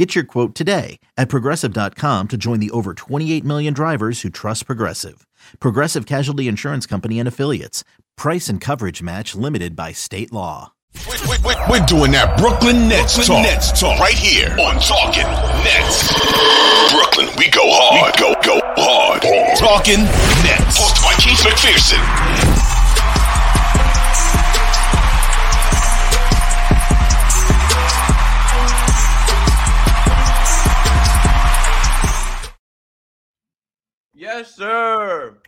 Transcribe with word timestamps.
Get 0.00 0.14
your 0.14 0.24
quote 0.24 0.54
today 0.54 0.98
at 1.18 1.28
progressive.com 1.28 2.28
to 2.28 2.36
join 2.38 2.58
the 2.58 2.70
over 2.70 2.94
28 2.94 3.44
million 3.44 3.74
drivers 3.74 4.22
who 4.22 4.30
trust 4.30 4.64
Progressive. 4.64 5.26
Progressive 5.58 6.06
Casualty 6.06 6.48
Insurance 6.48 6.86
Company 6.86 7.18
and 7.18 7.28
Affiliates. 7.28 7.84
Price 8.16 8.48
and 8.48 8.62
coverage 8.62 9.02
match 9.02 9.34
limited 9.34 9.76
by 9.76 9.92
state 9.92 10.32
law. 10.32 10.72
We, 11.04 11.18
we, 11.28 11.36
we, 11.44 11.54
we're 11.68 11.84
doing 11.84 12.12
that 12.12 12.38
Brooklyn 12.38 12.88
Nets 12.88 13.16
Brooklyn 13.16 13.44
talk. 13.44 13.52
Nets 13.52 13.78
talk 13.78 14.00
right 14.00 14.16
here 14.16 14.48
on 14.52 14.80
Talking 14.80 15.28
Nets. 15.68 16.08
Brooklyn, 16.96 17.28
we 17.36 17.50
go 17.50 17.68
hard. 17.68 18.16
We 18.16 18.24
go, 18.24 18.32
go 18.40 18.58
hard. 18.80 19.20
Talking 19.58 20.00
Nets. 20.48 20.80
Hosted 20.80 21.04
by 21.04 21.12
Keith 21.20 21.44
McPherson. 21.44 22.49
Yes, 34.20 34.54
sir. 34.54 35.38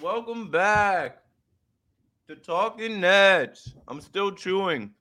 Welcome 0.00 0.50
back 0.50 1.18
to 2.26 2.34
Talking 2.34 3.02
Nets. 3.02 3.74
I'm 3.86 4.00
still 4.00 4.32
chewing. 4.32 4.92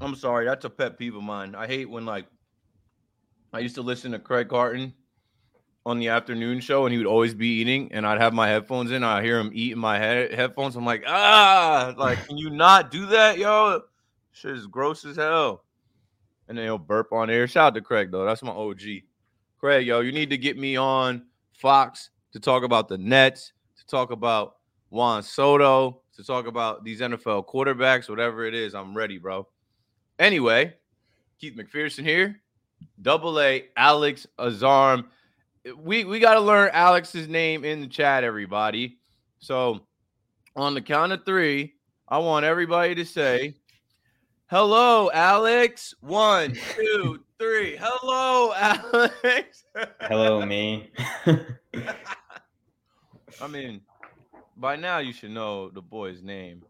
I'm 0.00 0.16
sorry, 0.16 0.44
that's 0.44 0.64
a 0.64 0.70
pet 0.70 0.98
peeve 0.98 1.14
of 1.14 1.22
mine. 1.22 1.54
I 1.54 1.68
hate 1.68 1.88
when 1.88 2.04
like 2.04 2.26
I 3.52 3.60
used 3.60 3.76
to 3.76 3.82
listen 3.82 4.10
to 4.10 4.18
Craig 4.18 4.48
Carton 4.48 4.92
on 5.86 6.00
the 6.00 6.08
afternoon 6.08 6.58
show, 6.58 6.84
and 6.84 6.92
he 6.92 6.98
would 6.98 7.06
always 7.06 7.32
be 7.32 7.60
eating, 7.60 7.92
and 7.92 8.04
I'd 8.04 8.20
have 8.20 8.34
my 8.34 8.48
headphones 8.48 8.90
in. 8.90 9.04
I 9.04 9.22
hear 9.22 9.38
him 9.38 9.52
eating 9.54 9.78
my 9.78 9.98
head 9.98 10.34
headphones. 10.34 10.74
I'm 10.74 10.84
like, 10.84 11.04
ah, 11.06 11.94
like, 11.96 12.26
can 12.26 12.38
you 12.38 12.50
not 12.50 12.90
do 12.90 13.06
that, 13.06 13.38
yo? 13.38 13.82
Shit 14.32 14.56
is 14.56 14.66
gross 14.66 15.04
as 15.04 15.14
hell. 15.14 15.62
And 16.48 16.58
then 16.58 16.64
he'll 16.64 16.76
burp 16.76 17.12
on 17.12 17.30
air. 17.30 17.46
Shout 17.46 17.68
out 17.68 17.74
to 17.74 17.82
Craig 17.82 18.10
though. 18.10 18.24
That's 18.24 18.42
my 18.42 18.50
OG. 18.50 18.80
Craig, 19.62 19.86
yo, 19.86 20.00
you 20.00 20.10
need 20.10 20.28
to 20.30 20.36
get 20.36 20.58
me 20.58 20.74
on 20.76 21.22
Fox 21.52 22.10
to 22.32 22.40
talk 22.40 22.64
about 22.64 22.88
the 22.88 22.98
Nets, 22.98 23.52
to 23.78 23.86
talk 23.86 24.10
about 24.10 24.56
Juan 24.90 25.22
Soto, 25.22 26.02
to 26.16 26.24
talk 26.24 26.48
about 26.48 26.82
these 26.82 27.00
NFL 27.00 27.46
quarterbacks, 27.46 28.08
whatever 28.08 28.44
it 28.44 28.54
is. 28.54 28.74
I'm 28.74 28.92
ready, 28.92 29.18
bro. 29.18 29.46
Anyway, 30.18 30.74
Keith 31.40 31.56
McPherson 31.56 32.02
here. 32.02 32.40
Double 33.02 33.38
A, 33.38 33.66
Alex 33.76 34.26
Azarm. 34.36 35.04
We 35.76 36.02
we 36.06 36.18
got 36.18 36.34
to 36.34 36.40
learn 36.40 36.70
Alex's 36.72 37.28
name 37.28 37.64
in 37.64 37.80
the 37.80 37.86
chat, 37.86 38.24
everybody. 38.24 38.98
So 39.38 39.86
on 40.56 40.74
the 40.74 40.82
count 40.82 41.12
of 41.12 41.24
three, 41.24 41.74
I 42.08 42.18
want 42.18 42.44
everybody 42.44 42.96
to 42.96 43.04
say, 43.04 43.54
Hello, 44.52 45.10
Alex. 45.14 45.94
One, 46.02 46.54
two, 46.76 47.20
three. 47.38 47.74
Hello, 47.80 48.52
Alex. 48.52 49.64
Hello, 50.02 50.44
me. 50.46 50.90
I 53.40 53.46
mean, 53.48 53.80
by 54.58 54.76
now 54.76 54.98
you 54.98 55.14
should 55.14 55.30
know 55.30 55.70
the 55.70 55.80
boy's 55.80 56.22
name. 56.22 56.62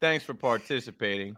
Thanks 0.00 0.24
for 0.24 0.34
participating. 0.34 1.36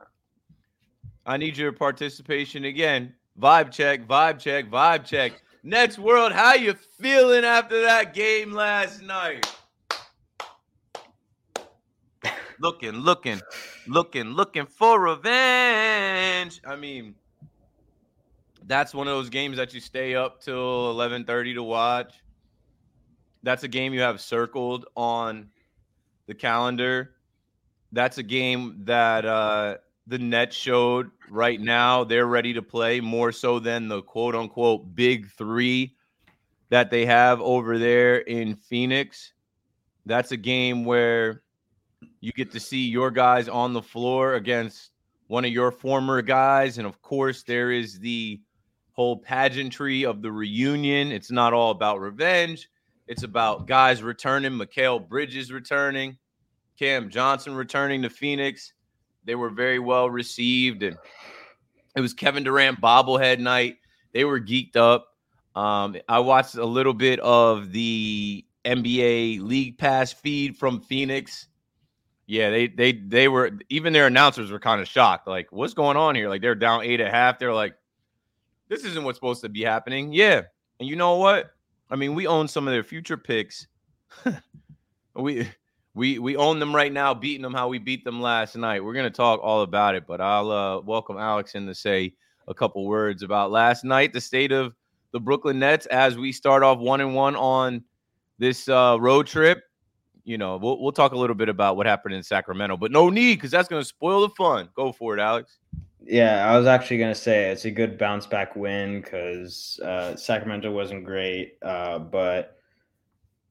I 1.25 1.39
need 1.39 1.57
your 1.57 1.73
participation 1.73 2.67
again. 2.67 3.15
Vibe 3.41 3.71
check, 3.71 4.07
vibe 4.07 4.39
check, 4.39 4.67
vibe 4.71 5.07
check. 5.07 5.41
Nets 5.63 5.99
world, 5.99 6.33
how 6.33 6.53
you 6.53 6.75
feeling 7.01 7.47
after 7.47 7.81
that 7.81 8.13
game 8.13 8.53
last 8.53 9.01
night? 9.01 9.51
Looking, 12.59 12.93
looking, 12.93 13.41
looking, 13.87 14.29
looking 14.29 14.67
for 14.67 15.01
revenge. 15.01 16.61
I 16.67 16.77
mean, 16.77 17.15
that's 18.67 18.95
one 18.95 19.09
of 19.09 19.15
those 19.15 19.29
games 19.29 19.57
that 19.57 19.75
you 19.75 19.81
stay 19.81 20.15
up 20.15 20.41
till 20.41 20.93
11:30 20.95 21.55
to 21.55 21.63
watch. 21.63 22.15
That's 23.43 23.63
a 23.63 23.69
game 23.69 23.93
you 23.93 24.01
have 24.01 24.21
circled 24.21 24.87
on 24.97 25.51
the 26.27 26.35
calendar. 26.35 27.17
That's 27.93 28.19
a 28.19 28.23
game 28.23 28.81
that 28.85 29.25
uh, 29.25 29.77
the 30.07 30.19
Nets 30.19 30.57
showed 30.57 31.11
right 31.31 31.61
now. 31.61 32.05
They're 32.05 32.27
ready 32.27 32.55
to 32.55 32.63
play 32.63 33.01
more 33.01 33.33
so 33.33 33.59
than 33.59 33.89
the 33.89 34.03
quote 34.03 34.35
unquote 34.35 34.95
big 34.95 35.31
three 35.31 35.95
that 36.71 36.91
they 36.91 37.07
have 37.07 37.41
over 37.41 37.79
there 37.79 38.19
in 38.19 38.57
Phoenix. 38.57 39.33
That's 40.07 40.33
a 40.33 40.37
game 40.37 40.85
where 40.85 41.44
you 42.21 42.33
get 42.33 42.53
to 42.53 42.61
see 42.61 42.87
your 42.87 43.11
guys 43.11 43.49
on 43.49 43.73
the 43.73 43.83
floor 43.83 44.35
against 44.35 44.91
one 45.29 45.45
of 45.45 45.51
your 45.51 45.71
former 45.71 46.23
guys. 46.23 46.79
And 46.79 46.87
of 46.87 47.01
course, 47.03 47.43
there 47.43 47.71
is 47.71 47.99
the 47.99 48.41
whole 48.93 49.17
pageantry 49.17 50.05
of 50.05 50.23
the 50.23 50.31
reunion. 50.31 51.13
It's 51.13 51.31
not 51.31 51.53
all 51.53 51.71
about 51.71 52.01
revenge. 52.01 52.69
It's 53.07 53.23
about 53.23 53.67
guys 53.67 54.03
returning, 54.03 54.53
Mikal 54.53 55.07
Bridges 55.07 55.53
returning, 55.53 56.17
Cam 56.79 57.11
Johnson 57.11 57.55
returning 57.55 58.03
to 58.03 58.11
Phoenix. 58.11 58.73
They 59.25 59.35
were 59.35 59.51
very 59.51 59.79
well 59.79 60.09
received. 60.09 60.83
And 60.83 60.97
it 61.97 62.01
was 62.01 62.15
Kevin 62.15 62.45
Durant 62.45 62.81
bobblehead 62.81 63.41
night. 63.41 63.77
They 64.13 64.25
were 64.25 64.41
geeked 64.41 64.77
up. 64.77 65.09
Um, 65.55 65.97
I 66.09 66.19
watched 66.21 66.55
a 66.55 66.65
little 66.65 66.95
bit 66.95 67.21
of 67.21 67.73
the 67.73 68.45
NBA 68.65 69.41
League 69.41 69.79
Pass 69.79 70.13
feed 70.13 70.57
from 70.57 70.81
Phoenix. 70.81 71.47
Yeah, 72.27 72.51
they 72.51 72.69
they 72.69 72.93
they 72.93 73.29
were 73.29 73.51
even 73.69 73.93
their 73.93 74.07
announcers 74.07 74.51
were 74.51 74.59
kind 74.59 74.81
of 74.81 74.89
shocked. 74.89 75.29
Like, 75.29 75.49
what's 75.51 75.75
going 75.75 75.97
on 75.97 76.15
here? 76.15 76.29
Like 76.29 76.41
they're 76.41 76.55
down 76.55 76.83
eight 76.83 77.01
and 77.01 77.09
a 77.09 77.13
half. 77.13 77.39
They're 77.39 77.53
like, 77.53 77.75
this 78.69 78.85
isn't 78.85 79.05
what's 79.05 79.19
supposed 79.19 79.43
to 79.43 79.49
be 79.49 79.63
happening. 79.63 80.13
Yeah. 80.13 80.43
And 80.81 80.89
you 80.89 80.97
know 80.97 81.17
what? 81.17 81.51
I 81.91 81.97
mean, 81.97 82.15
we 82.15 82.27
own 82.27 82.49
some 82.49 82.67
of 82.67 82.73
their 82.73 82.83
future 82.83 83.17
picks. 83.17 83.67
we 85.15 85.49
we 85.95 86.19
we 86.19 86.37
own 86.37 86.59
them 86.59 86.75
right 86.75 86.93
now, 86.93 87.15
beating 87.15 87.43
them 87.43 87.55
how 87.55 87.69
we 87.69 87.79
beat 87.79 88.05
them 88.05 88.21
last 88.21 88.57
night. 88.57 88.83
We're 88.83 88.95
gonna 88.95 89.11
talk 89.11 89.41
all 89.43 89.63
about 89.63 89.95
it, 89.95 90.07
but 90.07 90.21
I'll 90.21 90.51
uh, 90.51 90.81
welcome 90.81 91.19
Alex 91.19 91.55
in 91.55 91.67
to 91.67 91.75
say 91.75 92.15
a 92.49 92.55
couple 92.55 92.87
words 92.87 93.23
about 93.23 93.51
last 93.51 93.85
night, 93.85 94.13
the 94.13 94.21
state 94.21 94.53
of 94.53 94.75
the 95.13 95.21
Brooklyn 95.21 95.59
Nets 95.59 95.87
as 95.87 96.19
we 96.19 96.33
start 96.33 96.63
off 96.63 96.79
one 96.79 97.01
and 97.01 97.15
one 97.15 97.37
on 97.37 97.85
this 98.39 98.69
uh, 98.69 98.97
road 99.01 99.27
trip. 99.27 99.63
You 100.25 100.39
know, 100.39 100.57
we'll 100.57 100.81
we'll 100.81 100.93
talk 100.93 101.13
a 101.13 101.19
little 101.19 101.37
bit 101.37 101.49
about 101.49 101.77
what 101.77 101.87
happened 101.87 102.15
in 102.15 102.23
Sacramento, 102.23 102.77
but 102.77 102.91
no 102.91 103.11
need 103.11 103.37
because 103.37 103.51
that's 103.51 103.69
gonna 103.69 103.85
spoil 103.85 104.23
the 104.23 104.31
fun. 104.31 104.71
Go 104.75 104.91
for 104.91 105.17
it, 105.17 105.21
Alex. 105.21 105.59
Yeah, 106.07 106.51
I 106.51 106.59
was 106.59 106.67
actually 106.67 106.99
gonna 106.99 107.15
say 107.15 107.51
it's 107.51 107.65
a 107.67 107.71
good 107.71 107.99
bounce 107.99 108.27
back 108.27 108.57
win 108.57 109.01
because 109.01 109.79
uh, 109.85 110.17
Sacramento 110.17 110.73
wasn't 110.73 111.05
great, 111.05 111.59
uh, 111.63 111.99
but 111.99 112.59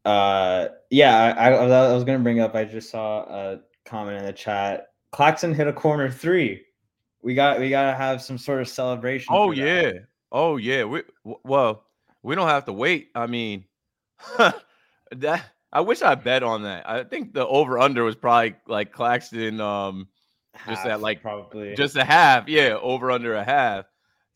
uh, 0.06 0.68
yeah, 0.90 1.34
I, 1.38 1.52
I, 1.54 1.94
was 1.94 2.04
gonna 2.04 2.20
bring 2.20 2.40
up. 2.40 2.56
I 2.56 2.66
just 2.66 2.90
saw 2.90 3.22
a 3.24 3.60
comment 3.86 4.18
in 4.18 4.26
the 4.26 4.34
chat. 4.34 4.88
Claxton 5.12 5.54
hit 5.54 5.68
a 5.68 5.74
corner 5.74 6.10
three. 6.10 6.64
We 7.22 7.36
got 7.36 7.60
we 7.60 7.70
gotta 7.70 7.96
have 7.96 8.22
some 8.22 8.38
sort 8.38 8.62
of 8.62 8.68
celebration. 8.68 9.34
Oh 9.34 9.52
yeah, 9.52 9.92
oh 10.32 10.58
yeah. 10.58 10.84
We 10.84 11.04
well, 11.24 11.86
we 12.22 12.36
don't 12.36 12.50
have 12.50 12.66
to 12.66 12.74
wait. 12.74 13.10
I 13.16 13.28
mean, 13.28 13.66
that 15.12 15.46
I 15.74 15.82
wish 15.82 16.04
I 16.04 16.14
bet 16.14 16.44
on 16.44 16.64
that. 16.64 16.88
I 16.88 17.04
think 17.04 17.34
the 17.34 17.48
over 17.48 17.80
under 17.80 18.04
was 18.04 18.16
probably 18.16 18.56
like 18.68 18.92
Claxton. 18.92 19.60
Um, 19.60 20.08
half, 20.54 20.70
just 20.70 20.84
that 20.84 21.02
like 21.02 21.24
probably 21.24 21.74
just 21.74 21.96
a 21.96 22.04
half, 22.04 22.48
yeah, 22.48 22.78
over 22.80 23.10
under 23.10 23.34
a 23.34 23.44
half. 23.44 23.86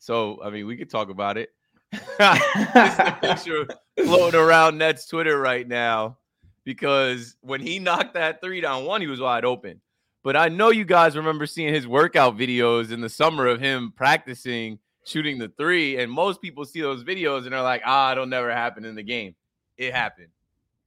So 0.00 0.40
I 0.42 0.50
mean, 0.50 0.66
we 0.66 0.76
could 0.76 0.90
talk 0.90 1.10
about 1.10 1.38
it. 1.38 1.50
a 2.18 3.18
picture 3.20 3.66
floating 3.96 4.40
around 4.40 4.78
Nets 4.78 5.06
Twitter 5.06 5.38
right 5.38 5.66
now 5.66 6.18
because 6.64 7.36
when 7.40 7.60
he 7.60 7.78
knocked 7.78 8.14
that 8.14 8.42
three 8.42 8.60
down 8.60 8.84
one, 8.84 9.00
he 9.00 9.06
was 9.06 9.20
wide 9.20 9.44
open. 9.44 9.80
But 10.24 10.36
I 10.36 10.48
know 10.48 10.70
you 10.70 10.84
guys 10.84 11.16
remember 11.16 11.46
seeing 11.46 11.72
his 11.72 11.86
workout 11.86 12.36
videos 12.36 12.90
in 12.90 13.00
the 13.00 13.08
summer 13.08 13.46
of 13.46 13.60
him 13.60 13.92
practicing 13.96 14.80
shooting 15.06 15.38
the 15.38 15.52
three, 15.56 15.98
and 15.98 16.10
most 16.10 16.42
people 16.42 16.64
see 16.64 16.80
those 16.80 17.04
videos 17.04 17.44
and 17.44 17.52
they're 17.52 17.62
like, 17.62 17.82
"Ah, 17.84 18.10
it'll 18.10 18.26
never 18.26 18.50
happen 18.50 18.84
in 18.84 18.96
the 18.96 19.04
game." 19.04 19.36
It 19.76 19.94
happened. 19.94 20.28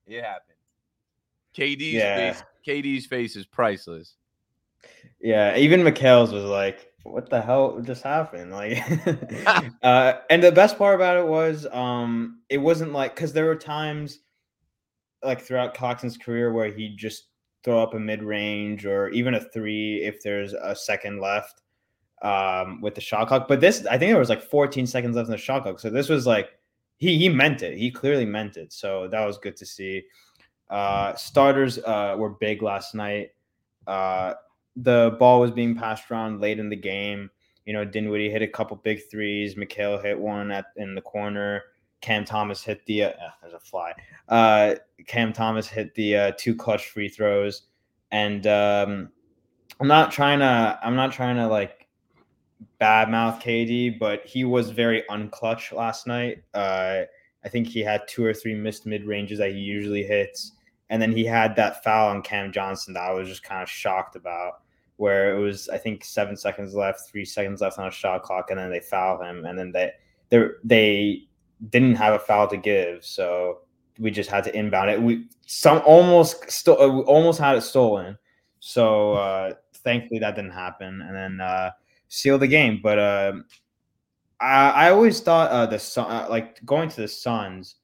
It 0.08 0.24
happened. 0.24 0.58
KD's 1.56 1.94
yeah. 1.94 2.34
face. 2.34 2.44
KD's 2.68 3.06
face 3.06 3.36
is 3.36 3.46
priceless. 3.46 4.16
Yeah, 5.20 5.56
even 5.58 5.84
Mikal's 5.84 6.32
was 6.32 6.44
like, 6.44 6.92
"What 7.04 7.30
the 7.30 7.42
hell 7.42 7.80
just 7.82 8.04
happened?" 8.04 8.52
Like, 8.52 8.84
uh, 9.84 10.14
and 10.30 10.44
the 10.44 10.52
best 10.52 10.78
part 10.78 10.96
about 10.96 11.18
it 11.18 11.28
was, 11.28 11.68
um, 11.72 12.40
it 12.50 12.58
wasn't 12.58 12.94
like 12.94 13.16
because 13.16 13.34
there 13.34 13.46
were 13.46 13.56
times 13.56 14.20
like 15.24 15.42
throughout 15.42 15.76
Claxton's 15.76 16.18
career 16.18 16.52
where 16.52 16.72
he 16.72 16.96
just 16.96 17.28
throw 17.64 17.82
up 17.82 17.94
a 17.94 18.00
mid 18.00 18.24
range 18.24 18.86
or 18.86 19.10
even 19.10 19.36
a 19.36 19.40
three 19.40 20.04
if 20.04 20.24
there's 20.24 20.54
a 20.54 20.76
second 20.76 21.20
left 21.20 21.62
um, 22.22 22.82
with 22.82 22.96
the 22.96 23.02
shot 23.02 23.28
clock. 23.28 23.48
But 23.48 23.62
this, 23.62 23.86
I 23.86 23.98
think 23.98 24.12
there 24.12 24.20
was 24.20 24.30
like 24.30 24.42
14 24.42 24.88
seconds 24.88 25.16
left 25.16 25.28
in 25.28 25.32
the 25.32 25.38
shot 25.38 25.64
clock. 25.64 25.80
So 25.80 25.90
this 25.90 26.10
was 26.10 26.26
like 26.26 26.50
he 27.02 27.18
he 27.18 27.28
meant 27.30 27.64
it. 27.64 27.78
He 27.78 27.90
clearly 27.90 28.26
meant 28.26 28.58
it. 28.58 28.72
So 28.72 29.08
that 29.08 29.26
was 29.26 29.40
good 29.40 29.58
to 29.58 29.66
see. 29.66 30.04
Uh, 30.70 31.16
starters 31.16 31.80
uh, 31.80 32.16
were 32.18 32.30
big 32.30 32.62
last 32.62 32.94
night. 32.94 33.32
Uh, 33.88 34.36
the 34.76 35.18
ball 35.20 35.42
was 35.42 35.50
being 35.50 35.76
passed 35.76 36.10
around 36.12 36.40
late 36.40 36.60
in 36.60 36.70
the 36.70 36.76
game. 36.76 37.30
You 37.66 37.74
know, 37.74 37.84
Dinwiddie 37.84 38.30
hit 38.30 38.44
a 38.44 38.48
couple 38.48 38.78
big 38.78 39.02
threes. 39.10 39.56
Mikal 39.56 40.02
hit 40.02 40.18
one 40.18 40.52
at 40.52 40.66
in 40.78 40.94
the 40.94 41.02
corner. 41.02 41.64
Cam 42.02 42.24
Thomas 42.24 42.64
hit 42.64 42.86
the 42.86 43.06
uh, 43.06 43.12
there's 43.42 43.54
a 43.54 43.60
fly. 43.60 43.94
Uh, 44.30 44.76
Cam 45.08 45.34
Thomas 45.34 45.68
hit 45.68 45.96
the 45.96 46.16
uh, 46.16 46.32
two 46.38 46.56
clutch 46.56 46.90
free 46.90 47.10
throws, 47.10 47.64
and 48.12 48.46
um, 48.46 49.10
I'm 49.80 49.88
not 49.88 50.12
trying 50.12 50.40
to 50.40 50.80
I'm 50.84 50.96
not 50.96 51.12
trying 51.12 51.38
to 51.38 51.48
like 51.48 51.81
badmouth 52.80 53.42
KD, 53.42 54.00
but 54.00 54.26
he 54.26 54.44
was 54.44 54.70
very 54.70 55.04
unclutch 55.10 55.72
last 55.72 56.08
night. 56.08 56.44
Uh, 56.54 57.02
I 57.44 57.50
think 57.50 57.68
he 57.68 57.82
had 57.82 58.08
two 58.08 58.24
or 58.24 58.34
three 58.34 58.54
missed 58.54 58.86
mid 58.86 59.06
ranges 59.06 59.40
that 59.40 59.52
he 59.52 59.60
usually 59.60 60.04
hits, 60.04 60.54
and 60.90 61.02
then 61.02 61.12
he 61.12 61.26
had 61.26 61.56
that 61.56 61.84
foul 61.84 62.10
on 62.10 62.22
Cam 62.22 62.52
Johnson 62.52 62.94
that 62.94 63.04
I 63.04 63.14
was 63.14 63.28
just 63.28 63.44
kind 63.44 63.62
of 63.62 63.70
shocked 63.70 64.16
about, 64.16 64.62
where 64.98 65.36
it 65.36 65.40
was 65.40 65.70
I 65.70 65.78
think 65.78 66.04
seven 66.04 66.36
seconds 66.36 66.76
left, 66.76 67.10
three 67.10 67.26
seconds 67.26 67.62
left 67.62 67.80
on 67.80 67.88
a 67.88 67.92
shot 67.92 68.24
clock, 68.24 68.52
and 68.52 68.60
then 68.60 68.70
they 68.70 68.80
foul 68.80 69.22
him, 69.22 69.46
and 69.46 69.58
then 69.58 69.72
they 69.72 69.92
they 70.30 70.48
they 70.64 71.24
didn't 71.70 71.96
have 71.96 72.14
a 72.14 72.20
foul 72.20 72.48
to 72.48 72.58
give, 72.58 73.06
so 73.06 73.60
we 74.00 74.12
just 74.12 74.30
had 74.30 74.44
to 74.44 74.56
inbound 74.56 74.90
it. 74.90 75.02
We 75.02 75.28
some 75.46 75.82
almost 75.86 76.50
still 76.52 76.76
almost 77.04 77.40
had 77.40 77.58
it 77.58 77.62
stolen, 77.62 78.18
so 78.60 79.14
uh, 79.14 79.54
thankfully 79.74 80.20
that 80.20 80.36
didn't 80.36 80.52
happen, 80.52 81.02
and 81.02 81.16
then 81.16 81.42
uh, 81.42 81.72
seal 82.12 82.38
the 82.38 82.48
game. 82.48 82.80
But 82.84 83.00
uh, 83.00 83.34
I, 84.40 84.70
I 84.70 84.92
always 84.92 85.20
thought 85.22 85.50
uh, 85.50 85.66
the 85.66 85.80
sun, 85.80 86.12
uh, 86.12 86.28
like 86.30 86.64
going 86.66 86.90
to 86.90 87.02
the 87.02 87.08
Suns, 87.08 87.78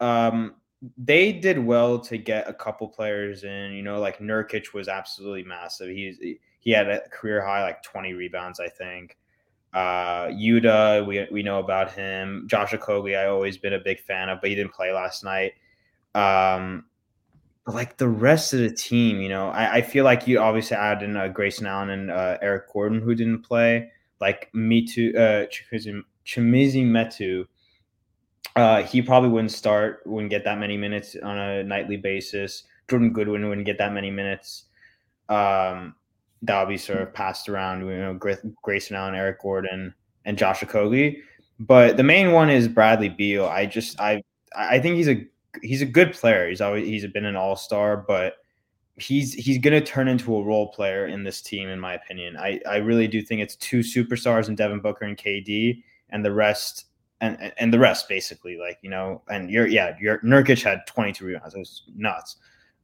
um, 0.00 0.54
they 0.96 1.32
did 1.32 1.58
well 1.58 1.98
to 1.98 2.16
get 2.16 2.48
a 2.48 2.54
couple 2.54 2.88
players 2.88 3.44
in. 3.44 3.72
You 3.72 3.82
know, 3.82 4.00
like 4.00 4.20
Nurkic 4.20 4.72
was 4.72 4.88
absolutely 4.88 5.44
massive. 5.44 5.88
He's 5.88 6.18
he 6.60 6.70
had 6.70 6.88
a 6.88 7.00
career 7.10 7.44
high 7.44 7.62
like 7.62 7.82
twenty 7.82 8.14
rebounds, 8.14 8.60
I 8.60 8.68
think. 8.68 9.18
Uh, 9.74 10.28
Yuta, 10.28 11.04
we 11.04 11.26
we 11.30 11.42
know 11.42 11.58
about 11.58 11.92
him. 11.92 12.44
Josh 12.46 12.70
Okogie, 12.70 13.18
I 13.18 13.26
always 13.26 13.58
been 13.58 13.74
a 13.74 13.80
big 13.80 14.00
fan 14.00 14.28
of, 14.28 14.40
but 14.40 14.50
he 14.50 14.56
didn't 14.56 14.72
play 14.72 14.92
last 14.92 15.24
night. 15.24 15.54
Um, 16.14 16.84
but 17.68 17.74
like 17.74 17.98
the 17.98 18.08
rest 18.08 18.54
of 18.54 18.60
the 18.60 18.70
team, 18.70 19.20
you 19.20 19.28
know, 19.28 19.50
I, 19.50 19.74
I 19.74 19.82
feel 19.82 20.02
like 20.02 20.26
you 20.26 20.38
obviously 20.38 20.78
add 20.78 21.02
in 21.02 21.18
uh, 21.18 21.28
Grayson 21.28 21.66
Allen 21.66 21.90
and 21.90 22.10
uh, 22.10 22.38
Eric 22.40 22.72
Gordon 22.72 23.02
who 23.02 23.14
didn't 23.14 23.42
play. 23.42 23.92
Like 24.22 24.48
me 24.54 24.86
too, 24.86 25.12
uh, 25.14 25.44
Metu. 26.26 27.46
Uh, 28.56 28.82
he 28.84 29.02
probably 29.02 29.28
wouldn't 29.28 29.52
start, 29.52 30.00
wouldn't 30.06 30.30
get 30.30 30.44
that 30.44 30.58
many 30.58 30.78
minutes 30.78 31.14
on 31.22 31.36
a 31.36 31.62
nightly 31.62 31.98
basis. 31.98 32.62
Jordan 32.88 33.12
Goodwin 33.12 33.46
wouldn't 33.50 33.66
get 33.66 33.76
that 33.76 33.92
many 33.92 34.10
minutes. 34.10 34.64
Um, 35.28 35.94
that'll 36.40 36.64
be 36.64 36.78
sort 36.78 37.02
of 37.02 37.12
passed 37.12 37.50
around. 37.50 37.86
You 37.86 37.98
know, 37.98 38.14
Grayson 38.14 38.96
Allen, 38.96 39.14
Eric 39.14 39.42
Gordon, 39.42 39.94
and 40.24 40.38
Josh 40.38 40.60
Okogie. 40.60 41.18
But 41.60 41.98
the 41.98 42.02
main 42.02 42.32
one 42.32 42.48
is 42.48 42.66
Bradley 42.66 43.10
Beal. 43.10 43.44
I 43.44 43.66
just 43.66 44.00
I 44.00 44.22
I 44.56 44.78
think 44.78 44.96
he's 44.96 45.08
a 45.08 45.26
he's 45.62 45.82
a 45.82 45.86
good 45.86 46.12
player. 46.12 46.48
He's 46.48 46.60
always 46.60 46.86
he's 46.86 47.06
been 47.06 47.24
an 47.24 47.36
all 47.36 47.56
star, 47.56 47.96
but 47.96 48.36
he's 48.96 49.34
he's 49.34 49.58
going 49.58 49.78
to 49.78 49.84
turn 49.84 50.08
into 50.08 50.36
a 50.36 50.42
role 50.42 50.68
player 50.68 51.06
in 51.06 51.24
this 51.24 51.40
team, 51.42 51.68
in 51.68 51.80
my 51.80 51.94
opinion. 51.94 52.36
I 52.36 52.60
I 52.68 52.76
really 52.76 53.08
do 53.08 53.22
think 53.22 53.40
it's 53.40 53.56
two 53.56 53.80
superstars 53.80 54.48
in 54.48 54.54
Devin 54.54 54.80
Booker 54.80 55.04
and 55.04 55.16
KD, 55.16 55.82
and 56.10 56.24
the 56.24 56.32
rest. 56.32 56.84
And, 57.20 57.52
and 57.58 57.74
the 57.74 57.80
rest 57.80 58.08
basically 58.08 58.58
like 58.58 58.78
you 58.80 58.90
know 58.90 59.22
and 59.28 59.50
you're 59.50 59.66
yeah 59.66 59.96
your 60.00 60.20
Nurkic 60.20 60.62
had 60.62 60.86
22 60.86 61.24
rebounds 61.24 61.52
it 61.52 61.58
was 61.58 61.82
nuts 61.96 62.36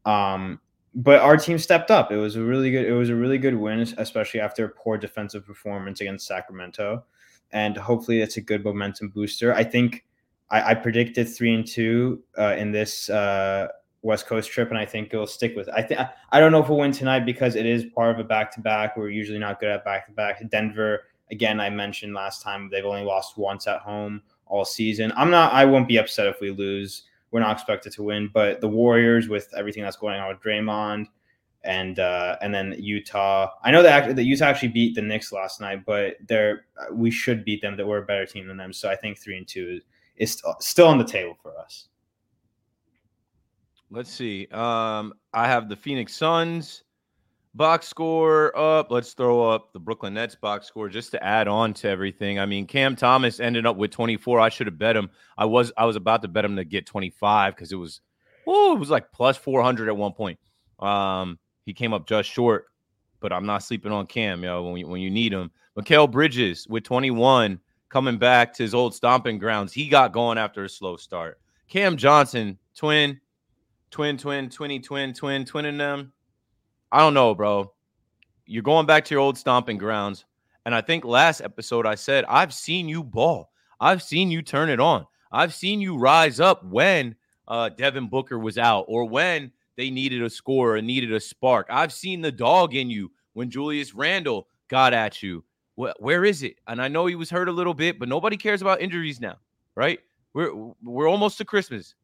um 0.06 0.58
but 0.94 1.20
our 1.20 1.36
team 1.36 1.58
stepped 1.58 1.90
up. 1.90 2.12
It 2.12 2.16
was 2.16 2.36
a 2.36 2.42
really 2.42 2.70
good. 2.70 2.86
It 2.86 2.92
was 2.92 3.10
a 3.10 3.16
really 3.16 3.38
good 3.38 3.56
win, 3.56 3.80
especially 3.98 4.40
after 4.40 4.64
a 4.64 4.68
poor 4.68 4.96
defensive 4.96 5.44
performance 5.44 6.00
against 6.00 6.26
Sacramento, 6.26 7.04
and 7.52 7.76
hopefully 7.76 8.20
it's 8.20 8.36
a 8.36 8.40
good 8.40 8.64
momentum 8.64 9.08
booster. 9.08 9.52
I 9.52 9.64
think 9.64 10.04
I, 10.50 10.70
I 10.70 10.74
predicted 10.74 11.28
three 11.28 11.54
and 11.54 11.66
two 11.66 12.22
uh, 12.38 12.54
in 12.56 12.72
this 12.72 13.10
uh, 13.10 13.68
West 14.02 14.26
Coast 14.26 14.50
trip, 14.50 14.68
and 14.70 14.78
I 14.78 14.84
think 14.84 15.12
it'll 15.12 15.26
stick 15.26 15.56
with. 15.56 15.68
It. 15.68 15.74
I 15.76 15.82
think 15.82 16.00
I 16.30 16.40
don't 16.40 16.52
know 16.52 16.62
if 16.62 16.68
we'll 16.68 16.78
win 16.78 16.92
tonight 16.92 17.20
because 17.20 17.56
it 17.56 17.66
is 17.66 17.84
part 17.94 18.14
of 18.14 18.18
a 18.18 18.24
back 18.24 18.52
to 18.54 18.60
back. 18.60 18.96
We're 18.96 19.10
usually 19.10 19.38
not 19.38 19.60
good 19.60 19.70
at 19.70 19.84
back 19.84 20.06
to 20.06 20.12
back. 20.12 20.42
Denver, 20.50 21.04
again, 21.30 21.60
I 21.60 21.70
mentioned 21.70 22.14
last 22.14 22.42
time 22.42 22.68
they've 22.70 22.84
only 22.84 23.04
lost 23.04 23.38
once 23.38 23.66
at 23.66 23.80
home 23.80 24.22
all 24.46 24.64
season. 24.64 25.12
I'm 25.16 25.30
not. 25.30 25.52
I 25.52 25.64
won't 25.64 25.88
be 25.88 25.96
upset 25.96 26.26
if 26.26 26.40
we 26.40 26.50
lose 26.50 27.04
we're 27.34 27.40
not 27.40 27.50
expected 27.50 27.92
to 27.92 28.04
win. 28.04 28.30
But 28.32 28.60
the 28.60 28.68
Warriors, 28.68 29.28
with 29.28 29.52
everything 29.56 29.82
that's 29.82 29.96
going 29.96 30.20
on 30.20 30.28
with 30.28 30.40
Draymond, 30.40 31.08
and 31.64 31.98
uh, 31.98 32.36
and 32.40 32.54
then 32.54 32.76
Utah. 32.78 33.50
I 33.64 33.72
know 33.72 33.82
that 33.82 34.14
the 34.14 34.22
Utah 34.22 34.44
actually 34.44 34.68
beat 34.68 34.94
the 34.94 35.02
Knicks 35.02 35.32
last 35.32 35.60
night, 35.60 35.84
but 35.84 36.14
they're 36.28 36.66
we 36.92 37.10
should 37.10 37.44
beat 37.44 37.60
them. 37.60 37.76
That 37.76 37.88
we're 37.88 38.02
a 38.02 38.06
better 38.06 38.24
team 38.24 38.46
than 38.46 38.56
them. 38.56 38.72
So 38.72 38.88
I 38.88 38.94
think 38.94 39.18
three 39.18 39.36
and 39.36 39.48
two 39.48 39.80
is, 40.16 40.42
still 40.60 40.88
on 40.88 40.98
the 40.98 41.04
table 41.04 41.36
for 41.42 41.58
us. 41.58 41.88
Let's 43.90 44.10
see. 44.10 44.48
Um, 44.50 45.14
I 45.32 45.46
have 45.46 45.68
the 45.68 45.76
Phoenix 45.76 46.14
Suns 46.14 46.84
box 47.54 47.86
score 47.86 48.56
up. 48.58 48.90
Let's 48.90 49.12
throw 49.12 49.48
up 49.48 49.72
the 49.72 49.78
Brooklyn 49.78 50.14
Nets 50.14 50.34
box 50.34 50.66
score 50.66 50.88
just 50.88 51.12
to 51.12 51.24
add 51.24 51.48
on 51.48 51.72
to 51.74 51.88
everything. 51.88 52.38
I 52.38 52.46
mean, 52.46 52.66
Cam 52.66 52.96
Thomas 52.96 53.40
ended 53.40 53.66
up 53.66 53.76
with 53.76 53.90
24. 53.92 54.40
I 54.40 54.48
should 54.48 54.66
have 54.66 54.78
bet 54.78 54.96
him. 54.96 55.10
I 55.38 55.44
was 55.44 55.72
I 55.76 55.84
was 55.84 55.96
about 55.96 56.22
to 56.22 56.28
bet 56.28 56.44
him 56.44 56.56
to 56.56 56.64
get 56.64 56.86
25 56.86 57.54
because 57.54 57.72
it 57.72 57.76
was 57.76 58.00
oh, 58.46 58.74
it 58.74 58.78
was 58.78 58.90
like 58.90 59.12
plus 59.12 59.36
400 59.36 59.88
at 59.88 59.96
one 59.96 60.12
point. 60.12 60.38
Um, 60.80 61.38
he 61.64 61.72
came 61.72 61.92
up 61.92 62.06
just 62.06 62.28
short, 62.28 62.66
but 63.20 63.32
I'm 63.32 63.46
not 63.46 63.62
sleeping 63.62 63.92
on 63.92 64.06
Cam, 64.06 64.42
yo, 64.42 64.62
when 64.64 64.76
you, 64.76 64.88
when 64.88 65.00
you 65.00 65.10
need 65.10 65.32
him. 65.32 65.50
Mikal 65.78 66.10
Bridges 66.10 66.66
with 66.68 66.84
21 66.84 67.58
coming 67.94 68.18
back 68.18 68.52
to 68.52 68.64
his 68.64 68.74
old 68.74 68.92
stomping 68.92 69.38
grounds. 69.38 69.72
He 69.72 69.86
got 69.86 70.10
going 70.10 70.36
after 70.36 70.64
a 70.64 70.68
slow 70.68 70.96
start. 70.96 71.38
Cam 71.68 71.96
Johnson, 71.96 72.58
twin, 72.74 73.20
twin, 73.92 74.18
twin, 74.18 74.48
twinny, 74.48 74.82
twin, 74.82 75.14
twin, 75.14 75.44
twinning 75.44 75.78
them 75.78 76.12
I 76.90 76.98
don't 76.98 77.14
know, 77.14 77.36
bro. 77.36 77.72
You're 78.46 78.64
going 78.64 78.86
back 78.86 79.04
to 79.04 79.14
your 79.14 79.20
old 79.20 79.38
stomping 79.38 79.78
grounds. 79.78 80.24
And 80.66 80.74
I 80.74 80.80
think 80.80 81.04
last 81.04 81.40
episode 81.40 81.86
I 81.86 81.94
said, 81.94 82.24
I've 82.28 82.52
seen 82.52 82.88
you 82.88 83.04
ball. 83.04 83.52
I've 83.80 84.02
seen 84.02 84.28
you 84.28 84.42
turn 84.42 84.70
it 84.70 84.80
on. 84.80 85.06
I've 85.30 85.54
seen 85.54 85.80
you 85.80 85.96
rise 85.96 86.40
up 86.40 86.64
when 86.64 87.14
uh, 87.46 87.68
Devin 87.68 88.08
Booker 88.08 88.40
was 88.40 88.58
out 88.58 88.86
or 88.88 89.04
when 89.04 89.52
they 89.76 89.88
needed 89.88 90.20
a 90.22 90.30
score 90.30 90.76
and 90.76 90.86
needed 90.86 91.12
a 91.12 91.20
spark. 91.20 91.68
I've 91.70 91.92
seen 91.92 92.20
the 92.20 92.32
dog 92.32 92.74
in 92.74 92.90
you 92.90 93.12
when 93.34 93.50
Julius 93.50 93.94
Randle 93.94 94.48
got 94.66 94.92
at 94.92 95.22
you. 95.22 95.44
Where 95.76 96.24
is 96.24 96.42
it? 96.42 96.56
And 96.66 96.80
I 96.80 96.88
know 96.88 97.06
he 97.06 97.14
was 97.14 97.30
hurt 97.30 97.48
a 97.48 97.52
little 97.52 97.74
bit, 97.74 97.98
but 97.98 98.08
nobody 98.08 98.36
cares 98.36 98.62
about 98.62 98.80
injuries 98.80 99.20
now, 99.20 99.36
right? 99.74 99.98
We're 100.32 100.52
we're 100.82 101.08
almost 101.08 101.38
to 101.38 101.44
Christmas. 101.44 101.94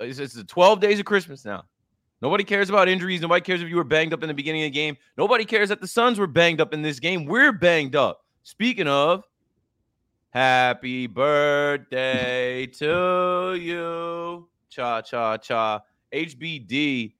It's, 0.00 0.18
it's 0.18 0.34
the 0.34 0.44
12 0.44 0.80
days 0.80 0.98
of 0.98 1.04
Christmas 1.04 1.44
now. 1.44 1.64
Nobody 2.22 2.44
cares 2.44 2.68
about 2.68 2.88
injuries. 2.88 3.20
Nobody 3.20 3.40
cares 3.40 3.62
if 3.62 3.68
you 3.68 3.76
were 3.76 3.84
banged 3.84 4.12
up 4.12 4.22
in 4.22 4.28
the 4.28 4.34
beginning 4.34 4.62
of 4.62 4.66
the 4.66 4.70
game. 4.70 4.96
Nobody 5.16 5.44
cares 5.44 5.70
that 5.70 5.80
the 5.80 5.86
Suns 5.86 6.18
were 6.18 6.26
banged 6.26 6.60
up 6.60 6.74
in 6.74 6.82
this 6.82 6.98
game. 7.00 7.24
We're 7.24 7.52
banged 7.52 7.96
up. 7.96 8.24
Speaking 8.42 8.88
of, 8.88 9.24
happy 10.30 11.06
birthday 11.06 12.66
to 12.66 13.58
you. 13.58 14.48
Cha, 14.68 15.02
cha, 15.02 15.36
cha. 15.38 15.80
HBD 16.12 17.14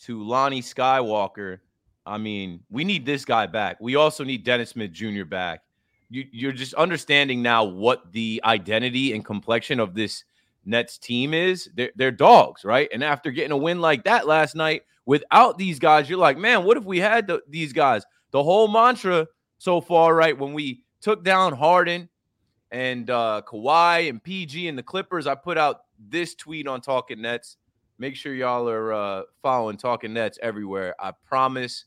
to 0.00 0.22
Lonnie 0.22 0.62
Skywalker. 0.62 1.60
I 2.06 2.18
mean, 2.18 2.60
we 2.70 2.84
need 2.84 3.06
this 3.06 3.24
guy 3.24 3.46
back. 3.46 3.78
We 3.80 3.96
also 3.96 4.24
need 4.24 4.44
Dennis 4.44 4.70
Smith 4.70 4.92
Jr. 4.92 5.24
back. 5.24 5.62
You, 6.10 6.26
you're 6.32 6.52
just 6.52 6.74
understanding 6.74 7.42
now 7.42 7.64
what 7.64 8.12
the 8.12 8.40
identity 8.44 9.14
and 9.14 9.24
complexion 9.24 9.80
of 9.80 9.94
this 9.94 10.24
Nets 10.66 10.98
team 10.98 11.34
is, 11.34 11.68
they're, 11.74 11.90
they're 11.96 12.10
dogs, 12.10 12.64
right? 12.64 12.88
And 12.92 13.02
after 13.04 13.30
getting 13.30 13.52
a 13.52 13.56
win 13.56 13.80
like 13.80 14.04
that 14.04 14.26
last 14.26 14.54
night 14.54 14.82
without 15.06 15.58
these 15.58 15.78
guys, 15.78 16.08
you're 16.08 16.18
like, 16.18 16.38
man, 16.38 16.64
what 16.64 16.76
if 16.76 16.84
we 16.84 16.98
had 16.98 17.26
the, 17.26 17.42
these 17.48 17.72
guys? 17.72 18.04
The 18.30 18.42
whole 18.42 18.68
mantra 18.68 19.26
so 19.58 19.80
far, 19.80 20.14
right? 20.14 20.36
When 20.38 20.52
we 20.52 20.84
took 21.00 21.24
down 21.24 21.54
Harden 21.54 22.08
and 22.70 23.08
uh, 23.10 23.42
Kawhi 23.46 24.08
and 24.08 24.22
PG 24.22 24.68
and 24.68 24.76
the 24.76 24.82
Clippers, 24.82 25.26
I 25.26 25.34
put 25.34 25.58
out 25.58 25.82
this 25.98 26.34
tweet 26.34 26.66
on 26.66 26.80
Talking 26.80 27.22
Nets. 27.22 27.56
Make 27.98 28.16
sure 28.16 28.34
y'all 28.34 28.68
are 28.68 28.92
uh, 28.92 29.22
following 29.42 29.76
Talking 29.76 30.14
Nets 30.14 30.38
everywhere. 30.42 30.94
I 30.98 31.12
promise 31.26 31.84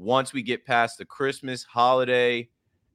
once 0.00 0.32
we 0.32 0.42
get 0.42 0.64
past 0.64 0.96
the 0.96 1.04
Christmas 1.04 1.62
holiday 1.62 2.48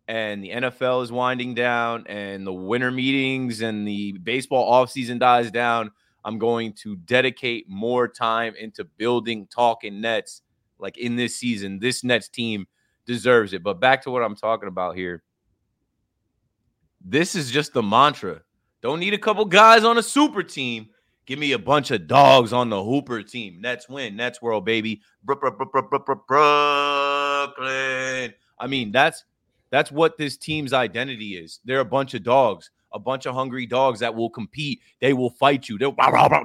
and 0.07 0.43
the 0.43 0.49
NFL 0.49 1.03
is 1.03 1.11
winding 1.11 1.53
down 1.53 2.03
and 2.07 2.45
the 2.47 2.53
winter 2.53 2.89
meetings 2.89 3.61
and 3.61 3.87
the 3.87 4.13
baseball 4.13 4.71
offseason 4.71 5.19
dies 5.19 5.51
down, 5.51 5.91
I'm 6.23 6.39
going 6.39 6.73
to 6.81 6.95
dedicate 6.95 7.69
more 7.69 8.07
time 8.07 8.55
into 8.59 8.83
building 8.83 9.47
talking 9.53 10.01
Nets 10.01 10.41
like 10.79 10.97
in 10.97 11.15
this 11.15 11.35
season. 11.35 11.77
This 11.77 12.03
Nets 12.03 12.27
team 12.27 12.65
deserves 13.05 13.53
it. 13.53 13.61
But 13.61 13.79
back 13.79 14.01
to 14.03 14.11
what 14.11 14.23
I'm 14.23 14.35
talking 14.35 14.67
about 14.67 14.95
here. 14.95 15.21
This 16.99 17.35
is 17.35 17.51
just 17.51 17.73
the 17.73 17.83
mantra. 17.83 18.41
Don't 18.81 18.99
need 18.99 19.13
a 19.13 19.19
couple 19.19 19.45
guys 19.45 19.83
on 19.83 19.99
a 19.99 20.03
super 20.03 20.41
team. 20.41 20.89
Give 21.25 21.39
me 21.39 21.53
a 21.53 21.59
bunch 21.59 21.89
of 21.91 22.07
dogs 22.07 22.53
on 22.53 22.69
the 22.69 22.83
Hooper 22.83 23.23
team. 23.23 23.59
Nets 23.59 23.89
win. 23.89 24.15
Nets 24.15 24.41
world, 24.41 24.63
baby. 24.65 25.01
Brooklyn. 25.23 25.53
I 28.59 28.67
mean, 28.67 28.91
that's 28.91 29.25
that's 29.71 29.91
what 29.91 30.17
this 30.17 30.37
team's 30.37 30.71
identity 30.71 31.37
is. 31.37 31.59
They're 31.65 31.79
a 31.79 31.85
bunch 31.85 32.13
of 32.13 32.23
dogs, 32.23 32.69
a 32.93 32.99
bunch 32.99 33.25
of 33.25 33.33
hungry 33.33 33.65
dogs 33.65 33.99
that 34.01 34.13
will 34.13 34.29
compete. 34.29 34.81
They 35.01 35.13
will 35.13 35.31
fight 35.31 35.67
you. 35.67 35.79
They'll 35.79 35.95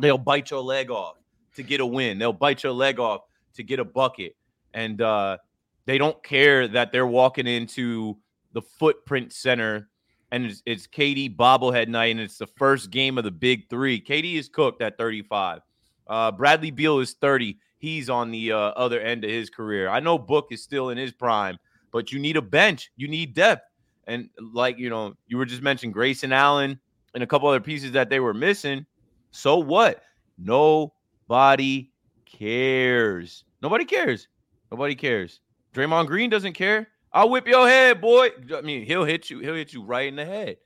they'll 0.01 0.17
bite 0.17 0.51
your 0.51 0.63
leg 0.63 0.91
off 0.91 1.17
to 1.57 1.63
get 1.63 1.81
a 1.81 1.87
win. 1.87 2.19
They'll 2.19 2.33
bite 2.33 2.63
your 2.63 2.73
leg 2.73 2.99
off 2.99 3.23
to 3.55 3.63
get 3.63 3.81
a 3.81 3.85
bucket. 3.85 4.35
And 4.73 5.03
uh, 5.03 5.37
they 5.85 5.99
don't 5.99 6.23
care 6.23 6.67
that 6.69 6.91
they're 6.91 7.07
walking 7.07 7.47
into 7.47 8.17
the 8.53 8.63
footprint 8.63 9.33
center 9.35 9.90
and 10.33 10.47
it's, 10.47 10.63
it's 10.67 10.87
KD 10.87 11.37
bobblehead 11.37 11.89
night, 11.89 12.13
and 12.13 12.21
it's 12.21 12.39
the 12.39 12.47
first 12.47 12.91
game 12.91 13.19
of 13.19 13.25
the 13.25 13.31
big 13.31 13.69
three. 13.69 14.01
KD 14.01 14.37
is 14.37 14.49
cooked 14.49 14.83
at 14.83 14.97
35. 14.97 15.61
Uh, 16.07 16.33
Bradley 16.33 16.71
Beal 16.71 16.99
is 17.01 17.15
30. 17.15 17.59
He's 17.79 18.11
on 18.11 18.31
the 18.31 18.53
uh, 18.53 18.57
other 18.57 19.01
end 19.01 19.25
of 19.25 19.31
his 19.31 19.49
career. 19.51 19.89
I 19.89 20.01
know 20.01 20.19
Book 20.19 20.49
is 20.51 20.63
still 20.63 20.91
in 20.91 20.99
his 20.99 21.13
prime, 21.13 21.59
but 21.93 22.13
you 22.13 22.19
need 22.19 22.37
a 22.37 22.43
bench. 22.43 22.93
You 22.97 23.09
need 23.09 23.35
depth. 23.35 23.63
And 24.07 24.29
like, 24.53 24.79
you 24.79 24.91
know, 24.91 25.15
you 25.29 25.39
were 25.39 25.47
just 25.47 25.63
mentioning 25.63 25.93
Grayson 25.93 26.33
Allen 26.33 26.79
and 27.15 27.23
a 27.23 27.27
couple 27.27 27.49
other 27.49 27.61
pieces 27.61 27.93
that 27.93 28.11
they 28.11 28.21
were 28.21 28.35
missing. 28.35 28.85
So 29.31 29.57
what? 29.57 30.03
Nobody 30.37 31.91
cares. 32.27 33.45
Nobody 33.63 33.85
cares. 33.85 34.29
Nobody 34.71 34.95
cares. 34.95 35.41
Draymond 35.75 36.07
Green 36.07 36.31
doesn't 36.31 36.55
care. 36.55 36.89
I'll 37.13 37.29
whip 37.29 37.47
your 37.47 37.69
head, 37.69 38.01
boy. 38.01 38.31
I 38.55 38.61
mean, 38.61 38.85
he'll 38.87 39.05
hit 39.05 39.31
you. 39.31 39.41
He'll 39.41 39.55
hit 39.55 39.73
you 39.73 39.83
right 39.83 40.09
in 40.09 40.17
the 40.17 40.25
head. 40.25 40.59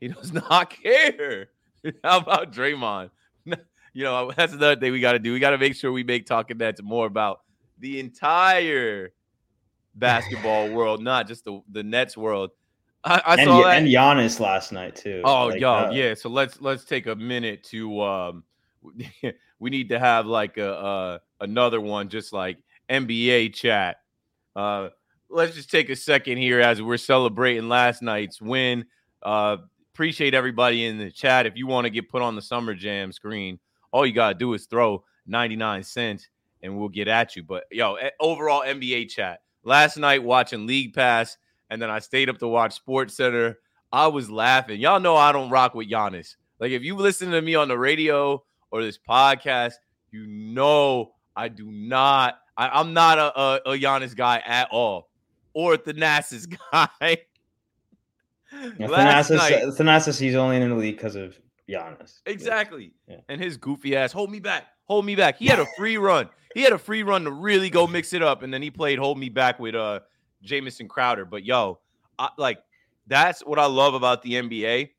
He 0.00 0.08
does 0.08 0.32
not 0.32 0.70
care. 0.70 1.48
How 2.04 2.18
about 2.18 2.52
Draymond? 2.52 3.10
you 3.46 4.04
know, 4.04 4.32
that's 4.36 4.52
another 4.52 4.78
thing 4.78 4.92
we 4.92 5.00
got 5.00 5.12
to 5.12 5.18
do. 5.18 5.32
We 5.32 5.40
got 5.40 5.50
to 5.50 5.58
make 5.58 5.74
sure 5.74 5.92
we 5.92 6.04
make 6.04 6.26
talking 6.26 6.58
Nets 6.58 6.82
more 6.82 7.06
about 7.06 7.40
the 7.78 8.00
entire 8.00 9.12
basketball 9.94 10.70
world, 10.70 11.02
not 11.02 11.26
just 11.26 11.44
the, 11.44 11.60
the 11.70 11.82
Nets 11.82 12.16
world. 12.16 12.50
I, 13.04 13.22
I 13.24 13.34
and, 13.36 13.44
saw 13.44 13.62
that. 13.62 13.78
and 13.78 13.86
Giannis 13.86 14.40
last 14.40 14.72
night 14.72 14.96
too. 14.96 15.22
Oh, 15.24 15.46
Like, 15.46 15.60
yo, 15.60 15.72
uh, 15.72 15.90
yeah. 15.92 16.14
So 16.14 16.28
let's 16.28 16.60
let's 16.60 16.84
take 16.84 17.06
a 17.06 17.14
minute 17.14 17.62
to 17.64 18.02
um 18.02 18.44
we 19.60 19.70
need 19.70 19.88
to 19.90 19.98
have 19.98 20.26
like 20.26 20.58
a 20.58 20.74
uh 20.74 21.18
another 21.40 21.80
one 21.80 22.08
just 22.08 22.32
like 22.32 22.58
NBA 22.90 23.54
chat. 23.54 23.98
Uh 24.56 24.88
let's 25.30 25.54
just 25.54 25.70
take 25.70 25.90
a 25.90 25.96
second 25.96 26.38
here 26.38 26.60
as 26.60 26.80
we're 26.80 26.96
celebrating 26.96 27.68
last 27.68 28.02
night's 28.02 28.40
win. 28.40 28.86
Uh 29.22 29.58
appreciate 29.94 30.32
everybody 30.32 30.84
in 30.84 30.96
the 30.96 31.10
chat. 31.10 31.44
If 31.44 31.56
you 31.56 31.66
want 31.66 31.84
to 31.84 31.90
get 31.90 32.08
put 32.08 32.22
on 32.22 32.36
the 32.36 32.42
summer 32.42 32.72
jam 32.72 33.10
screen, 33.10 33.58
all 33.90 34.06
you 34.06 34.12
gotta 34.12 34.34
do 34.34 34.54
is 34.54 34.66
throw 34.66 35.04
99 35.26 35.82
cents 35.82 36.28
and 36.62 36.78
we'll 36.78 36.88
get 36.88 37.08
at 37.08 37.36
you. 37.36 37.42
But 37.42 37.64
yo, 37.70 37.94
eh, 37.94 38.10
overall 38.20 38.62
NBA 38.62 39.10
chat. 39.10 39.40
Last 39.64 39.96
night 39.96 40.22
watching 40.22 40.66
League 40.66 40.94
Pass, 40.94 41.36
and 41.70 41.82
then 41.82 41.90
I 41.90 41.98
stayed 41.98 42.30
up 42.30 42.38
to 42.38 42.48
watch 42.48 42.74
Sports 42.74 43.16
Center. 43.16 43.58
I 43.92 44.06
was 44.06 44.30
laughing. 44.30 44.80
Y'all 44.80 45.00
know 45.00 45.16
I 45.16 45.32
don't 45.32 45.50
rock 45.50 45.74
with 45.74 45.90
Giannis. 45.90 46.36
Like 46.60 46.72
if 46.72 46.82
you 46.82 46.96
listen 46.96 47.30
to 47.30 47.42
me 47.42 47.54
on 47.54 47.68
the 47.68 47.78
radio 47.78 48.42
or 48.70 48.82
this 48.82 48.98
podcast, 48.98 49.74
you 50.10 50.26
know 50.26 51.12
I 51.36 51.48
do 51.48 51.70
not. 51.70 52.38
I, 52.56 52.68
I'm 52.68 52.92
not 52.92 53.18
a, 53.18 53.40
a, 53.40 53.56
a 53.66 53.78
Giannis 53.78 54.16
guy 54.16 54.42
at 54.44 54.68
all, 54.70 55.07
or 55.58 55.76
Thanasis 55.76 56.46
guy. 56.72 56.88
yeah, 58.78 58.86
Last 58.86 59.28
Thanasis, 59.28 59.36
night- 59.36 59.62
Thanasis, 59.76 60.20
he's 60.20 60.36
only 60.36 60.58
in 60.58 60.68
the 60.70 60.76
league 60.76 60.96
because 60.96 61.16
of 61.16 61.36
Giannis. 61.68 62.20
Exactly. 62.26 62.92
Yeah. 63.08 63.16
And 63.28 63.40
his 63.40 63.56
goofy 63.56 63.96
ass, 63.96 64.12
hold 64.12 64.30
me 64.30 64.38
back, 64.38 64.66
hold 64.84 65.04
me 65.04 65.16
back. 65.16 65.36
He 65.36 65.46
had 65.48 65.58
a 65.58 65.66
free 65.76 65.96
run. 65.98 66.28
He 66.54 66.62
had 66.62 66.72
a 66.72 66.78
free 66.78 67.02
run 67.02 67.24
to 67.24 67.32
really 67.32 67.70
go 67.70 67.88
mix 67.88 68.12
it 68.12 68.22
up, 68.22 68.44
and 68.44 68.54
then 68.54 68.62
he 68.62 68.70
played 68.70 69.00
hold 69.00 69.18
me 69.18 69.30
back 69.30 69.58
with 69.58 69.74
uh 69.74 69.98
Jamison 70.42 70.86
Crowder. 70.86 71.24
But 71.24 71.44
yo, 71.44 71.80
I, 72.20 72.28
like 72.38 72.60
that's 73.08 73.40
what 73.44 73.58
I 73.58 73.66
love 73.66 73.94
about 73.94 74.22
the 74.22 74.34
NBA. 74.34 74.90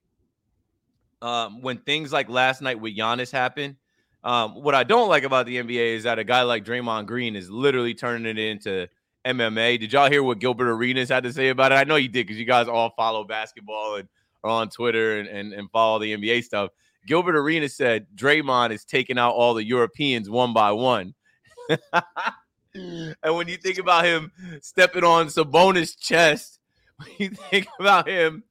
Um, 1.22 1.62
when 1.62 1.78
things 1.78 2.12
like 2.12 2.28
last 2.28 2.62
night 2.62 2.82
with 2.82 2.98
Giannis 2.98 3.32
happen, 3.32 3.78
um, 4.26 4.62
what 4.62 4.76
I 4.76 4.84
don't 4.84 5.08
like 5.08 5.24
about 5.24 5.46
the 5.46 5.56
NBA 5.56 5.96
is 5.96 6.04
that 6.04 6.20
a 6.20 6.26
guy 6.26 6.42
like 6.42 6.66
Draymond 6.66 7.06
Green 7.06 7.38
is 7.38 7.50
literally 7.50 7.94
turning 7.94 8.26
it 8.26 8.38
into 8.38 8.90
MMA. 9.26 9.80
Did 9.80 9.94
y'all 9.94 10.10
hear 10.10 10.24
what 10.24 10.40
Gilbert 10.40 10.70
Arenas 10.70 11.10
had 11.10 11.24
to 11.24 11.34
say 11.34 11.50
about 11.50 11.72
it? 11.72 11.76
I 11.76 11.84
know 11.84 11.96
you 11.96 12.08
did 12.08 12.26
because 12.26 12.40
you 12.40 12.46
guys 12.46 12.68
all 12.68 12.92
follow 12.96 13.24
basketball 13.24 13.96
and 13.96 14.08
are 14.44 14.50
on 14.50 14.70
Twitter 14.70 15.20
and, 15.20 15.28
and, 15.28 15.54
and 15.54 15.70
follow 15.72 16.00
the 16.00 16.16
NBA 16.16 16.44
stuff. 16.44 16.72
Gilbert 17.06 17.36
Arenas 17.36 17.76
said 17.76 18.08
Draymond 18.16 18.72
is 18.72 18.86
taking 18.86 19.18
out 19.18 19.34
all 19.34 19.54
the 19.54 19.64
Europeans 19.64 20.30
one 20.30 20.54
by 20.54 20.72
one. 20.72 21.14
and 22.74 23.16
when 23.22 23.48
you 23.48 23.58
think 23.58 23.78
about 23.78 24.06
him 24.06 24.32
stepping 24.62 25.04
on 25.04 25.28
Sabonis' 25.28 25.98
chest, 25.98 26.60
when 26.98 27.10
you 27.18 27.30
think 27.30 27.68
about 27.80 28.08
him 28.08 28.44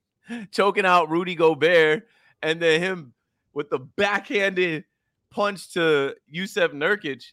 choking 0.51 0.87
out 0.87 1.11
Rudy 1.11 1.35
Gobert, 1.35 2.07
and 2.43 2.61
then 2.61 2.81
him 2.81 3.13
with 3.53 3.71
the 3.71 3.79
backhanded 3.79 4.85
punch 5.31 5.73
to 5.73 6.15
Jusuf 6.33 6.73
Nurkic. 6.73 7.33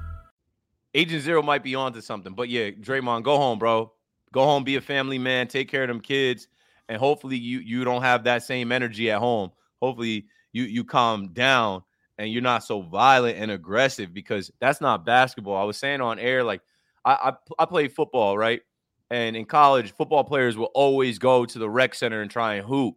Agent 0.93 1.23
Zero 1.23 1.41
might 1.41 1.63
be 1.63 1.75
onto 1.75 2.01
something, 2.01 2.33
but 2.33 2.49
yeah, 2.49 2.71
Draymond, 2.71 3.23
go 3.23 3.37
home, 3.37 3.59
bro. 3.59 3.91
Go 4.33 4.43
home, 4.43 4.63
be 4.63 4.75
a 4.75 4.81
family 4.81 5.17
man, 5.17 5.47
take 5.47 5.69
care 5.69 5.83
of 5.83 5.87
them 5.89 5.99
kids, 5.99 6.47
and 6.89 6.97
hopefully 6.97 7.37
you 7.37 7.59
you 7.59 7.83
don't 7.83 8.01
have 8.01 8.23
that 8.25 8.43
same 8.43 8.71
energy 8.71 9.11
at 9.11 9.19
home. 9.19 9.51
Hopefully 9.81 10.25
you 10.53 10.63
you 10.63 10.83
calm 10.83 11.33
down 11.33 11.83
and 12.17 12.31
you're 12.31 12.41
not 12.41 12.63
so 12.63 12.81
violent 12.81 13.37
and 13.37 13.51
aggressive 13.51 14.13
because 14.13 14.51
that's 14.59 14.79
not 14.79 15.05
basketball. 15.05 15.55
I 15.55 15.63
was 15.63 15.77
saying 15.77 16.01
on 16.01 16.19
air, 16.19 16.43
like 16.43 16.61
I 17.03 17.33
I, 17.59 17.65
I 17.65 17.87
football, 17.87 18.37
right? 18.37 18.61
And 19.09 19.35
in 19.35 19.45
college, 19.45 19.93
football 19.93 20.23
players 20.23 20.55
will 20.55 20.71
always 20.73 21.19
go 21.19 21.45
to 21.45 21.59
the 21.59 21.69
rec 21.69 21.93
center 21.95 22.21
and 22.21 22.31
try 22.31 22.55
and 22.55 22.65
hoop. 22.65 22.95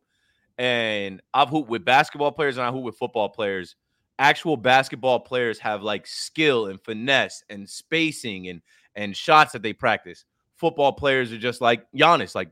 And 0.59 1.21
I've 1.33 1.49
hooped 1.49 1.69
with 1.69 1.85
basketball 1.85 2.31
players 2.31 2.57
and 2.57 2.65
I 2.65 2.71
hoop 2.71 2.85
with 2.85 2.97
football 2.97 3.29
players 3.29 3.75
actual 4.19 4.57
basketball 4.57 5.21
players 5.21 5.59
have 5.59 5.83
like 5.83 6.07
skill 6.07 6.67
and 6.67 6.81
finesse 6.83 7.43
and 7.51 7.69
spacing 7.69 8.49
and 8.49 8.61
and 8.97 9.17
shots 9.17 9.53
that 9.53 9.63
they 9.63 9.73
practice. 9.73 10.25
Football 10.57 10.93
players 10.93 11.33
are 11.33 11.39
just 11.39 11.61
like 11.61 11.85
Giannis, 11.93 12.35
like 12.35 12.51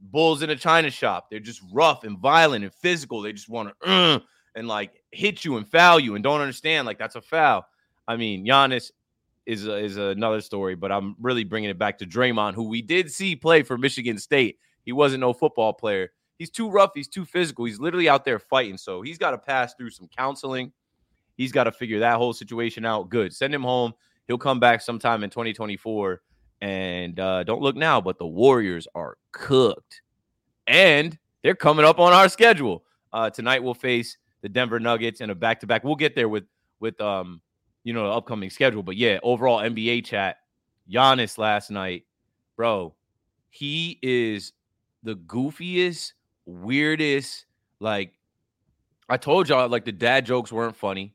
bulls 0.00 0.42
in 0.42 0.50
a 0.50 0.56
china 0.56 0.90
shop. 0.90 1.28
They're 1.30 1.40
just 1.40 1.62
rough 1.72 2.04
and 2.04 2.18
violent 2.18 2.64
and 2.64 2.74
physical. 2.74 3.22
They 3.22 3.32
just 3.32 3.48
want 3.48 3.72
to 3.82 3.88
uh, 3.88 4.18
and 4.54 4.66
like 4.66 5.02
hit 5.12 5.44
you 5.44 5.56
and 5.56 5.68
foul 5.68 6.00
you 6.00 6.14
and 6.14 6.24
don't 6.24 6.40
understand 6.40 6.86
like 6.86 6.98
that's 6.98 7.16
a 7.16 7.20
foul. 7.20 7.66
I 8.06 8.16
mean, 8.16 8.44
Giannis 8.44 8.90
is 9.46 9.66
a, 9.66 9.76
is 9.76 9.96
another 9.96 10.40
story, 10.40 10.74
but 10.74 10.90
I'm 10.90 11.14
really 11.20 11.44
bringing 11.44 11.70
it 11.70 11.78
back 11.78 11.98
to 11.98 12.06
Draymond, 12.06 12.54
who 12.54 12.68
we 12.68 12.82
did 12.82 13.10
see 13.10 13.36
play 13.36 13.62
for 13.62 13.78
Michigan 13.78 14.18
State. 14.18 14.58
He 14.84 14.92
wasn't 14.92 15.20
no 15.20 15.32
football 15.32 15.72
player. 15.72 16.10
He's 16.38 16.50
too 16.50 16.70
rough. 16.70 16.90
He's 16.94 17.08
too 17.08 17.24
physical. 17.24 17.64
He's 17.64 17.80
literally 17.80 18.08
out 18.08 18.24
there 18.24 18.38
fighting. 18.38 18.76
So 18.76 19.02
he's 19.02 19.18
got 19.18 19.32
to 19.32 19.38
pass 19.38 19.74
through 19.74 19.90
some 19.90 20.08
counseling. 20.16 20.72
He's 21.38 21.52
got 21.52 21.64
to 21.64 21.72
figure 21.72 22.00
that 22.00 22.16
whole 22.16 22.34
situation 22.34 22.84
out. 22.84 23.08
Good. 23.08 23.32
Send 23.32 23.54
him 23.54 23.62
home. 23.62 23.94
He'll 24.26 24.36
come 24.36 24.60
back 24.60 24.82
sometime 24.82 25.24
in 25.24 25.30
2024. 25.30 26.20
And 26.60 27.18
uh, 27.18 27.44
don't 27.44 27.62
look 27.62 27.76
now, 27.76 28.00
but 28.00 28.18
the 28.18 28.26
Warriors 28.26 28.86
are 28.94 29.16
cooked. 29.32 30.02
And 30.66 31.16
they're 31.42 31.54
coming 31.54 31.86
up 31.86 32.00
on 32.00 32.12
our 32.12 32.28
schedule. 32.28 32.84
Uh, 33.12 33.30
tonight 33.30 33.62
we'll 33.62 33.72
face 33.72 34.18
the 34.42 34.48
Denver 34.48 34.80
Nuggets 34.80 35.20
in 35.20 35.30
a 35.30 35.34
back-to-back. 35.34 35.84
We'll 35.84 35.96
get 35.96 36.14
there 36.14 36.28
with 36.28 36.44
with 36.80 37.00
um, 37.00 37.40
you 37.84 37.92
know, 37.92 38.04
the 38.08 38.12
upcoming 38.12 38.50
schedule. 38.50 38.82
But 38.82 38.96
yeah, 38.96 39.18
overall 39.22 39.60
NBA 39.60 40.04
chat. 40.04 40.38
Giannis 40.90 41.38
last 41.38 41.70
night, 41.70 42.04
bro. 42.56 42.94
He 43.50 43.98
is 44.02 44.52
the 45.02 45.14
goofiest, 45.14 46.12
weirdest, 46.46 47.46
like 47.80 48.12
I 49.08 49.16
told 49.16 49.48
y'all 49.48 49.68
like 49.68 49.84
the 49.84 49.92
dad 49.92 50.26
jokes 50.26 50.52
weren't 50.52 50.76
funny. 50.76 51.14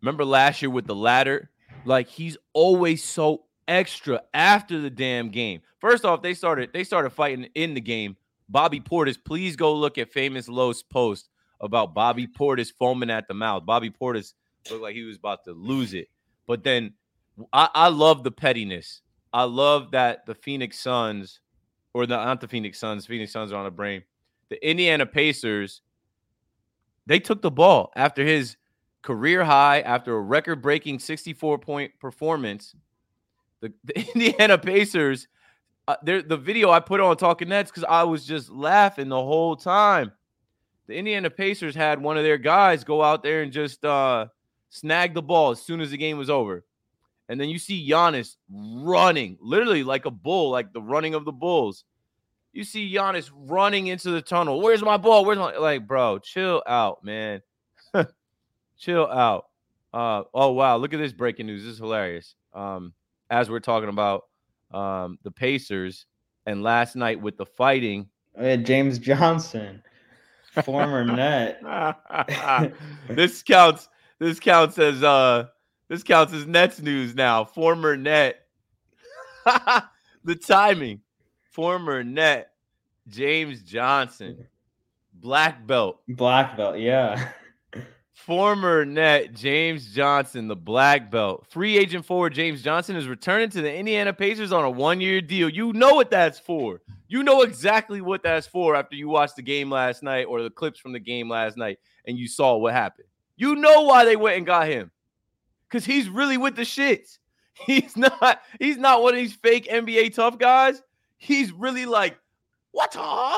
Remember 0.00 0.24
last 0.24 0.62
year 0.62 0.70
with 0.70 0.86
the 0.86 0.94
ladder? 0.94 1.50
Like 1.84 2.08
he's 2.08 2.36
always 2.52 3.02
so 3.02 3.44
extra 3.66 4.22
after 4.34 4.80
the 4.80 4.90
damn 4.90 5.28
game. 5.30 5.60
First 5.78 6.04
off, 6.04 6.22
they 6.22 6.34
started 6.34 6.70
they 6.72 6.84
started 6.84 7.10
fighting 7.10 7.48
in 7.54 7.74
the 7.74 7.80
game. 7.80 8.16
Bobby 8.48 8.80
Portis, 8.80 9.16
please 9.22 9.56
go 9.56 9.74
look 9.74 9.98
at 9.98 10.10
famous 10.10 10.48
Los 10.48 10.82
post 10.82 11.28
about 11.60 11.94
Bobby 11.94 12.26
Portis 12.26 12.72
foaming 12.72 13.10
at 13.10 13.28
the 13.28 13.34
mouth. 13.34 13.66
Bobby 13.66 13.90
Portis 13.90 14.32
looked 14.70 14.82
like 14.82 14.94
he 14.94 15.02
was 15.02 15.16
about 15.16 15.44
to 15.44 15.52
lose 15.52 15.94
it. 15.94 16.08
But 16.46 16.64
then 16.64 16.94
I, 17.52 17.68
I 17.74 17.88
love 17.88 18.24
the 18.24 18.30
pettiness. 18.30 19.02
I 19.32 19.44
love 19.44 19.90
that 19.90 20.24
the 20.24 20.34
Phoenix 20.34 20.78
Suns, 20.78 21.40
or 21.92 22.06
the 22.06 22.16
not 22.16 22.40
the 22.40 22.48
Phoenix 22.48 22.78
Suns, 22.78 23.06
Phoenix 23.06 23.32
Suns 23.32 23.52
are 23.52 23.56
on 23.56 23.64
the 23.64 23.70
brain. 23.70 24.02
The 24.48 24.66
Indiana 24.66 25.04
Pacers, 25.04 25.82
they 27.06 27.20
took 27.20 27.42
the 27.42 27.50
ball 27.50 27.92
after 27.94 28.24
his 28.24 28.56
career 29.08 29.42
high, 29.42 29.80
after 29.80 30.14
a 30.14 30.20
record 30.20 30.60
breaking 30.60 30.98
64 30.98 31.56
point 31.60 31.90
performance. 31.98 32.74
The, 33.62 33.72
the 33.82 34.06
Indiana 34.14 34.58
Pacers, 34.58 35.28
uh, 35.88 35.96
the 36.02 36.36
video 36.36 36.70
I 36.70 36.80
put 36.80 37.00
on 37.00 37.16
Talking 37.16 37.48
Nets 37.48 37.70
because 37.70 37.84
I 37.88 38.02
was 38.02 38.26
just 38.26 38.50
laughing 38.50 39.08
the 39.08 39.16
whole 39.16 39.56
time. 39.56 40.12
The 40.88 40.96
Indiana 40.96 41.30
Pacers 41.30 41.74
had 41.74 42.02
one 42.02 42.18
of 42.18 42.22
their 42.22 42.36
guys 42.36 42.84
go 42.84 43.02
out 43.02 43.22
there 43.22 43.40
and 43.40 43.50
just 43.50 43.82
uh, 43.82 44.26
snag 44.68 45.14
the 45.14 45.22
ball 45.22 45.52
as 45.52 45.62
soon 45.62 45.80
as 45.80 45.90
the 45.90 45.96
game 45.96 46.18
was 46.18 46.28
over. 46.28 46.66
And 47.30 47.40
then 47.40 47.48
you 47.48 47.58
see 47.58 47.88
Giannis 47.88 48.36
running, 48.50 49.38
literally 49.40 49.84
like 49.84 50.04
a 50.04 50.10
bull, 50.10 50.50
like 50.50 50.74
the 50.74 50.82
running 50.82 51.14
of 51.14 51.24
the 51.24 51.32
bulls. 51.32 51.84
You 52.52 52.62
see 52.62 52.92
Giannis 52.92 53.30
running 53.34 53.86
into 53.86 54.10
the 54.10 54.20
tunnel. 54.20 54.60
Where's 54.60 54.82
my 54.82 54.98
ball? 54.98 55.24
Where's 55.24 55.38
my 55.38 55.56
like, 55.56 55.86
bro? 55.86 56.18
Chill 56.18 56.62
out, 56.66 57.02
man. 57.02 57.40
Chill 58.78 59.06
out. 59.06 59.46
Uh, 59.92 60.22
oh 60.34 60.52
wow, 60.52 60.76
look 60.76 60.94
at 60.94 60.98
this 60.98 61.12
breaking 61.12 61.46
news. 61.46 61.64
This 61.64 61.74
is 61.74 61.78
hilarious. 61.78 62.34
Um, 62.54 62.92
as 63.30 63.50
we're 63.50 63.60
talking 63.60 63.88
about 63.88 64.24
um 64.70 65.18
the 65.22 65.30
Pacers 65.30 66.06
and 66.46 66.62
last 66.62 66.96
night 66.96 67.20
with 67.20 67.36
the 67.36 67.46
fighting. 67.46 68.08
Oh, 68.36 68.56
James 68.56 68.98
Johnson, 68.98 69.82
former 70.62 71.04
net. 71.04 71.62
this 73.08 73.42
counts. 73.42 73.88
This 74.18 74.40
counts 74.40 74.78
as 74.78 75.02
uh 75.02 75.46
this 75.88 76.02
counts 76.02 76.32
as 76.32 76.46
Nets 76.46 76.80
news 76.80 77.14
now. 77.14 77.44
Former 77.44 77.96
net. 77.96 78.46
the 80.24 80.34
timing. 80.34 81.00
Former 81.50 82.04
net. 82.04 82.50
James 83.08 83.62
Johnson. 83.62 84.46
Black 85.14 85.66
belt. 85.66 86.00
Black 86.08 86.56
belt, 86.56 86.78
yeah. 86.78 87.30
Former 88.24 88.84
net 88.84 89.32
James 89.32 89.86
Johnson, 89.94 90.48
the 90.48 90.56
black 90.56 91.10
belt. 91.10 91.46
Free 91.48 91.78
agent 91.78 92.04
forward 92.04 92.34
James 92.34 92.62
Johnson 92.62 92.96
is 92.96 93.06
returning 93.06 93.48
to 93.50 93.62
the 93.62 93.72
Indiana 93.72 94.12
Pacers 94.12 94.52
on 94.52 94.64
a 94.64 94.70
one 94.70 95.00
year 95.00 95.20
deal. 95.20 95.48
You 95.48 95.72
know 95.72 95.94
what 95.94 96.10
that's 96.10 96.38
for. 96.38 96.82
You 97.06 97.22
know 97.22 97.42
exactly 97.42 98.00
what 98.00 98.22
that's 98.22 98.46
for 98.46 98.74
after 98.74 98.96
you 98.96 99.08
watched 99.08 99.36
the 99.36 99.42
game 99.42 99.70
last 99.70 100.02
night 100.02 100.24
or 100.24 100.42
the 100.42 100.50
clips 100.50 100.78
from 100.78 100.92
the 100.92 100.98
game 100.98 101.30
last 101.30 101.56
night 101.56 101.78
and 102.06 102.18
you 102.18 102.28
saw 102.28 102.56
what 102.56 102.74
happened. 102.74 103.06
You 103.36 103.54
know 103.54 103.82
why 103.82 104.04
they 104.04 104.16
went 104.16 104.36
and 104.36 104.44
got 104.44 104.66
him 104.68 104.90
because 105.68 105.86
he's 105.86 106.08
really 106.08 106.36
with 106.36 106.56
the 106.56 106.62
shits. 106.62 107.18
He's 107.66 107.96
not. 107.96 108.40
He's 108.60 108.76
not 108.78 109.02
one 109.02 109.14
of 109.14 109.18
these 109.18 109.34
fake 109.34 109.66
NBA 109.68 110.14
tough 110.14 110.38
guys. 110.38 110.80
He's 111.16 111.50
really 111.50 111.86
like, 111.86 112.16
what? 112.70 112.94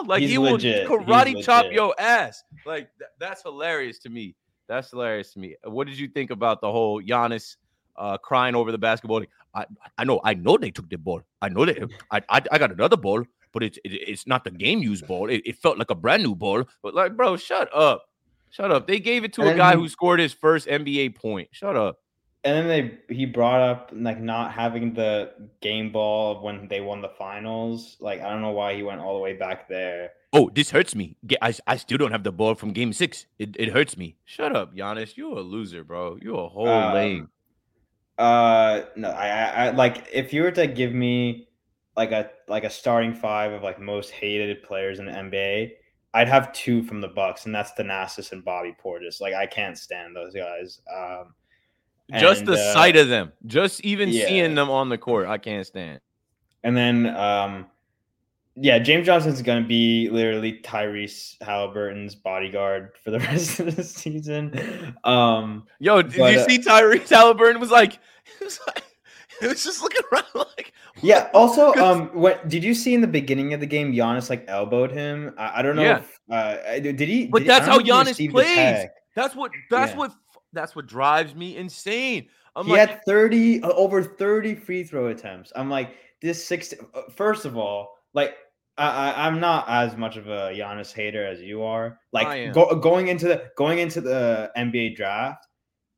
Like 0.07 0.21
He's 0.21 0.31
he 0.31 0.37
legit. 0.39 0.91
will 0.91 0.99
karate 0.99 1.43
chop 1.43 1.67
your 1.71 1.95
ass. 1.99 2.43
Like 2.67 2.91
th- 2.99 3.09
that's 3.19 3.43
hilarious 3.43 3.99
to 4.01 4.11
me. 4.11 4.35
That's 4.71 4.93
hilarious 4.93 5.33
to 5.33 5.41
me. 5.41 5.57
What 5.65 5.89
did 5.89 5.99
you 5.99 6.07
think 6.07 6.31
about 6.31 6.61
the 6.61 6.71
whole 6.71 7.03
Giannis 7.03 7.57
uh, 7.97 8.17
crying 8.19 8.55
over 8.55 8.71
the 8.71 8.79
basketball? 8.79 9.25
I 9.53 9.67
I 9.99 10.05
know 10.05 10.21
I 10.23 10.35
know 10.35 10.57
they 10.57 10.71
took 10.71 10.89
the 10.89 10.97
ball. 10.97 11.23
I 11.43 11.49
know 11.49 11.65
they. 11.67 11.83
I 12.13 12.23
I, 12.29 12.41
I 12.53 12.59
got 12.59 12.71
another 12.71 12.97
ball, 12.97 13.25
but 13.53 13.65
it's 13.65 13.79
it, 13.85 13.89
it's 13.89 14.29
not 14.29 14.45
the 14.45 14.53
game 14.53 14.79
used 14.79 15.09
ball. 15.09 15.29
It, 15.29 15.43
it 15.45 15.57
felt 15.57 15.77
like 15.77 15.91
a 15.91 15.97
brand 15.97 16.23
new 16.23 16.37
ball. 16.37 16.63
But 16.85 16.95
like, 16.95 17.17
bro, 17.17 17.37
shut 17.37 17.69
up. 17.75 18.05
Shut 18.51 18.71
up. 18.71 18.87
They 18.87 19.01
gave 19.01 19.25
it 19.25 19.33
to 19.35 19.49
a 19.49 19.57
guy 19.57 19.73
he- 19.73 19.81
who 19.81 19.89
scored 19.89 20.21
his 20.21 20.33
first 20.33 20.69
NBA 20.69 21.17
point. 21.17 21.49
Shut 21.51 21.75
up. 21.77 21.99
And 22.45 22.57
then 22.57 22.69
they 22.69 23.15
he 23.15 23.27
brought 23.27 23.61
up 23.61 23.91
like 23.93 24.21
not 24.21 24.53
having 24.53 24.95
the 24.95 25.33
game 25.61 25.91
ball 25.91 26.45
when 26.45 26.69
they 26.69 26.81
won 26.81 27.03
the 27.03 27.09
finals. 27.19 27.97
Like 27.99 28.21
I 28.21 28.31
don't 28.31 28.41
know 28.41 28.53
why 28.53 28.77
he 28.77 28.85
went 28.85 29.01
all 29.01 29.15
the 29.15 29.21
way 29.21 29.33
back 29.33 29.69
there. 29.69 30.13
Oh, 30.33 30.51
this 30.55 30.71
hurts 30.71 30.95
me. 30.95 31.17
I, 31.43 31.55
I 31.67 31.77
still 31.77 31.99
don't 31.99 32.13
have 32.13 32.23
the 32.23 32.31
ball 32.31 32.55
from 32.55 32.73
game 32.73 32.93
six. 32.93 33.27
It, 33.39 33.57
it 33.59 33.71
hurts 33.71 33.97
me. 33.97 34.17
Shut 34.25 34.55
up, 34.55 34.75
Giannis. 34.75 35.17
You're 35.17 35.39
a 35.39 35.43
loser, 35.43 35.83
bro. 35.83 36.19
You're 36.23 36.45
a 36.45 36.49
whole 36.49 36.69
Um, 36.69 36.95
lame. 36.95 37.29
Uh 38.19 38.83
no, 38.97 39.09
I, 39.11 39.29
I 39.29 39.67
I 39.67 39.71
like 39.71 40.07
if 40.13 40.33
you 40.35 40.43
were 40.43 40.51
to 40.51 40.67
give 40.67 40.93
me 40.93 41.49
like 41.97 42.13
a 42.13 42.31
like 42.49 42.65
a 42.65 42.71
starting 42.71 43.15
five 43.15 43.51
of 43.53 43.63
like 43.63 43.81
most 43.81 44.11
hated 44.11 44.63
players 44.63 44.99
in 44.99 45.07
the 45.07 45.13
NBA, 45.13 45.71
I'd 46.13 46.29
have 46.29 46.53
two 46.53 46.83
from 46.83 47.01
the 47.01 47.09
Bucks, 47.09 47.47
and 47.47 47.55
that's 47.55 47.73
Thanasis 47.73 48.33
and 48.33 48.45
Bobby 48.45 48.77
Portis. 48.85 49.23
Like 49.23 49.33
I 49.33 49.47
can't 49.47 49.79
stand 49.79 50.15
those 50.15 50.35
guys. 50.35 50.83
Um 50.95 51.35
Just 52.19 52.41
and, 52.41 52.49
the 52.49 52.61
uh, 52.61 52.73
sight 52.75 52.97
of 52.97 53.09
them, 53.09 53.33
just 53.47 53.81
even 53.83 54.11
yeah. 54.11 54.27
seeing 54.27 54.55
them 54.55 54.69
on 54.69 54.91
the 54.91 54.99
court, 54.99 55.27
I 55.27 55.39
can't 55.39 55.67
stand. 55.67 56.01
And 56.63 56.77
then, 56.77 57.07
um, 57.17 57.67
yeah, 58.57 58.79
James 58.79 59.07
Johnson's 59.07 59.43
going 59.43 59.63
to 59.63 59.69
be 59.69 60.09
literally 60.11 60.61
Tyrese 60.63 61.37
Halliburton's 61.43 62.15
bodyguard 62.15 62.93
for 63.03 63.11
the 63.11 63.19
rest 63.21 63.61
of 63.61 63.75
the 63.77 63.85
season. 63.85 64.97
Um, 65.05 65.67
Yo, 65.79 66.03
did 66.03 66.19
But, 66.19 66.33
you 66.33 66.41
uh, 66.41 66.47
see 66.47 66.59
Tyrese 66.59 67.09
Halliburton 67.09 67.61
was 67.61 67.71
like, 67.71 67.95
it 68.41 68.45
was 68.45 68.61
like, 68.67 68.85
was 69.43 69.65
just 69.65 69.83
looking 69.83 70.03
around 70.13 70.25
like, 70.35 70.73
yeah. 71.03 71.31
Also, 71.33 71.73
um, 71.75 72.09
what 72.09 72.47
did 72.49 72.63
you 72.63 72.75
see 72.75 72.93
in 72.95 73.01
the 73.01 73.07
beginning 73.07 73.55
of 73.55 73.61
the 73.61 73.67
game? 73.67 73.93
Giannis 73.93 74.29
like 74.29 74.45
elbowed 74.49 74.91
him. 74.91 75.35
I, 75.39 75.61
I 75.61 75.63
don't 75.63 75.77
know. 75.77 75.83
Yeah. 75.83 75.99
If, 75.99 76.21
uh, 76.31 76.81
did 76.81 77.01
he? 77.01 77.27
But 77.27 77.41
did- 77.41 77.49
that's 77.49 77.67
how 77.67 77.79
Giannis 77.79 78.31
plays. 78.31 78.89
that's 79.15 79.35
what, 79.35 79.53
that's 79.71 79.93
Yeah. 79.93 79.99
what, 79.99 80.13
that's 80.53 80.77
what 80.77 80.87
drives 80.87 81.35
me 81.35 81.57
insane. 81.57 82.27
I'm 82.57 82.67
he 82.67 82.73
like, 82.73 82.91
had 82.91 83.05
30 83.07 83.63
uh, 83.63 83.69
over 83.71 84.03
30 84.03 84.57
free 84.57 84.83
throw 84.83 85.07
attempts. 85.09 85.53
I'm 85.55 85.71
like, 85.71 85.95
this 86.21 86.45
six 86.45 86.75
uh, 86.95 87.03
first 87.15 87.45
of 87.45 87.57
all, 87.57 87.97
like 88.15 88.37
I, 88.77 89.13
I 89.13 89.27
I'm 89.27 89.41
not 89.41 89.69
as 89.69 89.97
much 89.97 90.17
of 90.17 90.29
a 90.29 90.53
Giannis 90.53 90.93
hater 90.93 91.25
as 91.25 91.41
you 91.41 91.63
are. 91.63 91.99
Like 92.13 92.53
go, 92.53 92.75
going 92.77 93.09
into 93.09 93.29
the 93.29 93.51
going 93.57 93.79
into 93.79 94.01
the 94.01 94.51
NBA 94.57 94.97
draft, 94.97 95.47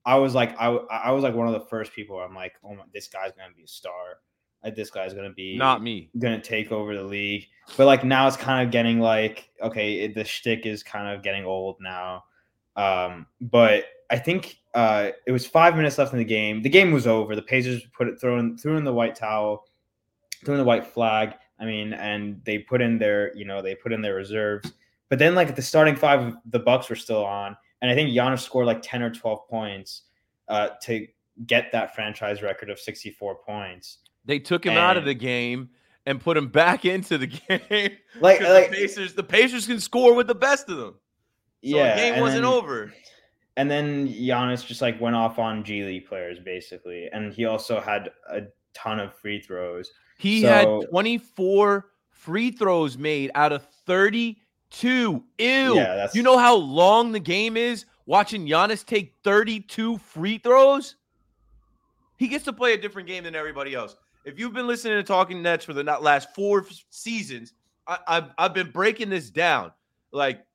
I 0.04 0.16
was 0.16 0.34
like 0.34 0.58
I 0.60 0.66
I 0.66 1.10
was 1.12 1.22
like 1.22 1.34
one 1.34 1.46
of 1.46 1.54
the 1.54 1.66
first 1.68 1.92
people 1.92 2.16
where 2.16 2.24
I'm 2.24 2.34
like, 2.34 2.54
oh 2.64 2.74
my, 2.74 2.84
this 2.92 3.08
guy's 3.08 3.32
gonna 3.32 3.54
be 3.56 3.64
a 3.64 3.68
star. 3.68 4.18
Like 4.64 4.76
this 4.76 4.90
guy's 4.90 5.14
gonna 5.14 5.32
be 5.32 5.56
not 5.56 5.82
me. 5.82 6.10
gonna 6.18 6.40
take 6.40 6.72
over 6.72 6.94
the 6.94 7.02
league. 7.02 7.46
But 7.76 7.86
like 7.86 8.04
now 8.04 8.26
it's 8.28 8.36
kind 8.36 8.66
of 8.66 8.72
getting 8.72 9.00
like 9.00 9.50
okay, 9.60 10.00
it, 10.00 10.14
the 10.14 10.24
shtick 10.24 10.66
is 10.66 10.82
kind 10.82 11.14
of 11.14 11.22
getting 11.22 11.44
old 11.44 11.76
now. 11.80 12.24
Um, 12.76 13.26
but 13.40 13.84
I 14.10 14.18
think 14.18 14.58
uh, 14.74 15.10
it 15.26 15.32
was 15.32 15.46
five 15.46 15.76
minutes 15.76 15.98
left 15.98 16.12
in 16.12 16.18
the 16.18 16.24
game. 16.24 16.62
The 16.62 16.68
game 16.68 16.92
was 16.92 17.06
over. 17.06 17.34
The 17.34 17.42
Pacers 17.42 17.82
put 17.96 18.08
it 18.08 18.20
thrown 18.20 18.56
threw 18.56 18.76
in 18.76 18.84
the 18.84 18.92
white 18.92 19.14
towel, 19.14 19.64
threw 20.44 20.54
in 20.54 20.58
the 20.58 20.64
white 20.64 20.86
flag. 20.86 21.34
I 21.62 21.64
mean, 21.64 21.94
and 21.94 22.42
they 22.44 22.58
put 22.58 22.82
in 22.82 22.98
their 22.98 23.34
you 23.36 23.44
know 23.44 23.62
they 23.62 23.76
put 23.76 23.92
in 23.92 24.02
their 24.02 24.14
reserves. 24.14 24.72
But 25.08 25.18
then 25.18 25.34
like 25.34 25.54
the 25.54 25.62
starting 25.62 25.94
five, 25.94 26.34
the 26.46 26.58
Bucks 26.58 26.90
were 26.90 26.96
still 26.96 27.24
on, 27.24 27.56
and 27.80 27.90
I 27.90 27.94
think 27.94 28.10
Giannis 28.10 28.40
scored 28.40 28.66
like 28.66 28.82
ten 28.82 29.00
or 29.02 29.10
twelve 29.10 29.48
points 29.48 30.02
uh, 30.48 30.70
to 30.82 31.06
get 31.46 31.70
that 31.72 31.94
franchise 31.94 32.42
record 32.42 32.68
of 32.68 32.80
sixty 32.80 33.10
four 33.10 33.36
points. 33.36 33.98
They 34.24 34.40
took 34.40 34.66
him 34.66 34.76
out 34.76 34.96
of 34.96 35.04
the 35.04 35.14
game 35.14 35.70
and 36.06 36.20
put 36.20 36.36
him 36.36 36.48
back 36.48 36.84
into 36.84 37.16
the 37.18 37.28
game. 37.28 37.96
Like 38.20 38.40
like 38.40 38.70
the 38.70 38.76
Pacers, 38.76 39.14
the 39.14 39.22
Pacers 39.22 39.66
can 39.66 39.78
score 39.78 40.14
with 40.14 40.26
the 40.26 40.34
best 40.34 40.68
of 40.68 40.76
them. 40.78 40.94
So 40.94 41.76
yeah, 41.76 41.94
the 41.94 42.00
game 42.00 42.20
wasn't 42.20 42.42
then- 42.42 42.52
over. 42.52 42.92
And 43.58 43.70
then 43.70 44.08
Giannis 44.08 44.64
just 44.66 44.80
like 44.80 44.98
went 44.98 45.14
off 45.14 45.38
on 45.38 45.62
G 45.62 45.84
League 45.84 46.06
players 46.06 46.38
basically, 46.38 47.08
and 47.12 47.34
he 47.34 47.44
also 47.44 47.80
had 47.80 48.10
a 48.30 48.44
ton 48.72 48.98
of 48.98 49.14
free 49.14 49.42
throws. 49.42 49.92
He 50.22 50.42
So- 50.42 50.48
had 50.48 50.90
24 50.90 51.90
free 52.10 52.52
throws 52.52 52.96
made 52.96 53.32
out 53.34 53.50
of 53.52 53.66
32. 53.86 54.36
Ew. 55.38 55.74
Yeah, 55.74 55.96
that's 55.96 56.14
You 56.14 56.22
know 56.22 56.38
how 56.38 56.54
long 56.54 57.10
the 57.10 57.18
game 57.20 57.56
is 57.56 57.84
watching 58.06 58.46
Giannis 58.46 58.86
take 58.86 59.14
32 59.24 59.98
free 59.98 60.38
throws? 60.38 60.94
He 62.16 62.28
gets 62.28 62.44
to 62.44 62.52
play 62.52 62.74
a 62.74 62.78
different 62.78 63.08
game 63.08 63.24
than 63.24 63.34
everybody 63.34 63.74
else. 63.74 63.96
If 64.24 64.38
you've 64.38 64.52
been 64.52 64.68
listening 64.68 64.94
to 64.98 65.02
Talking 65.02 65.42
Nets 65.42 65.64
for 65.64 65.72
the 65.72 65.82
last 65.82 66.32
four 66.36 66.64
seasons, 66.90 67.52
I, 67.88 67.98
I've, 68.06 68.24
I've 68.38 68.54
been 68.54 68.70
breaking 68.70 69.10
this 69.10 69.28
down. 69.28 69.72
Like, 70.12 70.46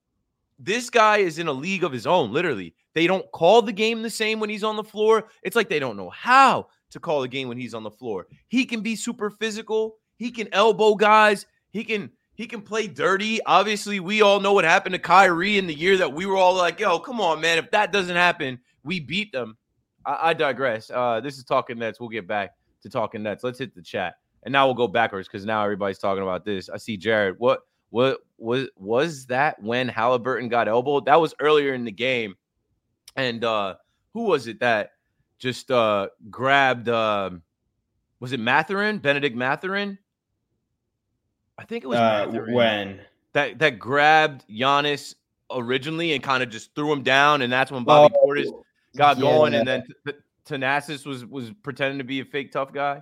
this 0.57 0.89
guy 0.89 1.17
is 1.17 1.39
in 1.39 1.47
a 1.47 1.51
league 1.51 1.83
of 1.83 1.91
his 1.91 2.07
own, 2.07 2.31
literally. 2.31 2.73
They 2.93 3.05
don't 3.05 3.29
call 3.33 3.61
the 3.61 3.73
game 3.73 4.01
the 4.01 4.09
same 4.09 4.39
when 4.39 4.49
he's 4.49 4.63
on 4.63 4.77
the 4.77 4.83
floor. 4.85 5.27
It's 5.43 5.57
like 5.57 5.67
they 5.67 5.79
don't 5.79 5.97
know 5.97 6.09
how 6.09 6.69
to 6.91 6.99
call 6.99 7.21
the 7.21 7.27
game 7.27 7.47
when 7.47 7.57
he's 7.57 7.73
on 7.73 7.83
the 7.83 7.91
floor. 7.91 8.27
He 8.47 8.65
can 8.65 8.81
be 8.81 8.95
super 8.95 9.29
physical. 9.29 9.97
He 10.17 10.31
can 10.31 10.47
elbow 10.53 10.95
guys. 10.95 11.45
He 11.71 11.83
can 11.83 12.11
He 12.35 12.47
can 12.47 12.61
play 12.61 12.87
dirty. 12.87 13.43
Obviously, 13.45 13.99
we 13.99 14.21
all 14.21 14.39
know 14.39 14.53
what 14.53 14.63
happened 14.63 14.93
to 14.93 14.99
Kyrie 14.99 15.57
in 15.57 15.67
the 15.67 15.73
year 15.73 15.97
that 15.97 16.13
we 16.13 16.25
were 16.25 16.37
all 16.37 16.55
like, 16.55 16.79
"Yo, 16.79 16.99
come 16.99 17.19
on, 17.19 17.41
man! 17.41 17.57
If 17.57 17.71
that 17.71 17.91
doesn't 17.91 18.15
happen, 18.15 18.59
we 18.83 18.99
beat 18.99 19.31
them." 19.31 19.57
I, 20.05 20.29
I 20.29 20.33
digress. 20.33 20.89
Uh, 20.89 21.19
this 21.19 21.37
is 21.37 21.43
talking 21.43 21.79
Nets. 21.79 21.99
We'll 21.99 22.09
get 22.09 22.27
back 22.27 22.51
to 22.83 22.89
talking 22.89 23.23
Nets. 23.23 23.43
Let's 23.43 23.59
hit 23.59 23.75
the 23.75 23.81
chat, 23.81 24.15
and 24.43 24.51
now 24.51 24.65
we'll 24.67 24.75
go 24.75 24.87
backwards 24.87 25.27
because 25.27 25.45
now 25.45 25.63
everybody's 25.63 25.99
talking 25.99 26.23
about 26.23 26.45
this. 26.45 26.69
I 26.69 26.77
see 26.77 26.95
Jared. 26.95 27.35
What 27.39 27.61
what 27.89 28.19
was 28.37 28.69
was 28.77 29.25
that 29.27 29.61
when 29.61 29.87
Halliburton 29.87 30.49
got 30.49 30.67
elbowed? 30.67 31.05
That 31.05 31.19
was 31.19 31.33
earlier 31.39 31.73
in 31.73 31.85
the 31.85 31.91
game, 31.91 32.35
and 33.15 33.43
uh, 33.43 33.75
who 34.13 34.23
was 34.23 34.47
it 34.47 34.59
that 34.59 34.91
just 35.39 35.71
uh, 35.71 36.07
grabbed? 36.29 36.89
Uh, 36.89 37.31
was 38.19 38.33
it 38.33 38.39
Mathurin 38.39 38.97
Bennedict 38.99 39.35
Mathurin? 39.35 39.97
I 41.57 41.63
think 41.65 41.83
it 41.83 41.87
was 41.87 41.97
Uh, 41.97 42.25
Mathurin 42.27 42.53
when 42.53 43.01
that 43.33 43.59
that 43.59 43.79
grabbed 43.79 44.45
Giannis 44.47 45.15
originally 45.51 46.13
and 46.13 46.23
kind 46.23 46.43
of 46.43 46.49
just 46.49 46.73
threw 46.75 46.91
him 46.91 47.03
down, 47.03 47.41
and 47.41 47.51
that's 47.51 47.71
when 47.71 47.83
Bobby 47.83 48.13
Oh, 48.21 48.27
Portis 48.27 48.49
got 48.95 49.19
going, 49.19 49.53
yeah. 49.53 49.59
and 49.59 49.67
then 49.67 49.83
T- 49.85 50.11
T- 50.11 50.17
Thanasis 50.55 51.05
was 51.05 51.25
was 51.25 51.51
pretending 51.63 51.97
to 51.97 52.03
be 52.03 52.19
a 52.19 52.25
fake 52.25 52.51
tough 52.51 52.71
guy. 52.73 53.01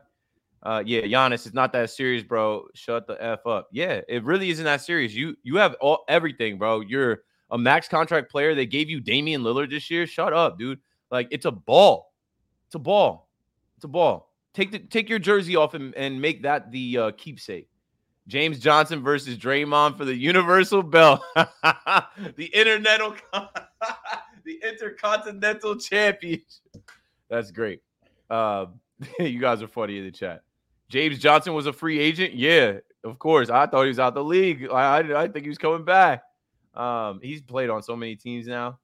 Uh, 0.63 0.81
yeah, 0.85 1.01
Giannis, 1.01 1.45
it's 1.45 1.53
not 1.53 1.71
that 1.73 1.91
serious, 1.91 2.23
bro. 2.23 2.67
Shut 2.73 3.05
the 3.05 3.21
f 3.23 3.45
up. 3.45 3.67
Yeah, 3.71 4.01
it 4.07 4.23
really 4.23 4.49
isn't 4.49 4.65
that 4.65 4.81
serious. 4.81 5.13
You 5.13 5.35
you 5.43 5.57
have 5.57 5.75
all 5.79 6.03
everything, 6.07 6.57
bro. 6.57 6.79
You're 6.81 7.19
a 7.51 7.57
max 7.57 7.87
contract 7.87 8.31
player. 8.31 8.55
They 8.55 8.65
gave 8.65 8.89
you 8.89 8.99
Damian 8.99 9.43
Lillard 9.43 9.69
this 9.69 9.91
year. 9.91 10.07
Shut 10.07 10.33
up, 10.33 10.57
dude. 10.57 10.79
Like 11.11 11.27
it's 11.29 11.45
a 11.45 11.51
ball. 11.51 12.11
It's 12.75 12.81
a 12.81 12.83
ball. 12.83 13.29
It's 13.77 13.85
a 13.85 13.87
ball. 13.87 14.33
Take 14.53 14.73
the 14.73 14.79
take 14.79 15.07
your 15.07 15.17
jersey 15.17 15.55
off 15.55 15.75
and, 15.75 15.95
and 15.95 16.19
make 16.19 16.43
that 16.43 16.73
the 16.73 16.97
uh, 16.97 17.11
keepsake. 17.11 17.69
James 18.27 18.59
Johnson 18.59 19.01
versus 19.01 19.37
Draymond 19.37 19.97
for 19.97 20.03
the 20.03 20.13
Universal 20.13 20.83
Belt, 20.83 21.21
the 21.35 22.49
internetal, 22.53 23.15
the 24.43 24.61
Intercontinental 24.61 25.77
Championship. 25.77 26.43
That's 27.29 27.49
great. 27.49 27.79
Uh, 28.29 28.65
you 29.19 29.39
guys 29.39 29.61
are 29.61 29.69
funny 29.69 29.97
in 29.97 30.03
the 30.03 30.11
chat. 30.11 30.41
James 30.89 31.17
Johnson 31.19 31.53
was 31.53 31.67
a 31.67 31.73
free 31.73 31.97
agent. 31.97 32.33
Yeah, 32.33 32.79
of 33.05 33.19
course. 33.19 33.49
I 33.49 33.67
thought 33.67 33.83
he 33.83 33.87
was 33.87 33.99
out 33.99 34.15
the 34.15 34.23
league. 34.23 34.67
I, 34.69 34.99
I, 34.99 35.21
I 35.23 35.27
think 35.29 35.45
he 35.45 35.49
was 35.49 35.57
coming 35.57 35.85
back. 35.85 36.23
Um, 36.73 37.21
he's 37.23 37.41
played 37.41 37.69
on 37.69 37.83
so 37.83 37.95
many 37.95 38.17
teams 38.17 38.47
now. 38.47 38.79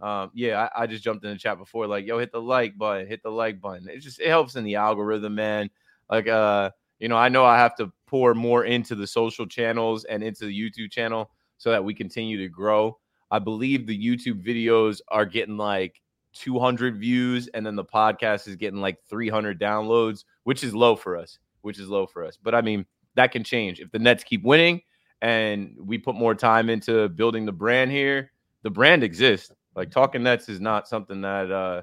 Um, 0.00 0.30
yeah, 0.34 0.68
I, 0.74 0.82
I 0.82 0.86
just 0.86 1.02
jumped 1.02 1.24
in 1.24 1.30
the 1.30 1.38
chat 1.38 1.58
before, 1.58 1.86
like, 1.86 2.06
yo, 2.06 2.18
hit 2.18 2.32
the 2.32 2.40
like 2.40 2.76
button, 2.76 3.06
hit 3.06 3.22
the 3.22 3.30
like 3.30 3.60
button. 3.60 3.88
It 3.88 4.00
just 4.00 4.20
it 4.20 4.28
helps 4.28 4.56
in 4.56 4.64
the 4.64 4.76
algorithm, 4.76 5.34
man. 5.34 5.70
Like, 6.10 6.28
uh, 6.28 6.70
you 6.98 7.08
know, 7.08 7.16
I 7.16 7.28
know 7.28 7.44
I 7.44 7.56
have 7.58 7.74
to 7.76 7.92
pour 8.06 8.34
more 8.34 8.64
into 8.64 8.94
the 8.94 9.06
social 9.06 9.46
channels 9.46 10.04
and 10.04 10.22
into 10.22 10.46
the 10.46 10.58
YouTube 10.58 10.90
channel 10.90 11.30
so 11.58 11.70
that 11.70 11.84
we 11.84 11.94
continue 11.94 12.38
to 12.38 12.48
grow. 12.48 12.98
I 13.30 13.38
believe 13.38 13.86
the 13.86 13.98
YouTube 13.98 14.44
videos 14.46 15.00
are 15.08 15.24
getting 15.24 15.56
like 15.56 16.00
200 16.34 16.98
views, 16.98 17.48
and 17.48 17.64
then 17.64 17.74
the 17.74 17.84
podcast 17.84 18.46
is 18.46 18.56
getting 18.56 18.80
like 18.80 18.98
300 19.08 19.58
downloads, 19.58 20.24
which 20.44 20.62
is 20.62 20.74
low 20.74 20.94
for 20.94 21.16
us. 21.16 21.38
Which 21.62 21.80
is 21.80 21.88
low 21.88 22.06
for 22.06 22.24
us. 22.24 22.38
But 22.40 22.54
I 22.54 22.60
mean, 22.60 22.86
that 23.16 23.32
can 23.32 23.42
change 23.42 23.80
if 23.80 23.90
the 23.90 23.98
Nets 23.98 24.22
keep 24.22 24.44
winning 24.44 24.82
and 25.22 25.74
we 25.80 25.98
put 25.98 26.14
more 26.14 26.34
time 26.34 26.68
into 26.70 27.08
building 27.08 27.46
the 27.46 27.52
brand 27.52 27.90
here. 27.90 28.30
The 28.62 28.70
brand 28.70 29.02
exists. 29.02 29.52
Like 29.76 29.90
talking 29.90 30.22
Nets 30.22 30.48
is 30.48 30.60
not 30.60 30.88
something 30.88 31.20
that 31.20 31.52
uh, 31.52 31.82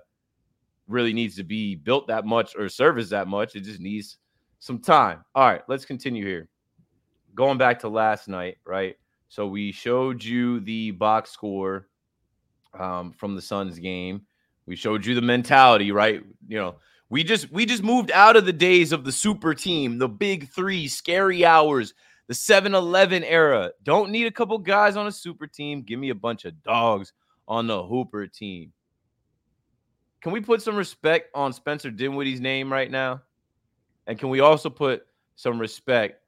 really 0.88 1.14
needs 1.14 1.36
to 1.36 1.44
be 1.44 1.76
built 1.76 2.08
that 2.08 2.26
much 2.26 2.56
or 2.58 2.68
serviced 2.68 3.12
that 3.12 3.28
much. 3.28 3.56
It 3.56 3.62
just 3.62 3.80
needs 3.80 4.18
some 4.60 4.80
time. 4.80 5.24
All 5.36 5.46
right, 5.46 5.62
let's 5.68 5.86
continue 5.86 6.26
here. 6.26 6.50
Going 7.36 7.60
back 7.60 7.80
to 7.80 7.90
last 7.90 8.28
night, 8.28 8.58
right? 8.66 8.96
So 9.30 9.48
we 9.48 9.72
showed 9.72 10.24
you 10.24 10.60
the 10.62 10.92
box 10.92 11.32
score 11.32 11.88
um, 12.78 13.12
from 13.14 13.36
the 13.36 13.42
Suns 13.42 13.78
game. 13.78 14.24
We 14.66 14.76
showed 14.76 15.06
you 15.06 15.14
the 15.14 15.22
mentality, 15.22 15.92
right? 15.92 16.24
You 16.48 16.58
know, 16.58 16.76
we 17.10 17.24
just 17.24 17.52
we 17.52 17.66
just 17.66 17.84
moved 17.84 18.12
out 18.12 18.36
of 18.36 18.46
the 18.46 18.54
days 18.54 18.92
of 18.92 19.04
the 19.04 19.12
super 19.12 19.54
team, 19.54 20.00
the 20.00 20.10
big 20.10 20.50
three, 20.50 20.88
scary 20.88 21.46
hours, 21.46 21.94
the 22.28 22.34
7-Eleven 22.34 23.24
era. 23.24 23.72
Don't 23.84 24.12
need 24.12 24.26
a 24.26 24.32
couple 24.32 24.58
guys 24.58 24.96
on 24.96 25.06
a 25.06 25.12
super 25.12 25.46
team. 25.46 25.84
Give 25.84 26.00
me 26.00 26.10
a 26.10 26.16
bunch 26.16 26.46
of 26.46 26.64
dogs 26.64 27.14
on 27.48 27.68
the 27.68 27.84
Hooper 27.84 28.28
team. 28.28 28.72
Can 30.22 30.32
we 30.32 30.40
put 30.40 30.62
some 30.62 30.76
respect 30.76 31.30
on 31.36 31.52
Spencer 31.52 31.92
Dinwiddie's 31.92 32.40
name 32.40 32.72
right 32.72 32.90
now? 32.90 33.22
And 34.08 34.18
can 34.18 34.30
we 34.30 34.40
also 34.40 34.70
put 34.70 35.06
some 35.36 35.60
respect 35.60 36.22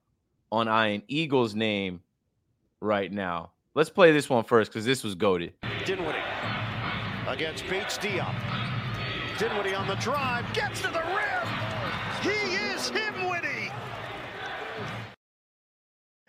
on 0.51 0.67
Iron 0.67 1.01
Eagle's 1.07 1.55
name 1.55 2.01
right 2.81 3.11
now? 3.11 3.51
Let's 3.73 3.89
play 3.89 4.11
this 4.11 4.29
one 4.29 4.43
first 4.43 4.71
because 4.71 4.85
this 4.85 5.03
was 5.03 5.15
goaded. 5.15 5.53
Dinwiddie 5.85 6.19
against 7.27 7.67
Bates 7.67 7.97
Diop. 7.97 8.33
Dinwiddie 9.37 9.75
on 9.75 9.87
the 9.87 9.95
drive, 9.95 10.45
gets 10.53 10.81
to 10.81 10.87
the 10.87 11.01
rim. 11.01 11.47
He 12.21 12.55
is 12.55 12.89
him, 12.89 13.29
Witty. 13.29 13.71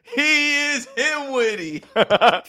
He 0.02 0.45
is 0.76 0.86
him 0.96 1.32
witty. 1.32 1.82
I 1.96 2.42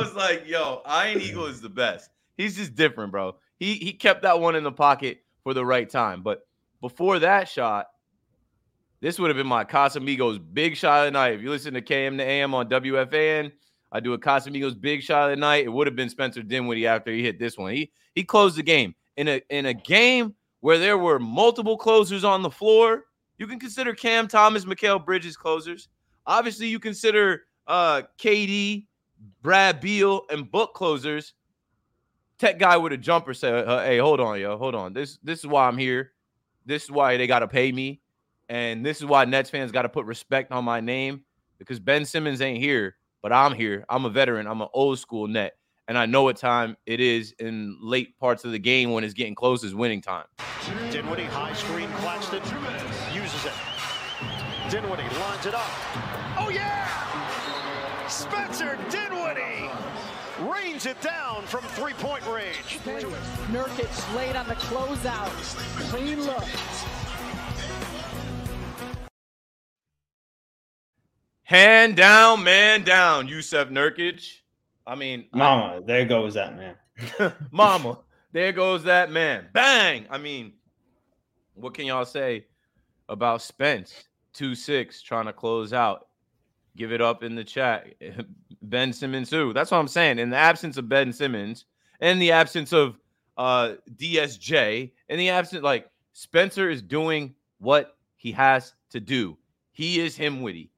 was 0.00 0.14
like, 0.14 0.46
yo, 0.46 0.82
Iron 0.86 1.20
Eagle 1.20 1.46
is 1.46 1.60
the 1.60 1.68
best. 1.68 2.10
He's 2.36 2.56
just 2.56 2.74
different, 2.74 3.12
bro. 3.12 3.36
He 3.58 3.74
he 3.74 3.92
kept 3.92 4.22
that 4.22 4.40
one 4.40 4.56
in 4.56 4.64
the 4.64 4.72
pocket 4.72 5.18
for 5.42 5.54
the 5.54 5.64
right 5.64 5.88
time. 5.88 6.22
But 6.22 6.46
before 6.80 7.18
that 7.20 7.48
shot, 7.48 7.86
this 9.00 9.18
would 9.18 9.28
have 9.28 9.36
been 9.36 9.46
my 9.46 9.64
Casamigos 9.64 10.40
big 10.52 10.76
shot 10.76 11.00
of 11.00 11.06
the 11.06 11.10
night. 11.12 11.34
If 11.34 11.42
you 11.42 11.50
listen 11.50 11.74
to 11.74 11.82
KM 11.82 12.18
to 12.18 12.24
AM 12.24 12.54
on 12.54 12.68
WFAN, 12.68 13.52
I 13.92 14.00
do 14.00 14.14
a 14.14 14.18
Casamigos 14.18 14.80
big 14.80 15.02
shot 15.02 15.30
of 15.30 15.36
the 15.36 15.40
night. 15.40 15.64
It 15.64 15.68
would 15.68 15.86
have 15.86 15.96
been 15.96 16.08
Spencer 16.08 16.42
Dinwiddie 16.42 16.86
after 16.86 17.12
he 17.12 17.22
hit 17.22 17.38
this 17.38 17.58
one. 17.58 17.72
He 17.74 17.92
he 18.14 18.24
closed 18.24 18.56
the 18.56 18.62
game 18.62 18.94
in 19.16 19.28
a 19.28 19.42
in 19.50 19.66
a 19.66 19.74
game 19.74 20.34
where 20.60 20.78
there 20.78 20.98
were 20.98 21.18
multiple 21.18 21.76
closers 21.76 22.24
on 22.24 22.42
the 22.42 22.50
floor. 22.50 23.04
You 23.38 23.46
can 23.46 23.58
consider 23.58 23.92
Cam 23.94 24.28
Thomas, 24.28 24.64
Mikal 24.64 25.04
Bridges 25.04 25.36
closers. 25.36 25.88
Obviously, 26.26 26.68
you 26.68 26.78
consider 26.78 27.42
uh 27.66 28.02
KD, 28.18 28.86
Brad 29.42 29.80
Beal, 29.80 30.22
and 30.30 30.50
Book 30.50 30.74
closers. 30.74 31.34
Tech 32.38 32.58
guy 32.58 32.76
with 32.76 32.92
a 32.92 32.96
jumper 32.96 33.34
said, 33.34 33.68
uh, 33.68 33.82
"Hey, 33.82 33.98
hold 33.98 34.20
on, 34.20 34.40
yo, 34.40 34.56
hold 34.56 34.74
on. 34.74 34.92
This 34.92 35.18
this 35.22 35.40
is 35.40 35.46
why 35.46 35.68
I'm 35.68 35.78
here. 35.78 36.12
This 36.66 36.84
is 36.84 36.90
why 36.90 37.16
they 37.16 37.26
got 37.26 37.40
to 37.40 37.48
pay 37.48 37.70
me, 37.72 38.00
and 38.48 38.84
this 38.84 38.98
is 38.98 39.06
why 39.06 39.24
Nets 39.24 39.50
fans 39.50 39.72
got 39.72 39.82
to 39.82 39.88
put 39.88 40.06
respect 40.06 40.52
on 40.52 40.64
my 40.64 40.80
name 40.80 41.22
because 41.58 41.78
Ben 41.78 42.04
Simmons 42.04 42.40
ain't 42.40 42.58
here, 42.58 42.96
but 43.22 43.32
I'm 43.32 43.54
here. 43.54 43.84
I'm 43.88 44.04
a 44.04 44.10
veteran. 44.10 44.46
I'm 44.46 44.60
an 44.60 44.68
old 44.72 44.98
school 44.98 45.28
net, 45.28 45.56
and 45.86 45.96
I 45.96 46.06
know 46.06 46.24
what 46.24 46.36
time 46.36 46.76
it 46.86 47.00
is 47.00 47.32
in 47.38 47.78
late 47.80 48.18
parts 48.18 48.44
of 48.44 48.50
the 48.52 48.58
game 48.58 48.90
when 48.90 49.04
it's 49.04 49.14
getting 49.14 49.34
close 49.34 49.62
is 49.62 49.74
winning 49.74 50.00
time. 50.00 50.26
Dinwiddie, 50.90 51.24
high 51.24 51.52
screen, 51.52 51.88
Claxton 51.98 52.42
uses 53.14 53.44
it. 53.46 53.52
Dinwiddie 54.72 55.02
lines 55.02 55.44
it 55.44 55.52
up. 55.52 55.68
Oh, 56.38 56.48
yeah! 56.50 56.88
Spencer 58.08 58.78
Dinwiddie 58.88 59.68
rains 60.50 60.86
it 60.86 60.98
down 61.02 61.42
from 61.42 61.60
three 61.64 61.92
point 61.92 62.26
range. 62.26 62.78
Nurkic 63.50 64.16
laid 64.16 64.34
on 64.34 64.48
the 64.48 64.54
closeout. 64.54 65.28
Clean 65.90 66.22
look. 66.22 66.42
Hand 71.42 71.94
down, 71.94 72.42
man 72.42 72.82
down, 72.82 73.28
Jusuf 73.28 73.68
Nurkic. 73.68 74.38
I 74.86 74.94
mean, 74.94 75.26
I- 75.34 75.36
Mama, 75.36 75.80
there 75.84 76.06
goes 76.06 76.32
that 76.32 76.56
man. 76.56 76.76
Mama, 77.50 77.98
there 78.32 78.52
goes 78.52 78.84
that 78.84 79.10
man. 79.10 79.48
Bang. 79.52 80.06
I 80.08 80.16
mean, 80.16 80.54
what 81.52 81.74
can 81.74 81.84
y'all 81.84 82.06
say 82.06 82.46
about 83.06 83.42
Spence? 83.42 84.04
2 84.34 84.54
6 84.54 85.02
trying 85.02 85.26
to 85.26 85.32
close 85.32 85.72
out. 85.72 86.08
Give 86.76 86.92
it 86.92 87.00
up 87.00 87.22
in 87.22 87.34
the 87.34 87.44
chat. 87.44 87.94
Ben 88.62 88.92
Simmons, 88.92 89.28
too. 89.28 89.52
That's 89.52 89.70
what 89.70 89.78
I'm 89.78 89.88
saying. 89.88 90.18
In 90.18 90.30
the 90.30 90.36
absence 90.36 90.76
of 90.76 90.88
Ben 90.88 91.12
Simmons, 91.12 91.66
in 92.00 92.18
the 92.18 92.32
absence 92.32 92.72
of 92.72 92.98
uh 93.36 93.74
DSJ, 93.96 94.92
in 95.08 95.18
the 95.18 95.30
absence, 95.30 95.62
like 95.62 95.90
Spencer 96.12 96.70
is 96.70 96.82
doing 96.82 97.34
what 97.58 97.96
he 98.16 98.32
has 98.32 98.74
to 98.90 99.00
do. 99.00 99.36
He 99.72 100.00
is 100.00 100.16
him 100.16 100.42
witty. 100.42 100.70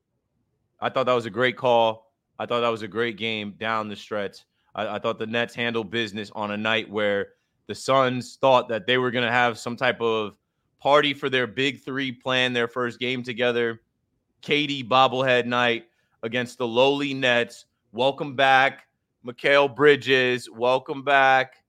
I 0.81 0.89
thought 0.89 1.07
that 1.07 1.15
was 1.15 1.27
a 1.27 1.31
great 1.31 1.57
call. 1.57 2.13
I 2.39 2.47
thought 2.47 2.61
that 2.61 2.69
was 2.69 2.83
a 2.83 2.89
great 2.89 3.17
game 3.17 3.55
down 3.59 3.89
the 3.89 3.97
stretch. 3.97 4.39
I, 4.75 4.97
I 4.97 4.99
thought 4.99 5.19
the 5.19 5.27
Nets 5.27 5.55
handled 5.55 5.91
business 5.91 6.31
on 6.35 6.51
a 6.51 6.57
night 6.57 6.91
where 6.91 7.29
the 7.67 7.75
Suns 7.75 8.37
thought 8.41 8.69
that 8.69 8.87
they 8.87 8.99
were 8.99 9.11
going 9.11 9.25
to 9.25 9.33
have 9.33 9.59
some 9.59 9.77
type 9.77 10.01
of 10.01 10.37
party 10.81 11.15
for 11.15 11.31
their 11.31 11.47
big 11.47 11.83
three, 11.83 12.13
plan 12.13 12.53
their 12.53 12.69
first 12.69 12.99
game 12.99 13.23
together. 13.23 13.81
KD 14.43 14.87
bobblehead 14.87 15.47
night 15.47 15.87
against 16.23 16.59
the 16.59 16.67
lowly 16.67 17.15
Nets. 17.15 17.67
Welcome 17.93 18.37
back, 18.37 18.87
Mikal 19.25 19.75
Bridges. 19.75 20.51
Welcome 20.51 21.03
back, 21.03 21.63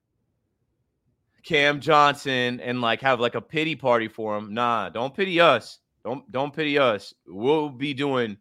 Cam 1.44 1.80
Johnson, 1.80 2.60
and 2.60 2.82
like 2.82 3.02
have 3.02 3.20
like 3.20 3.36
a 3.36 3.42
pity 3.42 3.76
party 3.76 4.08
for 4.08 4.38
him. 4.38 4.54
Nah, 4.54 4.90
don't 4.90 5.14
pity 5.14 5.40
us. 5.40 5.80
Don't 6.04 6.30
don't 6.32 6.54
pity 6.54 6.78
us. 6.78 7.14
We'll 7.28 7.70
be 7.70 7.94
doing 7.94 8.38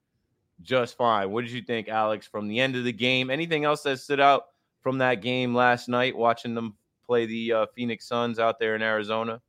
just 0.63 0.97
fine. 0.97 1.31
What 1.31 1.45
did 1.45 1.53
you 1.53 1.63
think, 1.63 1.89
Alex, 1.89 2.27
from 2.27 2.49
the 2.49 2.59
end 2.59 2.77
of 2.77 2.85
the 2.85 2.93
game? 2.93 3.31
Anything 3.31 3.65
else 3.65 3.83
that 3.83 4.01
stood 4.01 4.21
out 4.21 4.47
from 4.83 4.99
that 4.99 5.23
game 5.23 5.55
last 5.55 5.89
night, 5.89 6.17
watching 6.17 6.55
them 6.55 6.75
play 7.07 7.27
the 7.27 7.53
uh, 7.53 7.67
Phoenix 7.75 8.07
Suns 8.09 8.39
out 8.39 8.59
there 8.59 8.75
in 8.75 8.83
Arizona? 8.83 9.41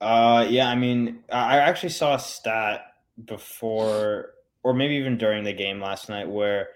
Uh, 0.00 0.46
yeah, 0.48 0.68
I 0.68 0.74
mean, 0.74 1.20
I 1.30 1.58
actually 1.58 1.90
saw 1.90 2.14
a 2.14 2.18
stat 2.18 2.86
before, 3.24 4.34
or 4.62 4.74
maybe 4.74 4.94
even 4.94 5.16
during 5.16 5.44
the 5.44 5.52
game 5.52 5.80
last 5.80 6.08
night, 6.08 6.28
where 6.28 6.68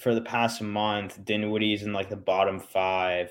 for 0.00 0.14
the 0.14 0.20
past 0.20 0.62
month, 0.62 1.22
Dinwiddie's 1.24 1.82
in 1.82 1.92
like 1.92 2.08
the 2.08 2.16
bottom 2.16 2.58
five. 2.58 3.30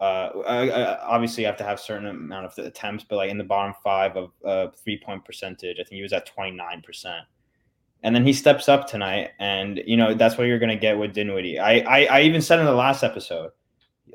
Uh, 0.00 0.30
I, 0.46 0.70
I, 0.70 1.06
obviously, 1.06 1.42
you 1.42 1.46
have 1.46 1.58
to 1.58 1.64
have 1.64 1.78
certain 1.78 2.06
amount 2.06 2.46
of 2.46 2.64
attempts, 2.64 3.04
but 3.08 3.16
like 3.16 3.30
in 3.30 3.38
the 3.38 3.44
bottom 3.44 3.74
five 3.84 4.16
of 4.16 4.30
uh, 4.44 4.68
three 4.82 4.98
point 4.98 5.24
percentage, 5.24 5.76
I 5.78 5.84
think 5.84 5.96
he 5.96 6.02
was 6.02 6.12
at 6.12 6.26
twenty 6.26 6.52
nine 6.52 6.82
percent. 6.82 7.24
And 8.02 8.14
then 8.14 8.26
he 8.26 8.32
steps 8.32 8.68
up 8.68 8.88
tonight, 8.88 9.32
and 9.38 9.80
you 9.86 9.96
know 9.96 10.14
that's 10.14 10.38
what 10.38 10.46
you're 10.46 10.58
going 10.58 10.70
to 10.70 10.76
get 10.76 10.98
with 10.98 11.12
Dinwiddie. 11.12 11.58
I, 11.58 11.80
I 11.80 12.04
I 12.04 12.20
even 12.22 12.40
said 12.40 12.58
in 12.58 12.64
the 12.64 12.72
last 12.72 13.04
episode, 13.04 13.50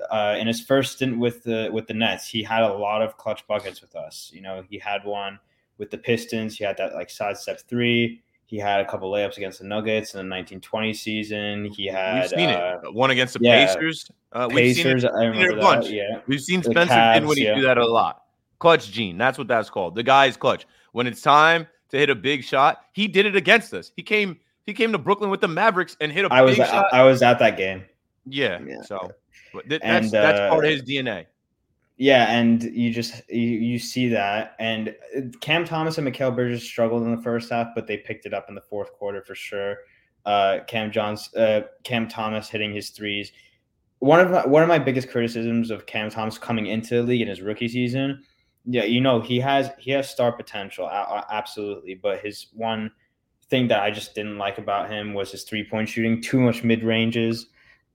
uh, 0.09 0.35
in 0.39 0.47
his 0.47 0.61
first 0.61 0.93
stint 0.93 1.17
with 1.17 1.43
the 1.43 1.69
with 1.71 1.87
the 1.87 1.93
Nets, 1.93 2.27
he 2.27 2.43
had 2.43 2.63
a 2.63 2.73
lot 2.73 3.01
of 3.01 3.17
clutch 3.17 3.45
buckets 3.47 3.81
with 3.81 3.95
us. 3.95 4.31
You 4.33 4.41
know, 4.41 4.63
he 4.69 4.77
had 4.77 5.03
one 5.03 5.39
with 5.77 5.91
the 5.91 5.97
Pistons. 5.97 6.57
He 6.57 6.63
had 6.63 6.77
that 6.77 6.93
like 6.93 7.09
sidestep 7.09 7.61
three. 7.61 8.21
He 8.47 8.57
had 8.57 8.79
a 8.79 8.85
couple 8.85 9.11
layups 9.11 9.37
against 9.37 9.59
the 9.59 9.65
Nuggets 9.65 10.13
in 10.13 10.17
the 10.17 10.35
1920 10.35 10.93
season. 10.93 11.65
He 11.65 11.87
had 11.87 12.21
we've 12.21 12.29
seen 12.29 12.49
uh, 12.49 12.79
it. 12.83 12.93
One 12.93 13.09
against 13.09 13.33
the 13.33 13.39
yeah, 13.41 13.65
Pacers. 13.65 14.09
Uh, 14.31 14.47
we've 14.49 14.75
Pacers. 14.75 15.01
Seen 15.01 15.11
it, 15.11 15.15
I 15.15 15.25
remember 15.25 15.57
a 15.57 15.61
bunch. 15.61 15.85
that. 15.85 15.93
Yeah, 15.93 16.19
we've 16.27 16.41
seen 16.41 16.61
The 16.61 16.69
Spencer 16.69 16.93
Cavs, 16.93 17.13
Dinwiddie 17.15 17.41
yeah. 17.41 17.55
do 17.55 17.61
that 17.63 17.77
a 17.79 17.85
lot. 17.85 18.23
Clutch 18.59 18.91
gene. 18.91 19.17
That's 19.17 19.37
what 19.37 19.47
that's 19.47 19.69
called. 19.69 19.95
The 19.95 20.03
guy's 20.03 20.37
clutch. 20.37 20.67
When 20.91 21.07
it's 21.07 21.21
time 21.21 21.67
to 21.89 21.97
hit 21.97 22.09
a 22.09 22.15
big 22.15 22.43
shot, 22.43 22.81
he 22.93 23.07
did 23.07 23.25
it 23.25 23.35
against 23.35 23.73
us. 23.73 23.91
He 23.95 24.03
came. 24.03 24.37
He 24.65 24.73
came 24.73 24.91
to 24.91 24.97
Brooklyn 24.97 25.29
with 25.29 25.41
the 25.41 25.47
Mavericks 25.47 25.97
and 25.99 26.11
hit 26.11 26.25
a 26.25 26.33
I 26.33 26.41
was 26.41 26.55
shot. 26.55 26.93
I 26.93 27.03
was 27.03 27.21
at 27.21 27.39
that 27.39 27.57
game. 27.57 27.83
Yeah, 28.25 28.59
Yeah. 28.65 28.81
So 28.81 29.11
but 29.53 29.69
th- 29.69 29.81
And, 29.83 30.05
that's 30.05 30.11
that's 30.11 30.39
uh, 30.39 30.49
part 30.49 30.65
of 30.65 30.71
his 30.71 30.83
DNA. 30.83 31.25
Yeah, 31.97 32.29
and 32.29 32.61
you 32.61 32.91
just 32.91 33.21
you, 33.29 33.39
you 33.39 33.79
see 33.79 34.09
that, 34.09 34.55
and 34.59 34.89
uh, 35.15 35.21
Cam 35.39 35.63
Thomas 35.63 35.97
and 35.97 36.05
Mikal 36.05 36.35
Bridges 36.35 36.63
struggled 36.63 37.03
in 37.03 37.15
the 37.15 37.21
first 37.21 37.49
half, 37.49 37.67
but 37.73 37.87
they 37.87 37.97
picked 37.97 38.25
it 38.25 38.33
up 38.33 38.47
in 38.49 38.55
the 38.55 38.61
fourth 38.61 38.91
quarter 38.93 39.21
for 39.21 39.33
sure. 39.33 39.77
Uh, 40.25 40.59
Cam 40.67 40.91
Johns, 40.91 41.33
uh, 41.35 41.61
Cam 41.83 42.07
Thomas 42.09 42.49
hitting 42.49 42.73
his 42.73 42.89
threes. 42.89 43.31
One 43.99 44.19
of 44.19 44.29
my, 44.29 44.45
one 44.45 44.61
of 44.61 44.67
my 44.67 44.79
biggest 44.79 45.09
criticisms 45.09 45.71
of 45.71 45.85
Cam 45.85 46.09
Thomas 46.09 46.37
coming 46.37 46.65
into 46.65 46.95
the 46.95 47.03
league 47.03 47.21
in 47.21 47.29
his 47.29 47.41
rookie 47.41 47.69
season, 47.69 48.23
yeah, 48.65 48.83
you 48.83 48.99
know 48.99 49.21
he 49.21 49.39
has 49.39 49.69
he 49.79 49.91
has 49.91 50.09
star 50.09 50.31
potential, 50.33 50.89
absolutely, 50.89 51.95
but 51.95 52.19
his 52.19 52.47
one 52.53 52.91
thing 53.49 53.67
that 53.69 53.83
I 53.83 53.91
just 53.91 54.15
didn't 54.15 54.37
like 54.37 54.57
about 54.57 54.89
him 54.89 55.13
was 55.13 55.31
his 55.31 55.43
three 55.43 55.63
point 55.63 55.87
shooting, 55.87 56.21
too 56.21 56.39
much 56.39 56.63
mid 56.63 56.83
ranges, 56.83 57.47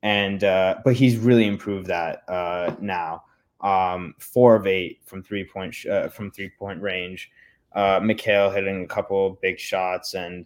and 0.02 0.44
uh, 0.44 0.76
but 0.84 0.94
he's 0.94 1.16
really 1.16 1.46
improved 1.46 1.86
that 1.86 2.22
uh, 2.28 2.74
now 2.80 3.24
um, 3.60 4.14
four 4.18 4.56
of 4.56 4.66
eight 4.66 5.00
from 5.04 5.22
three 5.22 5.44
point 5.44 5.74
sh- 5.74 5.86
uh, 5.86 6.08
from 6.08 6.30
three 6.30 6.50
point 6.58 6.80
range. 6.80 7.30
Uh, 7.72 8.00
Mikal 8.00 8.52
hitting 8.52 8.84
a 8.84 8.88
couple 8.88 9.38
big 9.42 9.58
shots 9.58 10.14
and 10.14 10.44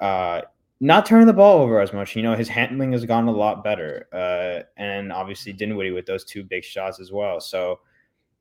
uh, 0.00 0.40
not 0.80 1.04
turning 1.04 1.26
the 1.26 1.32
ball 1.32 1.60
over 1.60 1.80
as 1.80 1.92
much. 1.92 2.16
You 2.16 2.22
know, 2.22 2.34
his 2.34 2.48
handling 2.48 2.92
has 2.92 3.04
gone 3.04 3.28
a 3.28 3.32
lot 3.32 3.62
better, 3.62 4.08
uh, 4.12 4.62
and 4.76 5.12
obviously 5.12 5.52
Dinwiddie 5.52 5.90
with 5.90 6.06
those 6.06 6.24
two 6.24 6.42
big 6.42 6.64
shots 6.64 6.98
as 6.98 7.12
well. 7.12 7.40
So 7.40 7.80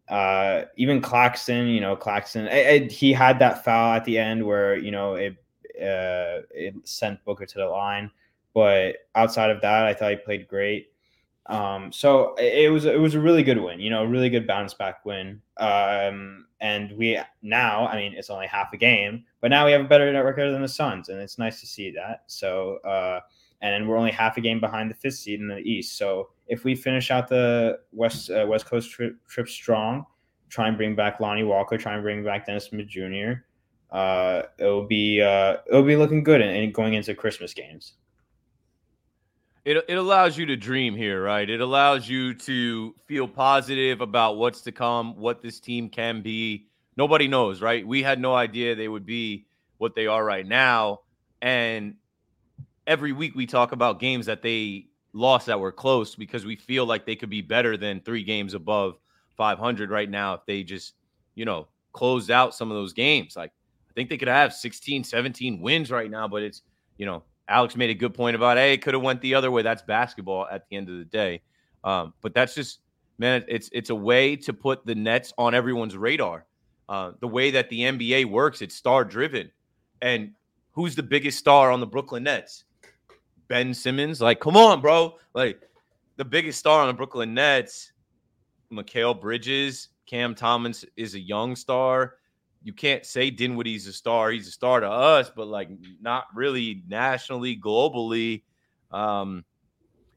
uh, 0.09 0.63
even 0.77 1.01
Claxton, 1.01 1.67
you 1.67 1.81
know, 1.81 1.95
Claxton, 1.95 2.89
he 2.89 3.13
had 3.13 3.39
that 3.39 3.63
foul 3.63 3.93
at 3.93 4.05
the 4.05 4.17
end 4.17 4.45
where 4.45 4.77
you 4.77 4.91
know 4.91 5.15
it 5.15 5.33
uh, 5.81 6.45
it 6.51 6.75
sent 6.83 7.23
Booker 7.25 7.45
to 7.45 7.57
the 7.57 7.65
line. 7.65 8.11
But 8.53 8.97
outside 9.15 9.49
of 9.49 9.61
that, 9.61 9.85
I 9.85 9.93
thought 9.93 10.11
he 10.11 10.17
played 10.17 10.47
great. 10.47 10.87
Um, 11.47 11.91
so 11.91 12.35
it 12.37 12.71
was 12.71 12.85
it 12.85 12.99
was 12.99 13.15
a 13.15 13.19
really 13.19 13.43
good 13.43 13.57
win, 13.57 13.79
you 13.79 13.89
know, 13.89 14.03
a 14.03 14.07
really 14.07 14.29
good 14.29 14.47
bounce 14.47 14.73
back 14.73 15.05
win. 15.05 15.41
Um, 15.57 16.45
and 16.59 16.91
we 16.93 17.19
now, 17.41 17.87
I 17.87 17.97
mean, 17.97 18.13
it's 18.13 18.29
only 18.29 18.47
half 18.47 18.71
a 18.73 18.77
game, 18.77 19.25
but 19.41 19.49
now 19.49 19.65
we 19.65 19.71
have 19.71 19.81
a 19.81 19.87
better 19.87 20.11
net 20.13 20.23
record 20.23 20.53
than 20.53 20.61
the 20.61 20.67
Suns, 20.67 21.09
and 21.09 21.19
it's 21.19 21.39
nice 21.39 21.59
to 21.61 21.67
see 21.67 21.91
that. 21.91 22.23
So, 22.27 22.77
uh, 22.85 23.21
and 23.61 23.87
we're 23.87 23.97
only 23.97 24.11
half 24.11 24.37
a 24.37 24.41
game 24.41 24.59
behind 24.59 24.89
the 24.91 24.95
fifth 24.95 25.15
seed 25.15 25.39
in 25.39 25.47
the 25.47 25.57
East. 25.57 25.97
So 25.97 26.29
if 26.47 26.63
we 26.63 26.75
finish 26.75 27.09
out 27.11 27.27
the 27.27 27.79
West 27.91 28.29
uh, 28.29 28.45
West 28.47 28.67
Coast 28.67 28.91
trip, 28.91 29.15
trip 29.27 29.49
strong, 29.49 30.05
try 30.49 30.67
and 30.67 30.77
bring 30.77 30.95
back 30.95 31.19
Lonnie 31.19 31.43
Walker, 31.43 31.77
try 31.77 31.95
and 31.95 32.03
bring 32.03 32.23
back 32.23 32.45
Dennis 32.45 32.65
Smith 32.65 32.87
Jr. 32.87 33.43
Uh, 33.89 34.43
it'll 34.59 34.87
be 34.87 35.21
uh, 35.21 35.57
it'll 35.67 35.83
be 35.83 35.95
looking 35.95 36.23
good 36.23 36.41
and 36.41 36.55
and 36.55 36.73
going 36.73 36.93
into 36.93 37.15
Christmas 37.15 37.53
games. 37.53 37.93
It, 39.63 39.85
it 39.87 39.95
allows 39.95 40.37
you 40.37 40.47
to 40.47 40.55
dream 40.55 40.95
here, 40.95 41.23
right? 41.23 41.47
It 41.47 41.61
allows 41.61 42.09
you 42.09 42.33
to 42.33 42.95
feel 43.05 43.27
positive 43.27 44.01
about 44.01 44.37
what's 44.37 44.61
to 44.61 44.71
come, 44.71 45.15
what 45.15 45.41
this 45.41 45.59
team 45.59 45.89
can 45.89 46.21
be. 46.21 46.67
Nobody 46.97 47.27
knows, 47.27 47.61
right? 47.61 47.85
We 47.85 48.01
had 48.01 48.19
no 48.19 48.33
idea 48.33 48.75
they 48.75 48.87
would 48.87 49.05
be 49.05 49.45
what 49.77 49.93
they 49.95 50.07
are 50.07 50.23
right 50.25 50.45
now. 50.45 51.01
And 51.43 51.95
every 52.87 53.11
week 53.11 53.35
we 53.35 53.45
talk 53.45 53.71
about 53.71 53.99
games 53.99 54.25
that 54.25 54.41
they 54.41 54.87
lost 55.13 55.45
that 55.45 55.59
were 55.59 55.71
close 55.71 56.15
because 56.15 56.43
we 56.43 56.55
feel 56.55 56.85
like 56.85 57.05
they 57.05 57.15
could 57.15 57.29
be 57.29 57.41
better 57.41 57.77
than 57.77 58.01
three 58.01 58.23
games 58.23 58.55
above 58.55 58.97
500 59.37 59.91
right 59.91 60.09
now 60.09 60.33
if 60.33 60.41
they 60.47 60.63
just, 60.63 60.93
you 61.35 61.45
know, 61.45 61.67
closed 61.93 62.31
out 62.31 62.55
some 62.55 62.71
of 62.71 62.77
those 62.77 62.93
games. 62.93 63.35
Like, 63.35 63.51
I 63.89 63.93
think 63.93 64.09
they 64.09 64.17
could 64.17 64.27
have 64.27 64.53
16, 64.53 65.03
17 65.03 65.61
wins 65.61 65.91
right 65.91 66.09
now, 66.09 66.27
but 66.27 66.41
it's, 66.41 66.63
you 66.97 67.05
know, 67.05 67.23
Alex 67.51 67.75
made 67.75 67.89
a 67.89 67.93
good 67.93 68.13
point 68.13 68.35
about, 68.35 68.57
hey, 68.57 68.73
it 68.73 68.81
could 68.81 68.93
have 68.93 69.03
went 69.03 69.21
the 69.21 69.35
other 69.35 69.51
way. 69.51 69.61
That's 69.61 69.81
basketball 69.81 70.47
at 70.49 70.67
the 70.69 70.77
end 70.77 70.89
of 70.89 70.97
the 70.97 71.05
day. 71.05 71.41
Um, 71.83 72.13
but 72.21 72.33
that's 72.33 72.55
just, 72.55 72.79
man, 73.17 73.43
it's 73.47 73.69
it's 73.73 73.89
a 73.89 73.95
way 73.95 74.35
to 74.37 74.53
put 74.53 74.85
the 74.85 74.95
Nets 74.95 75.33
on 75.37 75.53
everyone's 75.53 75.97
radar. 75.97 76.45
Uh, 76.87 77.11
the 77.19 77.27
way 77.27 77.51
that 77.51 77.69
the 77.69 77.81
NBA 77.81 78.25
works, 78.25 78.61
it's 78.61 78.75
star 78.75 79.03
driven. 79.03 79.51
And 80.01 80.31
who's 80.71 80.95
the 80.95 81.03
biggest 81.03 81.37
star 81.37 81.71
on 81.71 81.79
the 81.79 81.87
Brooklyn 81.87 82.23
Nets? 82.23 82.63
Ben 83.47 83.73
Simmons. 83.73 84.21
Like, 84.21 84.39
come 84.39 84.55
on, 84.55 84.81
bro. 84.81 85.17
Like, 85.33 85.61
the 86.17 86.25
biggest 86.25 86.59
star 86.59 86.81
on 86.81 86.87
the 86.87 86.93
Brooklyn 86.93 87.33
Nets, 87.33 87.91
Mikal 88.71 89.19
Bridges, 89.19 89.89
Cam 90.05 90.35
Thomas 90.35 90.85
is 90.95 91.15
a 91.15 91.19
young 91.19 91.55
star. 91.55 92.15
You 92.63 92.73
can't 92.73 93.05
say 93.05 93.31
Dinwiddie's 93.31 93.87
a 93.87 93.93
star. 93.93 94.31
He's 94.31 94.47
a 94.47 94.51
star 94.51 94.79
to 94.79 94.89
us, 94.89 95.31
but 95.35 95.47
like 95.47 95.69
not 95.99 96.25
really 96.35 96.83
nationally, 96.87 97.57
globally. 97.57 98.43
Um, 98.91 99.43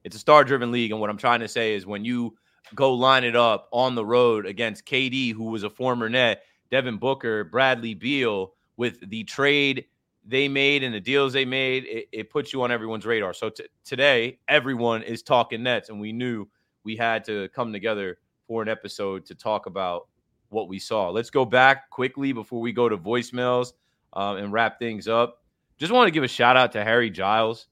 it's 0.04 0.16
a 0.16 0.18
star-driven 0.18 0.70
league, 0.70 0.90
and 0.90 1.00
what 1.00 1.08
I'm 1.08 1.16
trying 1.16 1.40
to 1.40 1.48
say 1.48 1.74
is 1.74 1.86
when 1.86 2.04
you 2.04 2.36
go 2.74 2.92
line 2.92 3.24
it 3.24 3.36
up 3.36 3.68
on 3.72 3.94
the 3.94 4.04
road 4.04 4.46
against 4.46 4.84
KD, 4.84 5.32
who 5.32 5.44
was 5.44 5.62
a 5.62 5.70
former 5.70 6.08
net, 6.08 6.42
Devin 6.70 6.98
Booker, 6.98 7.44
Bradley 7.44 7.94
Beal, 7.94 8.52
with 8.76 9.08
the 9.08 9.24
trade 9.24 9.86
they 10.26 10.48
made 10.48 10.82
and 10.82 10.94
the 10.94 11.00
deals 11.00 11.32
they 11.32 11.44
made, 11.44 11.84
it, 11.84 12.08
it 12.12 12.30
puts 12.30 12.52
you 12.52 12.62
on 12.62 12.70
everyone's 12.70 13.06
radar. 13.06 13.32
So 13.34 13.50
t- 13.50 13.66
today, 13.84 14.38
everyone 14.48 15.02
is 15.02 15.22
talking 15.22 15.62
Nets, 15.62 15.90
and 15.90 16.00
we 16.00 16.12
knew 16.12 16.48
we 16.82 16.96
had 16.96 17.24
to 17.26 17.48
come 17.50 17.72
together 17.72 18.18
for 18.46 18.62
an 18.62 18.68
episode 18.68 19.26
to 19.26 19.34
talk 19.34 19.66
about 19.66 20.08
what 20.54 20.68
we 20.68 20.78
saw. 20.78 21.10
Let's 21.10 21.30
go 21.30 21.44
back 21.44 21.90
quickly 21.90 22.32
before 22.32 22.60
we 22.60 22.72
go 22.72 22.88
to 22.88 22.96
voicemails 22.96 23.72
um, 24.14 24.36
and 24.38 24.52
wrap 24.52 24.78
things 24.78 25.08
up. 25.08 25.42
Just 25.76 25.92
want 25.92 26.06
to 26.06 26.12
give 26.12 26.24
a 26.24 26.28
shout 26.28 26.56
out 26.56 26.72
to 26.72 26.84
Harry 26.84 27.10
Giles. 27.10 27.66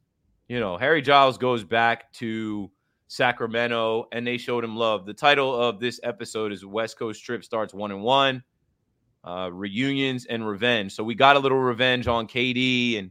You 0.49 0.61
know, 0.61 0.77
Harry 0.77 1.01
Giles 1.01 1.39
goes 1.39 1.65
back 1.65 2.13
to 2.15 2.71
Sacramento 3.07 4.09
and 4.13 4.27
they 4.27 4.37
showed 4.37 4.65
him 4.65 4.77
love. 4.77 5.07
The 5.07 5.15
title 5.15 5.55
of 5.59 5.81
this 5.81 6.01
episode 6.03 6.53
is 6.53 6.65
West 6.65 6.99
Coast 6.99 7.25
Trip 7.25 7.45
starts 7.45 7.73
one 7.73 7.93
and 7.93 8.03
one, 8.03 8.43
uh, 9.25 9.51
reunions 9.53 10.27
and 10.27 10.47
revenge. 10.47 10.95
So 10.95 11.05
we 11.05 11.15
got 11.15 11.37
a 11.37 11.39
little 11.39 11.59
revenge 11.59 12.07
on 12.09 12.27
KD 12.27 12.99
and 12.99 13.11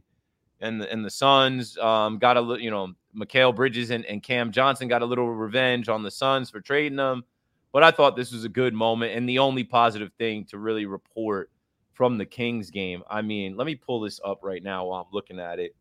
and 0.60 0.80
the, 0.80 0.90
and 0.92 1.04
the 1.04 1.10
Suns. 1.10 1.76
Um, 1.78 2.18
got 2.18 2.36
a 2.36 2.40
little, 2.40 2.62
you 2.62 2.70
know, 2.70 2.94
Mikal 3.16 3.54
Bridges 3.54 3.90
and, 3.90 4.04
and 4.06 4.22
Cam 4.22 4.52
Johnson 4.52 4.88
got 4.88 5.02
a 5.02 5.06
little 5.06 5.28
revenge 5.28 5.88
on 5.88 6.02
the 6.02 6.10
Suns 6.10 6.50
for 6.50 6.60
trading 6.60 6.96
them. 6.96 7.24
But 7.72 7.82
I 7.82 7.90
thought 7.90 8.16
this 8.16 8.32
was 8.32 8.44
a 8.44 8.50
good 8.50 8.74
moment 8.74 9.16
and 9.16 9.28
the 9.28 9.38
only 9.38 9.64
positive 9.64 10.12
thing 10.18 10.44
to 10.46 10.58
really 10.58 10.86
report 10.86 11.50
from 11.94 12.18
the 12.18 12.26
Kings 12.26 12.70
game. 12.70 13.02
I 13.08 13.22
mean, 13.22 13.56
let 13.56 13.66
me 13.66 13.74
pull 13.74 14.00
this 14.00 14.20
up 14.24 14.40
right 14.42 14.62
now 14.62 14.86
while 14.86 15.00
I'm 15.00 15.12
looking 15.12 15.40
at 15.40 15.58
it. 15.58 15.74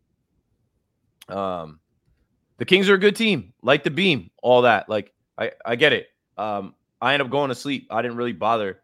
Um, 1.27 1.79
the 2.57 2.65
Kings 2.65 2.89
are 2.89 2.95
a 2.95 2.99
good 2.99 3.15
team, 3.15 3.53
like 3.61 3.83
the 3.83 3.91
beam, 3.91 4.29
all 4.41 4.61
that. 4.63 4.87
Like, 4.87 5.13
I, 5.37 5.51
I 5.65 5.75
get 5.75 5.93
it. 5.93 6.07
Um, 6.37 6.75
I 7.01 7.13
end 7.13 7.21
up 7.21 7.29
going 7.29 7.49
to 7.49 7.55
sleep. 7.55 7.87
I 7.89 8.01
didn't 8.01 8.17
really 8.17 8.33
bother 8.33 8.81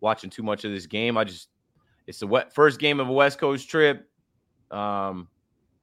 watching 0.00 0.30
too 0.30 0.42
much 0.42 0.64
of 0.64 0.72
this 0.72 0.86
game. 0.86 1.16
I 1.16 1.24
just, 1.24 1.48
it's 2.06 2.18
the 2.18 2.26
wet, 2.26 2.54
first 2.54 2.80
game 2.80 3.00
of 3.00 3.08
a 3.08 3.12
West 3.12 3.38
Coast 3.38 3.68
trip. 3.68 4.08
Um, 4.70 5.28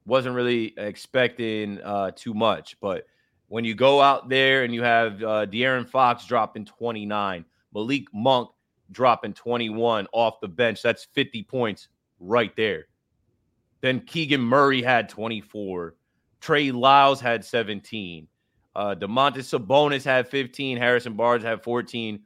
wasn't 0.06 0.36
really 0.36 0.74
expecting 0.78 1.82
uh, 1.82 2.12
too 2.16 2.34
much, 2.34 2.78
but 2.82 3.06
when 3.48 3.66
you 3.66 3.76
go 3.76 4.02
out 4.02 4.30
there 4.30 4.64
and 4.64 4.74
you 4.74 4.84
have 4.84 5.24
uh, 5.24 5.46
De'Aaron 5.46 5.88
Fox 5.88 6.26
dropping 6.26 6.66
29, 6.66 7.46
Malik 7.74 8.06
Monk 8.14 8.50
dropping 8.92 9.34
21 9.34 10.08
off 10.12 10.40
the 10.42 10.48
bench, 10.48 10.82
that's 10.82 11.06
50 11.14 11.44
points 11.44 11.88
right 12.20 12.56
there. 12.56 12.88
Then 13.82 14.02
Keegan 14.02 14.42
Murray 14.42 14.82
had 14.82 15.10
24. 15.10 15.96
Trey 16.42 16.72
Lyles 16.72 17.22
had 17.22 17.44
17. 17.44 18.28
Uh, 18.76 18.96
Domantas 18.96 19.58
Sabonis 19.58 20.04
had 20.04 20.28
15. 20.28 20.78
Harrison 20.78 21.14
Barnes 21.14 21.44
had 21.44 21.64
14. 21.64 22.20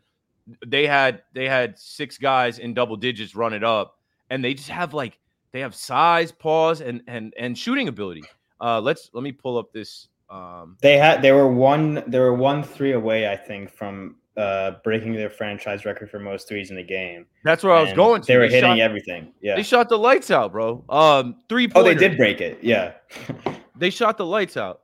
They 0.66 0.88
had 0.88 1.22
they 1.34 1.48
had 1.48 1.78
six 1.78 2.18
guys 2.18 2.60
in 2.60 2.74
double 2.74 2.98
digits 2.98 3.36
run 3.36 3.54
it 3.54 3.64
up, 3.64 4.00
and 4.30 4.44
they 4.44 4.54
just 4.54 4.70
have 4.70 4.94
like 4.94 5.20
they 5.52 5.60
have 5.60 5.76
size, 5.76 6.32
pause, 6.32 6.82
and 6.82 7.02
and 7.08 7.34
and 7.38 7.58
shooting 7.58 7.88
ability. 7.88 8.24
Uh, 8.60 8.82
let's 8.82 9.12
let 9.14 9.24
me 9.24 9.32
pull 9.32 9.58
up 9.58 9.72
this. 9.72 10.08
Um, 10.32 10.78
They 10.82 10.98
had 10.98 11.22
they 11.22 11.34
were 11.34 11.52
one 11.52 12.04
they 12.08 12.20
were 12.20 12.34
one 12.34 12.64
three 12.64 12.94
away, 12.94 13.28
I 13.30 13.36
think, 13.36 13.70
from 13.70 14.16
uh 14.38 14.72
breaking 14.84 15.14
their 15.14 15.30
franchise 15.30 15.84
record 15.84 16.10
for 16.10 16.20
most 16.20 16.48
threes 16.48 16.70
in 16.70 16.78
the 16.78 16.84
game. 16.84 17.26
that's 17.44 17.64
where 17.64 17.74
I 17.74 17.82
was 17.82 17.92
going 17.94 18.22
to. 18.22 18.28
They 18.28 18.38
were 18.38 18.48
They 18.48 18.56
hitting 18.56 18.78
shot- 18.78 18.80
everything. 18.80 19.34
Yeah. 19.42 19.56
They 19.58 19.64
shot 19.64 19.90
the 19.90 19.98
lights 19.98 20.32
out, 20.32 20.54
bro. 20.54 20.86
Um, 20.88 21.36
three. 21.50 21.70
oh, 21.76 21.84
they 21.84 21.96
did 21.96 22.16
break 22.18 22.40
it. 22.42 22.60
Yeah. 22.64 22.94
They 23.76 23.90
shot 23.90 24.18
the 24.20 24.26
lights 24.28 24.58
out. 24.58 24.82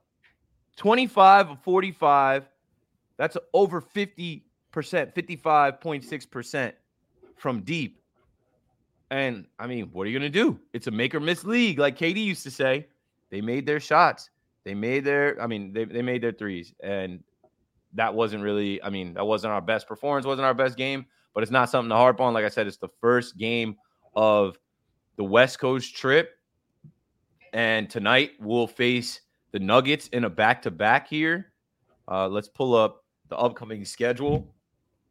25 0.76 1.50
of 1.50 1.62
45. 1.62 2.48
That's 3.16 3.36
over 3.54 3.80
50%, 3.80 4.42
55.6% 4.72 6.72
from 7.36 7.60
deep. 7.62 8.00
And 9.10 9.46
I 9.58 9.66
mean, 9.68 9.86
what 9.92 10.06
are 10.06 10.10
you 10.10 10.18
going 10.18 10.30
to 10.32 10.36
do? 10.38 10.58
It's 10.72 10.88
a 10.88 10.90
make 10.90 11.14
or 11.14 11.20
miss 11.20 11.44
league, 11.44 11.78
like 11.78 11.96
KD 11.96 12.24
used 12.24 12.42
to 12.42 12.50
say. 12.50 12.86
They 13.30 13.40
made 13.40 13.66
their 13.66 13.80
shots. 13.80 14.30
They 14.64 14.74
made 14.74 15.04
their, 15.04 15.40
I 15.40 15.46
mean, 15.46 15.72
they, 15.72 15.84
they 15.84 16.02
made 16.02 16.22
their 16.22 16.32
threes. 16.32 16.74
And 16.82 17.22
that 17.94 18.14
wasn't 18.14 18.42
really, 18.42 18.82
I 18.82 18.90
mean, 18.90 19.14
that 19.14 19.26
wasn't 19.26 19.52
our 19.52 19.62
best 19.62 19.88
performance, 19.88 20.26
wasn't 20.26 20.46
our 20.46 20.54
best 20.54 20.76
game, 20.76 21.06
but 21.34 21.42
it's 21.42 21.52
not 21.52 21.70
something 21.70 21.90
to 21.90 21.96
harp 21.96 22.20
on. 22.20 22.34
Like 22.34 22.44
I 22.44 22.48
said, 22.48 22.66
it's 22.66 22.76
the 22.76 22.90
first 23.00 23.36
game 23.38 23.76
of 24.14 24.58
the 25.16 25.24
West 25.24 25.58
Coast 25.58 25.96
trip. 25.96 26.32
And 27.52 27.88
tonight 27.88 28.32
we'll 28.40 28.66
face 28.66 29.22
the 29.52 29.58
Nuggets 29.58 30.08
in 30.08 30.24
a 30.24 30.30
back 30.30 30.62
to 30.62 30.70
back 30.70 31.08
here. 31.08 31.52
Uh, 32.06 32.28
let's 32.28 32.48
pull 32.48 32.74
up 32.74 33.04
the 33.28 33.36
upcoming 33.36 33.84
schedule. 33.84 34.54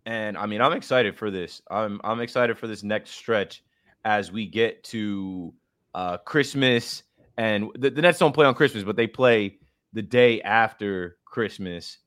And 0.06 0.38
I 0.38 0.46
mean, 0.46 0.62
I'm 0.62 0.74
excited 0.74 1.18
for 1.18 1.30
this. 1.30 1.62
I'm 1.70 2.00
I'm 2.04 2.22
excited 2.22 2.58
for 2.58 2.68
this 2.68 2.84
next 2.84 3.12
stretch 3.12 3.64
as 4.06 4.32
we 4.32 4.46
get 4.46 4.84
to 4.86 5.54
uh, 5.94 6.18
Christmas. 6.18 7.04
And 7.38 7.70
the, 7.78 7.90
the 7.92 8.02
Nets 8.02 8.20
don't 8.20 8.34
play 8.34 8.46
on 8.46 8.56
Christmas, 8.56 8.84
but 8.84 8.96
they 8.96 9.08
play 9.08 9.60
the 9.94 10.02
day 10.02 10.42
after 10.42 11.18
Christmas. 11.26 12.00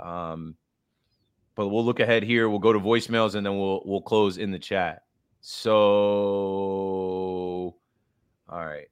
Um, 0.00 0.56
but 1.54 1.68
we'll 1.68 1.84
look 1.84 2.00
ahead 2.00 2.22
here. 2.22 2.48
We'll 2.48 2.58
go 2.58 2.72
to 2.72 2.80
voicemails 2.80 3.34
and 3.34 3.44
then 3.44 3.58
we'll 3.58 3.82
we'll 3.84 4.00
close 4.00 4.38
in 4.38 4.50
the 4.50 4.58
chat. 4.58 5.02
So, 5.40 5.70
all 8.48 8.64
right. 8.64 8.86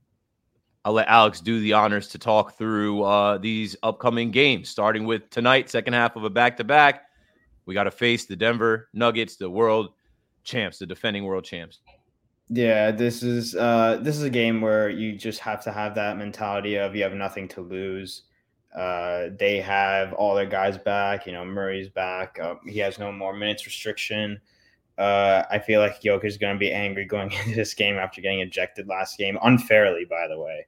I'll 0.84 0.92
let 0.92 1.08
Alex 1.08 1.40
do 1.40 1.58
the 1.60 1.72
honors 1.72 2.08
to 2.08 2.18
talk 2.18 2.56
through 2.56 3.02
uh, 3.02 3.38
these 3.38 3.74
upcoming 3.82 4.30
games, 4.30 4.68
starting 4.68 5.04
with 5.04 5.28
tonight, 5.30 5.68
second 5.68 5.94
half 5.94 6.14
of 6.14 6.22
a 6.22 6.30
back 6.30 6.56
to 6.58 6.64
back. 6.64 7.02
We 7.66 7.74
got 7.74 7.84
to 7.84 7.90
face 7.90 8.26
the 8.26 8.36
Denver 8.36 8.88
Nuggets, 8.92 9.34
the 9.34 9.50
world 9.50 9.94
champs, 10.44 10.78
the 10.78 10.86
defending 10.86 11.24
world 11.24 11.44
champs. 11.44 11.80
Yeah, 12.48 12.92
this 12.92 13.22
is 13.22 13.56
uh 13.56 13.98
this 14.02 14.16
is 14.16 14.22
a 14.22 14.30
game 14.30 14.60
where 14.60 14.88
you 14.88 15.16
just 15.16 15.40
have 15.40 15.62
to 15.64 15.72
have 15.72 15.94
that 15.96 16.16
mentality 16.16 16.76
of 16.76 16.94
you 16.94 17.02
have 17.02 17.12
nothing 17.12 17.48
to 17.48 17.60
lose. 17.60 18.22
Uh, 18.74 19.30
they 19.38 19.58
have 19.58 20.12
all 20.12 20.34
their 20.34 20.46
guys 20.46 20.76
back. 20.78 21.26
You 21.26 21.32
know, 21.32 21.44
Murray's 21.44 21.88
back. 21.88 22.38
Uh, 22.38 22.56
he 22.66 22.78
has 22.80 22.98
no 22.98 23.10
more 23.10 23.34
minutes 23.34 23.64
restriction. 23.64 24.40
Uh, 24.98 25.44
I 25.50 25.58
feel 25.58 25.80
like 25.80 26.00
Jokic 26.02 26.24
is 26.26 26.36
going 26.36 26.54
to 26.54 26.58
be 26.58 26.72
angry 26.72 27.04
going 27.06 27.32
into 27.46 27.54
this 27.54 27.74
game 27.74 27.96
after 27.96 28.20
getting 28.20 28.40
ejected 28.40 28.86
last 28.86 29.18
game 29.18 29.38
unfairly, 29.42 30.04
by 30.04 30.28
the 30.28 30.38
way. 30.38 30.66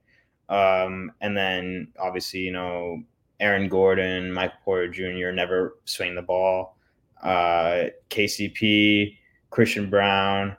Um, 0.49 1.13
and 1.21 1.37
then 1.37 1.89
obviously, 1.99 2.41
you 2.41 2.53
know, 2.53 3.03
Aaron 3.41 3.69
Gordon, 3.69 4.33
Mike 4.33 4.55
Porter 4.65 4.89
Jr. 4.89 5.31
never 5.33 5.77
swing 5.85 6.15
the 6.15 6.23
ball. 6.23 6.79
Uh, 7.23 7.87
KCP, 8.11 9.17
Christian 9.51 9.91
Braun. 9.91 10.57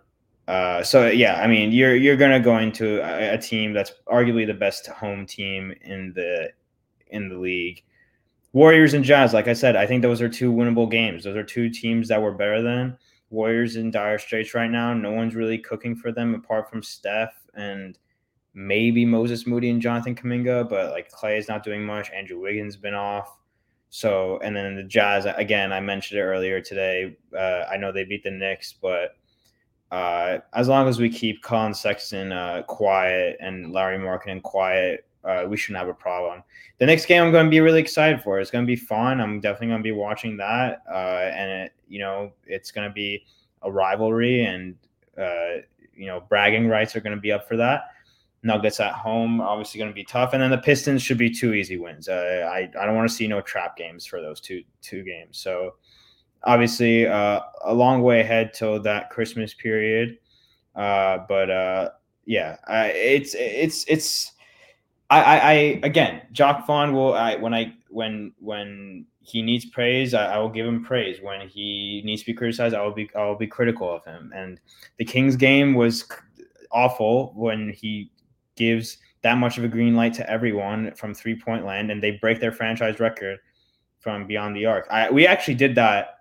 Uh, 0.49 0.83
so 0.83 1.05
yeah, 1.05 1.39
I 1.39 1.45
mean, 1.45 1.71
you're 1.71 1.95
you're 1.95 2.17
gonna 2.17 2.39
go 2.39 2.57
into 2.57 2.99
a, 3.01 3.35
a 3.35 3.37
team 3.37 3.71
that's 3.71 3.93
arguably 4.07 4.47
the 4.47 4.53
best 4.55 4.87
home 4.87 5.27
team 5.27 5.71
in 5.83 6.11
the 6.15 6.51
in 7.11 7.29
the 7.29 7.37
league. 7.37 7.83
Warriors 8.51 8.95
and 8.95 9.05
Jazz, 9.05 9.31
like 9.31 9.47
I 9.47 9.53
said, 9.53 9.75
I 9.75 9.85
think 9.85 10.01
those 10.01 10.23
are 10.23 10.27
two 10.27 10.51
winnable 10.51 10.89
games. 10.89 11.23
Those 11.23 11.35
are 11.35 11.43
two 11.43 11.69
teams 11.69 12.07
that 12.07 12.19
were 12.19 12.31
better 12.31 12.63
than 12.63 12.97
Warriors 13.29 13.75
in 13.75 13.91
dire 13.91 14.17
straits 14.17 14.55
right 14.55 14.71
now. 14.71 14.91
No 14.91 15.11
one's 15.11 15.35
really 15.35 15.59
cooking 15.59 15.95
for 15.95 16.11
them 16.11 16.33
apart 16.33 16.67
from 16.67 16.81
Steph 16.81 17.35
and 17.53 17.99
maybe 18.55 19.05
Moses 19.05 19.45
Moody 19.45 19.69
and 19.69 19.79
Jonathan 19.79 20.15
Kuminga, 20.15 20.67
but 20.67 20.89
like 20.89 21.11
Clay 21.11 21.37
is 21.37 21.47
not 21.47 21.63
doing 21.63 21.85
much. 21.85 22.09
Andrew 22.09 22.41
Wiggins 22.41 22.75
been 22.75 22.95
off. 22.95 23.37
So, 23.91 24.39
and 24.43 24.55
then 24.55 24.75
the 24.75 24.83
Jazz, 24.83 25.27
again, 25.27 25.71
I 25.71 25.79
mentioned 25.79 26.19
it 26.19 26.23
earlier 26.23 26.59
today. 26.59 27.17
Uh, 27.37 27.65
I 27.69 27.77
know 27.77 27.91
they 27.91 28.03
beat 28.03 28.23
the 28.23 28.31
Knicks, 28.31 28.73
but 28.73 29.18
uh, 29.91 30.37
as 30.53 30.67
long 30.67 30.87
as 30.87 30.99
we 30.99 31.09
keep 31.09 31.41
Collin 31.41 31.73
Sexton 31.73 32.31
uh, 32.31 32.63
quiet 32.67 33.37
and 33.39 33.71
Lauri 33.71 33.97
Markkanen 33.97 34.41
quiet, 34.41 35.05
uh, 35.23 35.45
we 35.47 35.57
shouldn't 35.57 35.79
have 35.79 35.89
a 35.89 35.93
problem. 35.93 36.43
The 36.77 36.85
next 36.85 37.05
game 37.05 37.23
I'm 37.23 37.31
going 37.31 37.45
to 37.45 37.49
be 37.49 37.59
really 37.59 37.81
excited 37.81 38.21
for. 38.21 38.39
It's 38.39 38.51
going 38.51 38.63
to 38.63 38.67
be 38.67 38.75
fun. 38.75 39.19
I'm 39.19 39.39
definitely 39.39 39.67
going 39.67 39.79
to 39.81 39.83
be 39.83 39.91
watching 39.91 40.37
that, 40.37 40.83
uh, 40.89 41.29
and 41.33 41.51
it, 41.51 41.73
you 41.87 41.99
know, 41.99 42.31
it's 42.45 42.71
going 42.71 42.87
to 42.87 42.93
be 42.93 43.25
a 43.63 43.71
rivalry, 43.71 44.45
and 44.45 44.75
uh, 45.17 45.61
you 45.95 46.05
know, 46.05 46.21
bragging 46.29 46.67
rights 46.67 46.95
are 46.95 47.01
going 47.01 47.15
to 47.15 47.21
be 47.21 47.31
up 47.31 47.47
for 47.47 47.57
that. 47.57 47.89
Nuggets 48.41 48.79
at 48.79 48.93
home, 48.93 49.41
obviously 49.41 49.79
going 49.79 49.91
to 49.91 49.95
be 49.95 50.05
tough, 50.05 50.31
and 50.31 50.41
then 50.41 50.51
the 50.51 50.57
Pistons 50.59 51.01
should 51.01 51.17
be 51.17 51.29
two 51.29 51.53
easy 51.53 51.75
wins. 51.75 52.07
Uh, 52.07 52.49
I 52.49 52.69
I 52.79 52.85
don't 52.85 52.95
want 52.95 53.09
to 53.09 53.13
see 53.13 53.27
no 53.27 53.41
trap 53.41 53.75
games 53.75 54.05
for 54.05 54.21
those 54.21 54.39
two 54.39 54.63
two 54.81 55.03
games. 55.03 55.37
So 55.37 55.75
obviously 56.43 57.07
uh, 57.07 57.41
a 57.63 57.73
long 57.73 58.01
way 58.01 58.21
ahead 58.21 58.53
till 58.53 58.81
that 58.81 59.09
Christmas 59.09 59.53
period. 59.53 60.17
Uh, 60.75 61.19
but 61.27 61.49
uh, 61.49 61.89
yeah, 62.25 62.57
I, 62.67 62.87
it's 62.87 63.35
it's 63.35 63.85
it's 63.87 64.31
I, 65.09 65.21
I, 65.21 65.37
I 65.37 65.53
again, 65.83 66.21
Jacque 66.31 66.65
Vaughn 66.65 66.93
will 66.93 67.13
I 67.13 67.35
when 67.35 67.53
I 67.53 67.73
when 67.89 68.33
when 68.39 69.05
he 69.21 69.41
needs 69.41 69.65
praise, 69.65 70.13
I, 70.13 70.35
I 70.35 70.37
will 70.39 70.49
give 70.49 70.65
him 70.65 70.83
praise. 70.83 71.21
When 71.21 71.47
he 71.47 72.01
needs 72.05 72.21
to 72.21 72.27
be 72.27 72.33
criticized, 72.33 72.75
I 72.75 72.81
will 72.81 72.93
be 72.93 73.09
I 73.15 73.25
will 73.25 73.35
be 73.35 73.47
critical 73.47 73.91
of 73.93 74.03
him. 74.05 74.31
And 74.35 74.59
the 74.97 75.05
Kings 75.05 75.35
game 75.35 75.73
was 75.73 76.05
awful 76.71 77.33
when 77.35 77.69
he 77.69 78.11
gives 78.55 78.97
that 79.21 79.37
much 79.37 79.57
of 79.57 79.63
a 79.63 79.67
green 79.67 79.95
light 79.95 80.13
to 80.13 80.29
everyone 80.29 80.93
from 80.93 81.13
three 81.13 81.39
point 81.39 81.65
land, 81.65 81.91
and 81.91 82.01
they 82.01 82.11
break 82.11 82.39
their 82.39 82.51
franchise 82.51 82.99
record 82.99 83.39
from 83.99 84.27
beyond 84.27 84.55
the 84.55 84.65
arc. 84.65 84.87
I, 84.89 85.09
we 85.09 85.27
actually 85.27 85.55
did 85.55 85.75
that 85.75 86.18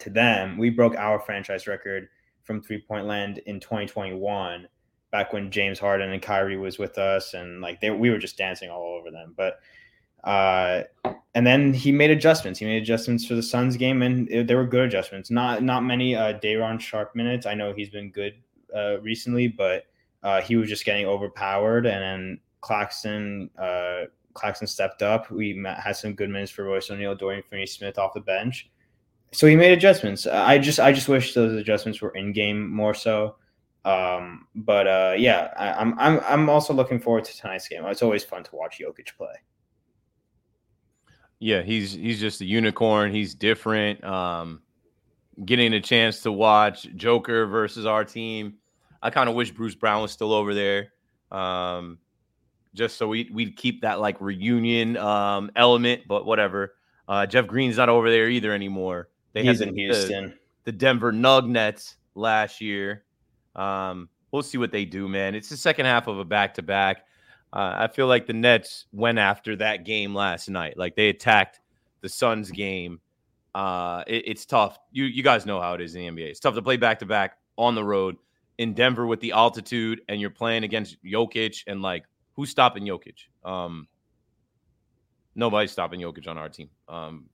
to 0.00 0.10
them. 0.10 0.58
We 0.58 0.70
broke 0.70 0.96
our 0.96 1.20
franchise 1.20 1.66
record 1.66 2.08
from 2.42 2.62
three 2.62 2.80
point 2.80 3.06
land 3.06 3.38
in 3.46 3.60
2021, 3.60 4.66
back 5.10 5.32
when 5.32 5.50
James 5.50 5.78
Harden 5.78 6.10
and 6.10 6.22
Kyrie 6.22 6.56
was 6.56 6.78
with 6.78 6.98
us, 6.98 7.34
and 7.34 7.60
like 7.60 7.80
they, 7.80 7.90
we 7.90 8.10
were 8.10 8.18
just 8.18 8.36
dancing 8.36 8.70
all 8.70 8.98
over 8.98 9.10
them. 9.10 9.34
But 9.36 9.60
uh, 10.24 10.82
and 11.34 11.46
then 11.46 11.72
he 11.72 11.92
made 11.92 12.10
adjustments. 12.10 12.58
He 12.58 12.66
made 12.66 12.82
adjustments 12.82 13.24
for 13.24 13.34
the 13.34 13.42
Suns 13.42 13.76
game, 13.76 14.02
and 14.02 14.28
it, 14.30 14.46
there 14.46 14.56
were 14.56 14.66
good 14.66 14.84
adjustments. 14.84 15.30
Not 15.30 15.62
not 15.62 15.84
many 15.84 16.14
uh, 16.14 16.32
Day'Ron 16.34 16.78
Sharpe 16.78 17.14
minutes. 17.14 17.46
I 17.46 17.54
know 17.54 17.72
he's 17.72 17.90
been 17.90 18.10
good 18.10 18.34
uh, 18.74 19.00
recently, 19.00 19.48
but 19.48 19.84
uh, 20.22 20.40
he 20.40 20.56
was 20.56 20.68
just 20.68 20.84
getting 20.84 21.06
overpowered. 21.06 21.86
And 21.86 22.02
then 22.02 22.40
Claxton 22.60 23.50
uh, 23.58 24.04
Claxton 24.34 24.66
stepped 24.66 25.02
up. 25.02 25.30
We 25.30 25.62
had 25.64 25.92
some 25.92 26.14
good 26.14 26.30
minutes 26.30 26.50
for 26.50 26.64
Royce 26.64 26.90
O'Neale, 26.90 27.14
Dorian 27.14 27.42
Finney-Smith 27.48 27.98
off 27.98 28.14
the 28.14 28.20
bench. 28.20 28.70
So 29.32 29.46
he 29.46 29.56
made 29.56 29.72
adjustments. 29.72 30.26
I 30.26 30.58
just 30.58 30.80
I 30.80 30.92
just 30.92 31.08
wish 31.08 31.34
those 31.34 31.52
adjustments 31.52 32.00
were 32.00 32.10
in 32.10 32.32
game 32.32 32.68
more 32.68 32.94
so. 32.94 33.36
Um, 33.84 34.46
but 34.54 34.86
uh, 34.86 35.14
yeah, 35.16 35.52
I, 35.56 35.72
I'm 35.72 35.98
I'm 35.98 36.20
I'm 36.26 36.50
also 36.50 36.74
looking 36.74 36.98
forward 36.98 37.24
to 37.24 37.36
tonight's 37.36 37.68
game. 37.68 37.84
It's 37.86 38.02
always 38.02 38.24
fun 38.24 38.42
to 38.44 38.56
watch 38.56 38.80
Jokic 38.80 39.16
play. 39.16 39.34
Yeah, 41.38 41.62
he's 41.62 41.92
he's 41.92 42.20
just 42.20 42.40
a 42.40 42.44
unicorn. 42.44 43.12
He's 43.12 43.34
different. 43.34 44.02
Um, 44.04 44.62
getting 45.44 45.72
a 45.74 45.80
chance 45.80 46.22
to 46.22 46.32
watch 46.32 46.88
Joker 46.96 47.46
versus 47.46 47.86
our 47.86 48.04
team. 48.04 48.54
I 49.02 49.10
kind 49.10 49.28
of 49.28 49.34
wish 49.34 49.50
Bruce 49.50 49.74
Brown 49.74 50.02
was 50.02 50.12
still 50.12 50.32
over 50.32 50.52
there. 50.54 50.92
Um, 51.30 51.98
just 52.74 52.98
so 52.98 53.08
we 53.08 53.30
we'd 53.32 53.56
keep 53.56 53.82
that 53.82 54.00
like 54.00 54.20
reunion 54.20 54.96
um 54.96 55.50
element, 55.56 56.02
but 56.06 56.26
whatever. 56.26 56.74
Uh, 57.08 57.26
Jeff 57.26 57.46
Green's 57.46 57.76
not 57.76 57.88
over 57.88 58.10
there 58.10 58.28
either 58.28 58.52
anymore. 58.52 59.08
They 59.32 59.44
He's 59.44 59.58
had 59.60 59.68
in 59.68 59.74
the- 59.74 59.80
Houston. 59.82 60.38
the 60.64 60.72
Denver 60.72 61.12
Nuggets 61.12 61.96
last 62.14 62.60
year. 62.60 63.04
Um, 63.56 64.08
we'll 64.32 64.42
see 64.42 64.58
what 64.58 64.72
they 64.72 64.84
do, 64.84 65.08
man. 65.08 65.34
It's 65.34 65.48
the 65.48 65.56
second 65.56 65.86
half 65.86 66.06
of 66.06 66.18
a 66.18 66.24
back 66.24 66.54
to 66.54 66.62
back. 66.62 67.04
I 67.52 67.88
feel 67.88 68.06
like 68.06 68.26
the 68.26 68.32
Nets 68.32 68.86
went 68.92 69.18
after 69.18 69.56
that 69.56 69.84
game 69.84 70.14
last 70.14 70.48
night. 70.48 70.76
Like 70.76 70.94
they 70.94 71.08
attacked 71.08 71.60
the 72.00 72.08
Suns 72.08 72.50
game. 72.50 73.00
Uh, 73.56 74.04
it- 74.06 74.22
it's 74.28 74.46
tough. 74.46 74.78
You 74.92 75.04
you 75.04 75.22
guys 75.24 75.46
know 75.46 75.60
how 75.60 75.74
it 75.74 75.80
is 75.80 75.94
in 75.96 76.02
the 76.02 76.22
NBA. 76.22 76.28
It's 76.30 76.38
tough 76.40 76.54
to 76.54 76.62
play 76.62 76.76
back 76.76 77.00
to 77.00 77.06
back 77.06 77.38
on 77.58 77.74
the 77.74 77.82
road 77.84 78.16
in 78.58 78.74
Denver 78.74 79.06
with 79.06 79.18
the 79.20 79.32
altitude 79.32 80.02
and 80.08 80.20
you're 80.20 80.30
playing 80.30 80.62
against 80.64 81.02
Jokic 81.04 81.64
and 81.66 81.82
like 81.82 82.04
who's 82.34 82.50
stopping 82.50 82.84
Jokic? 82.84 83.16
Um, 83.44 83.88
nobody's 85.34 85.72
stopping 85.72 86.00
Jokic 86.00 86.28
on 86.28 86.38
our 86.38 86.48
team. 86.48 86.70
Um, 86.88 87.29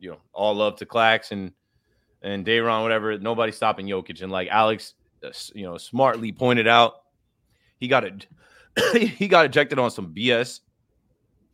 you 0.00 0.10
know, 0.10 0.18
all 0.32 0.54
love 0.54 0.76
to 0.76 0.86
Clax 0.86 1.30
and 1.30 1.52
and 2.22 2.44
Day'Ron, 2.44 2.82
whatever. 2.82 3.18
Nobody's 3.18 3.56
stopping 3.56 3.86
Jokic. 3.86 4.22
And 4.22 4.32
like 4.32 4.48
Alex, 4.48 4.94
uh, 5.24 5.30
you 5.54 5.64
know, 5.64 5.78
smartly 5.78 6.32
pointed 6.32 6.66
out, 6.66 7.02
he 7.78 7.88
got 7.88 8.04
it. 8.04 8.26
he 8.92 9.28
got 9.28 9.46
ejected 9.46 9.78
on 9.78 9.90
some 9.90 10.14
BS 10.14 10.60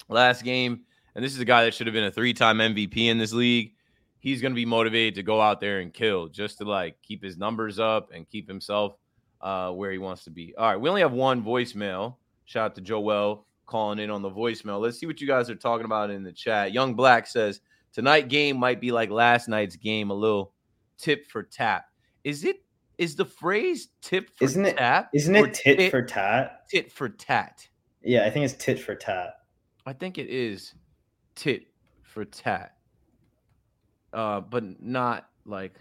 last 0.09 0.43
game. 0.43 0.81
And 1.15 1.25
this 1.25 1.33
is 1.33 1.41
a 1.41 1.45
guy 1.45 1.65
that 1.65 1.75
should 1.75 1.87
have 1.87 1.95
been 1.95 2.05
a 2.05 2.11
three-time 2.11 2.59
MVP 2.59 2.97
in 3.07 3.19
this 3.19 3.33
league. 3.33 3.73
He's 4.19 4.43
going 4.43 4.53
to 4.53 4.57
be 4.57 4.67
motivated 4.67 5.15
to 5.15 5.23
go 5.23 5.41
out 5.41 5.61
there 5.61 5.81
and 5.81 5.95
kill 5.95 6.29
just 6.29 6.59
to 6.59 6.65
like 6.65 7.01
keep 7.03 7.23
his 7.23 7.39
numbers 7.39 7.79
up 7.79 8.11
and 8.13 8.29
keep 8.29 8.49
himself 8.49 8.97
uh, 9.41 9.71
where 9.71 9.93
he 9.93 9.99
wants 9.99 10.25
to 10.25 10.31
be. 10.31 10.55
All 10.59 10.69
right, 10.69 10.81
we 10.81 10.89
only 10.89 11.01
have 11.01 11.13
one 11.13 11.43
voicemail. 11.43 12.17
Shout 12.45 12.73
out 12.73 12.75
to 12.75 12.81
Joel 12.81 13.47
calling 13.67 13.99
in 13.99 14.11
on 14.11 14.23
the 14.23 14.31
voicemail. 14.31 14.81
Let's 14.81 14.99
see 14.99 15.07
what 15.07 15.21
you 15.21 15.27
guys 15.27 15.49
are 15.49 15.55
talking 15.55 15.85
about 15.85 16.11
in 16.11 16.23
the 16.23 16.33
chat. 16.33 16.73
Young 16.73 16.95
Black 16.95 17.27
says 17.27 17.61
tonight 17.97 18.29
game 18.29 18.59
might 18.59 18.79
be 18.79 18.93
like 18.93 19.09
last 19.09 19.49
night's 19.49 19.75
game, 19.75 20.11
a 20.11 20.15
little 20.15 20.53
tip 20.99 21.27
for 21.31 21.43
tap. 21.43 21.87
Is 22.25 22.45
it 22.45 22.57
is 22.99 23.17
the 23.17 23.25
phrase 23.25 23.89
tip 24.03 24.29
for 24.37 24.45
Isn't 24.45 24.67
it- 24.67 24.77
tap? 24.77 25.09
Isn't 25.15 25.35
it 25.35 25.55
tit 25.55 25.91
for 25.91 26.03
tat? 26.03 26.69
tit 26.71 26.93
for 26.93 27.09
tat? 27.09 27.67
Yeah, 28.03 28.27
I 28.27 28.31
think 28.31 28.45
it's 28.45 28.63
tit 28.63 28.79
for 28.79 28.95
tat. 28.95 29.37
I 29.87 29.95
think 29.95 30.19
it 30.19 30.29
is 30.29 30.75
tit 31.37 31.69
for 32.03 32.27
tat. 32.27 32.75
Uh, 34.13 34.41
but 34.41 34.63
not 34.83 35.29
like 35.47 35.75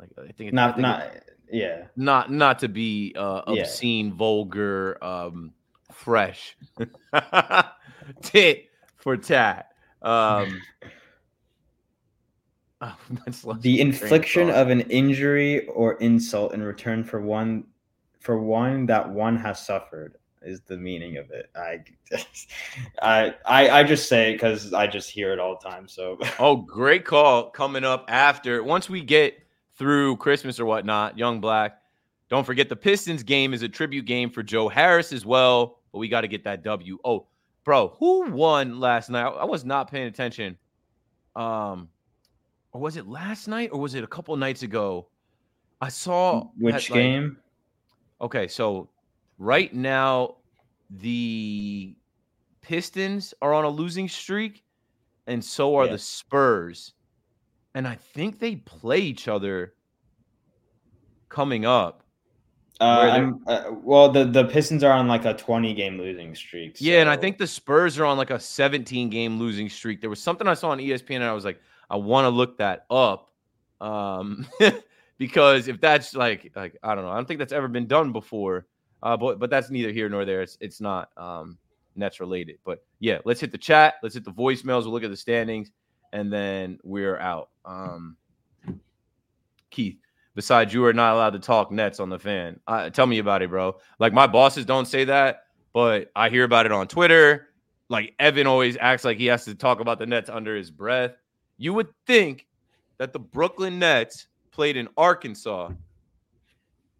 like 0.00 0.08
I 0.18 0.32
think 0.32 0.48
it, 0.52 0.54
I 0.54 0.56
Not 0.56 0.74
think 0.76 0.82
not 0.82 1.00
it- 1.02 1.24
yeah. 1.52 1.84
not 1.96 2.32
not 2.32 2.58
to 2.60 2.68
be 2.68 3.14
uh, 3.14 3.42
Yeah. 3.46 3.60
obscene, 3.62 4.14
vulgar, 4.14 4.96
um, 5.04 5.52
fresh. 5.92 6.56
tit 8.22 8.64
for 8.96 9.18
tat. 9.18 9.66
Um, 10.00 10.60
oh, 12.80 12.96
that's 13.24 13.44
The 13.60 13.80
infliction 13.80 14.50
of 14.50 14.70
an 14.70 14.82
injury 14.82 15.66
or 15.68 15.94
insult 15.94 16.54
in 16.54 16.62
return 16.62 17.04
for 17.04 17.20
one 17.20 17.64
for 18.20 18.40
one 18.40 18.86
that 18.86 19.08
one 19.08 19.36
has 19.36 19.64
suffered 19.64 20.16
is 20.42 20.60
the 20.62 20.76
meaning 20.76 21.16
of 21.16 21.30
it. 21.30 21.50
I 21.56 21.80
I 23.02 23.34
I, 23.44 23.80
I 23.80 23.82
just 23.84 24.08
say 24.08 24.30
it 24.30 24.34
because 24.34 24.72
I 24.72 24.86
just 24.86 25.10
hear 25.10 25.32
it 25.32 25.38
all 25.38 25.58
the 25.60 25.68
time. 25.68 25.88
So 25.88 26.18
Oh, 26.38 26.56
great 26.56 27.04
call 27.04 27.50
coming 27.50 27.84
up 27.84 28.04
after. 28.08 28.62
Once 28.62 28.88
we 28.88 29.02
get 29.02 29.38
through 29.76 30.16
Christmas 30.16 30.60
or 30.60 30.66
whatnot, 30.66 31.18
Young 31.18 31.40
Black, 31.40 31.80
don't 32.28 32.44
forget 32.44 32.68
the 32.68 32.76
Pistons 32.76 33.22
game 33.22 33.54
is 33.54 33.62
a 33.62 33.68
tribute 33.68 34.04
game 34.04 34.30
for 34.30 34.42
Joe 34.42 34.68
Harris 34.68 35.12
as 35.12 35.24
well. 35.24 35.80
But 35.92 35.98
we 35.98 36.08
got 36.08 36.20
to 36.20 36.28
get 36.28 36.44
that 36.44 36.62
W. 36.62 36.98
Oh, 37.04 37.26
bro, 37.64 37.88
who 37.98 38.30
won 38.30 38.78
last 38.78 39.08
night? 39.10 39.26
I 39.26 39.44
was 39.44 39.64
not 39.64 39.90
paying 39.90 40.06
attention. 40.06 40.58
Um, 41.34 41.88
or 42.78 42.80
was 42.80 42.96
it 42.96 43.08
last 43.08 43.48
night 43.48 43.70
or 43.72 43.80
was 43.80 43.96
it 43.96 44.04
a 44.04 44.06
couple 44.06 44.36
nights 44.36 44.62
ago? 44.62 45.08
I 45.80 45.88
saw 45.88 46.44
which 46.56 46.86
that, 46.88 46.94
like- 46.94 47.02
game? 47.02 47.36
Okay, 48.20 48.46
so 48.46 48.88
right 49.36 49.74
now 49.74 50.36
the 50.90 51.96
Pistons 52.62 53.34
are 53.42 53.52
on 53.52 53.64
a 53.64 53.68
losing 53.68 54.08
streak, 54.08 54.62
and 55.26 55.44
so 55.44 55.74
are 55.76 55.86
Yeah. 55.86 55.92
the 55.92 55.98
Spurs. 55.98 56.94
And 57.74 57.86
I 57.86 57.96
think 57.96 58.38
they 58.38 58.56
play 58.56 58.98
each 58.98 59.26
other 59.26 59.74
coming 61.28 61.64
up. 61.64 62.04
Uh, 62.80 63.32
uh, 63.48 63.72
well, 63.82 64.08
the 64.08 64.24
the 64.24 64.44
Pistons 64.44 64.84
are 64.84 64.92
on 64.92 65.08
like 65.08 65.24
a 65.24 65.34
20 65.34 65.74
game 65.74 65.98
losing 65.98 66.32
streak. 66.36 66.76
Yeah, 66.80 67.00
and 67.00 67.10
I 67.10 67.16
think 67.16 67.38
the 67.38 67.46
Spurs 67.46 67.98
are 67.98 68.04
on 68.04 68.16
like 68.16 68.30
a 68.30 68.38
17 68.38 69.10
game 69.10 69.36
losing 69.38 69.68
streak. 69.68 70.00
There 70.00 70.10
was 70.10 70.22
something 70.22 70.46
I 70.46 70.54
saw 70.54 70.70
on 70.70 70.78
ESPN, 70.78 71.16
and 71.16 71.24
I 71.24 71.32
was 71.32 71.44
like, 71.44 71.60
I 71.90 71.96
want 71.96 72.24
to 72.24 72.30
look 72.30 72.58
that 72.58 72.86
up. 72.90 73.30
Um, 73.80 74.46
because 75.18 75.68
if 75.68 75.80
that's 75.80 76.14
like 76.14 76.52
like 76.54 76.76
I 76.82 76.94
don't 76.94 77.04
know, 77.04 77.10
I 77.10 77.16
don't 77.16 77.26
think 77.26 77.38
that's 77.38 77.52
ever 77.52 77.68
been 77.68 77.86
done 77.86 78.12
before. 78.12 78.66
Uh, 79.02 79.16
but 79.16 79.38
but 79.38 79.50
that's 79.50 79.70
neither 79.70 79.92
here 79.92 80.08
nor 80.08 80.24
there. 80.24 80.42
It's 80.42 80.58
it's 80.60 80.80
not 80.80 81.10
um 81.16 81.58
Nets 81.98 82.20
related. 82.20 82.58
But 82.64 82.84
yeah, 83.00 83.18
let's 83.24 83.40
hit 83.40 83.52
the 83.52 83.58
chat. 83.58 83.94
Let's 84.02 84.14
hit 84.14 84.24
the 84.24 84.32
voicemails. 84.32 84.82
We'll 84.82 84.92
look 84.92 85.04
at 85.04 85.10
the 85.10 85.16
standings, 85.16 85.70
and 86.12 86.32
then 86.32 86.78
we're 86.82 87.18
out. 87.18 87.50
Um, 87.64 88.16
Keith, 89.70 89.98
besides 90.34 90.72
you 90.72 90.84
are 90.84 90.92
not 90.92 91.14
allowed 91.14 91.30
to 91.30 91.38
talk 91.38 91.70
Nets 91.70 92.00
on 92.00 92.08
the 92.08 92.18
fan. 92.18 92.58
Uh, 92.66 92.90
tell 92.90 93.06
me 93.06 93.18
about 93.18 93.42
it, 93.42 93.50
bro. 93.50 93.76
Like 93.98 94.12
my 94.12 94.26
bosses 94.26 94.64
don't 94.64 94.86
say 94.86 95.04
that, 95.04 95.44
but 95.72 96.10
I 96.16 96.30
hear 96.30 96.44
about 96.44 96.66
it 96.66 96.72
on 96.72 96.88
Twitter. 96.88 97.48
Like 97.88 98.14
Evan 98.18 98.46
always 98.46 98.76
acts 98.80 99.04
like 99.04 99.18
he 99.18 99.26
has 99.26 99.44
to 99.44 99.54
talk 99.54 99.80
about 99.80 99.98
the 99.98 100.06
Nets 100.06 100.28
under 100.28 100.56
his 100.56 100.70
breath. 100.70 101.12
You 101.58 101.74
would 101.74 101.88
think 102.06 102.46
that 102.98 103.12
the 103.12 103.18
Brooklyn 103.18 103.78
Nets 103.78 104.28
played 104.52 104.76
in 104.76 104.88
Arkansas. 104.96 105.70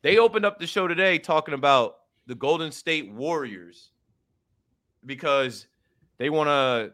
They 0.03 0.19
opened 0.19 0.45
up 0.45 0.59
the 0.59 0.67
show 0.67 0.87
today 0.87 1.19
talking 1.19 1.55
about 1.55 1.97
the 2.27 2.35
Golden 2.35 2.71
State 2.71 3.11
Warriors 3.13 3.91
because 5.07 5.67
they 6.19 6.29
want 6.29 6.49
to, 6.49 6.93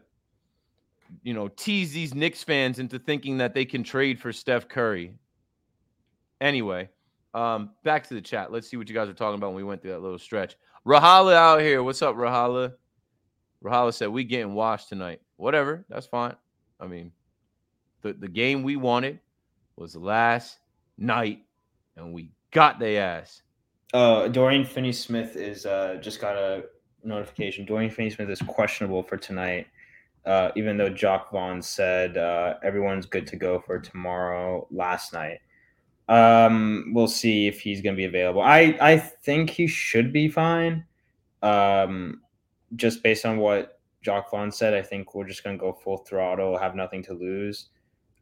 you 1.23 1.33
know, 1.33 1.47
tease 1.49 1.91
these 1.91 2.13
Knicks 2.13 2.43
fans 2.43 2.79
into 2.79 2.97
thinking 2.97 3.37
that 3.39 3.53
they 3.53 3.65
can 3.65 3.83
trade 3.83 4.19
for 4.19 4.31
Steph 4.31 4.67
Curry. 4.67 5.15
Anyway, 6.41 6.89
um, 7.33 7.71
back 7.83 8.07
to 8.07 8.13
the 8.13 8.21
chat. 8.21 8.51
Let's 8.51 8.67
see 8.69 8.77
what 8.77 8.87
you 8.87 8.95
guys 8.95 9.09
are 9.09 9.13
talking 9.13 9.35
about 9.35 9.47
when 9.47 9.57
we 9.57 9.63
went 9.63 9.81
through 9.81 9.91
that 9.91 10.01
little 10.01 10.19
stretch. 10.19 10.55
Rahala 10.85 11.33
out 11.33 11.61
here. 11.61 11.83
What's 11.83 12.01
up, 12.01 12.15
Rahala? 12.15 12.73
Rahala 13.63 13.93
said 13.93 14.09
we 14.09 14.23
getting 14.23 14.53
washed 14.53 14.89
tonight. 14.89 15.21
Whatever, 15.37 15.85
that's 15.89 16.05
fine. 16.05 16.35
I 16.79 16.87
mean, 16.87 17.11
the, 18.05 18.13
the 18.13 18.27
game 18.27 18.61
we 18.61 18.75
wanted 18.75 19.19
was 19.77 19.95
last 19.95 20.59
night, 20.97 21.39
and 21.97 22.13
we 22.13 22.29
got 22.51 22.79
the 22.79 22.97
ass. 22.97 23.41
Uh, 23.93 24.27
Dorian 24.27 24.63
Finney 24.63 24.91
Smith 24.91 25.35
is 25.35 25.65
uh, 25.65 25.97
just 26.01 26.21
got 26.21 26.35
a 26.35 26.65
notification. 27.03 27.65
Dorian 27.65 27.89
Finney 27.89 28.11
Smith 28.11 28.29
is 28.29 28.41
questionable 28.43 29.01
for 29.01 29.17
tonight, 29.17 29.65
uh, 30.25 30.51
even 30.55 30.77
though 30.77 30.89
Jacque 30.89 31.31
Vaughn 31.31 31.63
said 31.63 32.17
uh, 32.17 32.55
everyone's 32.63 33.07
good 33.07 33.25
to 33.25 33.37
go 33.37 33.59
for 33.59 33.79
tomorrow 33.79 34.67
last 34.69 35.11
night. 35.11 35.39
Um, 36.07 36.91
we'll 36.93 37.07
see 37.07 37.47
if 37.47 37.59
he's 37.59 37.81
going 37.81 37.95
to 37.95 37.97
be 37.97 38.05
available. 38.05 38.41
I, 38.41 38.77
I 38.79 38.97
think 38.97 39.49
he 39.49 39.65
should 39.65 40.13
be 40.13 40.29
fine. 40.29 40.85
Um, 41.41 42.21
just 42.75 43.01
based 43.01 43.25
on 43.25 43.37
what 43.37 43.79
Jacque 44.03 44.29
Vaughn 44.29 44.51
said, 44.51 44.75
I 44.75 44.83
think 44.83 45.15
we're 45.15 45.27
just 45.27 45.43
going 45.43 45.57
to 45.57 45.59
go 45.59 45.73
full 45.73 45.97
throttle, 45.97 46.55
have 46.55 46.75
nothing 46.75 47.01
to 47.05 47.13
lose. 47.13 47.69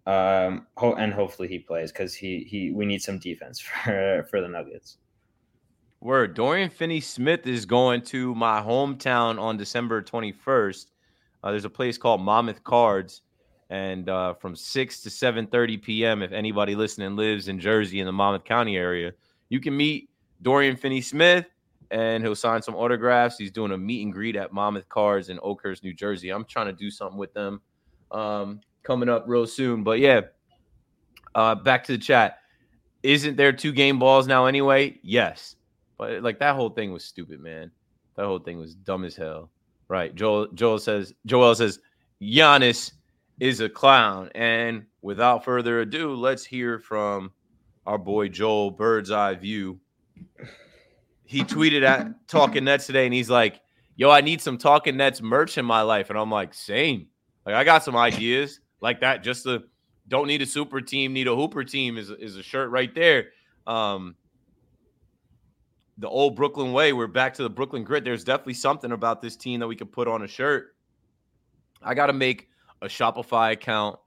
Um, 0.06 0.68
ho- 0.76 0.96
and 0.96 1.14
hopefully 1.14 1.48
he 1.48 1.60
plays 1.60 1.92
because 1.92 2.14
he, 2.14 2.46
he 2.50 2.72
we 2.72 2.86
need 2.86 3.02
some 3.02 3.20
defense 3.20 3.60
for 3.84 4.28
for 4.30 4.42
the 4.42 4.48
Nuggets. 4.48 4.98
Word. 6.02 6.34
Dorian 6.34 6.70
Finney 6.70 7.00
Smith 7.00 7.48
is 7.48 7.66
going 7.66 8.02
to 8.02 8.36
my 8.36 8.60
hometown 8.60 9.40
on 9.40 9.56
December 9.56 10.02
21st. 10.02 10.88
Uh, 11.42 11.52
there's 11.52 11.64
a 11.64 11.70
place 11.70 11.98
called 11.98 12.20
Monmouth 12.20 12.62
Cards, 12.66 13.22
and 13.70 14.10
uh, 14.10 14.34
from 14.34 14.54
6 14.54 15.02
to 15.02 15.10
7:30 15.10 15.82
p.m. 15.82 16.22
If 16.22 16.34
anybody 16.34 16.76
listening 16.76 17.16
lives 17.16 17.48
in 17.48 17.58
Jersey 17.58 18.02
in 18.02 18.06
the 18.06 18.12
Monmouth 18.12 18.44
County 18.44 18.76
area, 18.76 19.14
you 19.48 19.62
can 19.62 19.78
meet 19.78 20.10
Dorian 20.42 20.76
Finney 20.76 21.00
Smith, 21.00 21.46
and 21.90 22.22
he'll 22.22 22.36
sign 22.36 22.62
some 22.62 22.76
autographs. 22.76 23.38
He's 23.38 23.52
doing 23.52 23.72
a 23.72 23.78
meet 23.78 24.04
and 24.04 24.12
greet 24.12 24.36
at 24.36 24.52
Monmouth 24.52 24.90
Cards 24.90 25.30
in 25.30 25.40
Oakhurst, 25.42 25.86
New 25.86 25.94
Jersey. 25.94 26.32
I'm 26.32 26.44
trying 26.44 26.68
to 26.68 26.74
do 26.74 26.92
something 26.92 27.18
with 27.18 27.34
them 27.34 27.62
um, 28.12 28.60
coming 28.84 29.10
up 29.10 29.24
real 29.28 29.48
soon. 29.48 29.84
But 29.84 30.00
yeah, 30.00 30.22
uh, 31.36 31.56
back 31.56 31.84
to 31.86 31.94
the 31.94 31.98
chat. 31.98 32.40
Isn't 33.02 33.36
there 33.36 33.52
two 33.52 33.72
game 33.72 34.00
balls 34.00 34.28
now 34.28 34.46
anyway? 34.46 35.00
Yes. 35.02 35.56
But 35.98 36.22
like 36.22 36.40
that 36.40 36.56
whole 36.56 36.70
thing 36.70 36.94
was 36.94 37.04
stupid, 37.04 37.40
man. 37.40 37.72
That 38.16 38.26
whole 38.26 38.40
thing 38.40 38.60
was 38.60 38.76
dumb 38.76 39.04
as 39.04 39.16
hell. 39.16 39.50
Right. 39.88 40.14
Joel 40.16 40.48
Joel 40.54 40.80
says 40.80 41.14
Joel 41.26 41.56
says 41.56 41.80
Giannis 42.22 42.94
is 43.40 43.60
a 43.60 43.70
clown. 43.70 44.30
And 44.36 44.86
without 45.02 45.44
further 45.44 45.82
ado, 45.82 46.14
let's 46.16 46.46
hear 46.46 46.80
from 46.80 47.32
our 47.86 47.98
boy 47.98 48.30
Joel 48.30 48.72
Bird's 48.72 49.12
Eye 49.12 49.36
View. 49.36 49.80
He 51.26 51.44
tweeted 51.44 51.84
at 51.84 52.28
Talking 52.28 52.66
Nets 52.66 52.86
today 52.88 53.06
and 53.06 53.14
he's 53.14 53.30
like, 53.30 53.60
Yo, 53.96 54.10
I 54.10 54.22
need 54.22 54.42
some 54.42 54.58
Talking 54.58 54.98
Nets 54.98 55.22
merch 55.22 55.58
in 55.58 55.66
my 55.66 55.82
life. 55.82 56.10
And 56.10 56.18
I'm 56.18 56.32
like, 56.32 56.54
same. 56.54 57.08
Like 57.46 57.56
I 57.56 57.64
got 57.64 57.84
some 57.84 57.96
ideas 57.96 58.60
like 58.84 59.00
that. 59.00 59.24
Just 59.24 59.46
the 59.46 59.64
don't 60.10 60.28
need 60.28 60.42
a 60.42 60.46
super 60.46 60.82
team, 60.82 61.14
need 61.14 61.28
a 61.28 61.36
hooper 61.36 61.64
team 61.64 61.98
is, 61.98 62.10
is 62.10 62.36
a 62.36 62.44
shirt 62.44 62.70
right 62.70 62.94
there. 62.94 63.30
Um, 63.66 64.16
the 65.98 66.10
old 66.10 66.36
Brooklyn 66.36 66.74
way. 66.74 66.92
We're 66.92 67.08
back 67.08 67.34
to 67.36 67.44
the 67.44 67.50
Brooklyn 67.50 67.84
grit. 67.84 68.04
There's 68.04 68.24
definitely 68.24 68.56
something 68.56 68.92
about 68.92 69.22
this 69.22 69.38
team 69.38 69.62
that 69.62 69.68
we 69.68 69.76
could 69.76 69.92
put 69.92 70.08
on 70.08 70.24
a 70.24 70.28
shirt. 70.28 70.76
I 71.82 71.94
got 71.94 72.08
to 72.08 72.14
make 72.14 72.50
a 72.82 72.88
Shopify 72.88 73.54
account. 73.54 73.98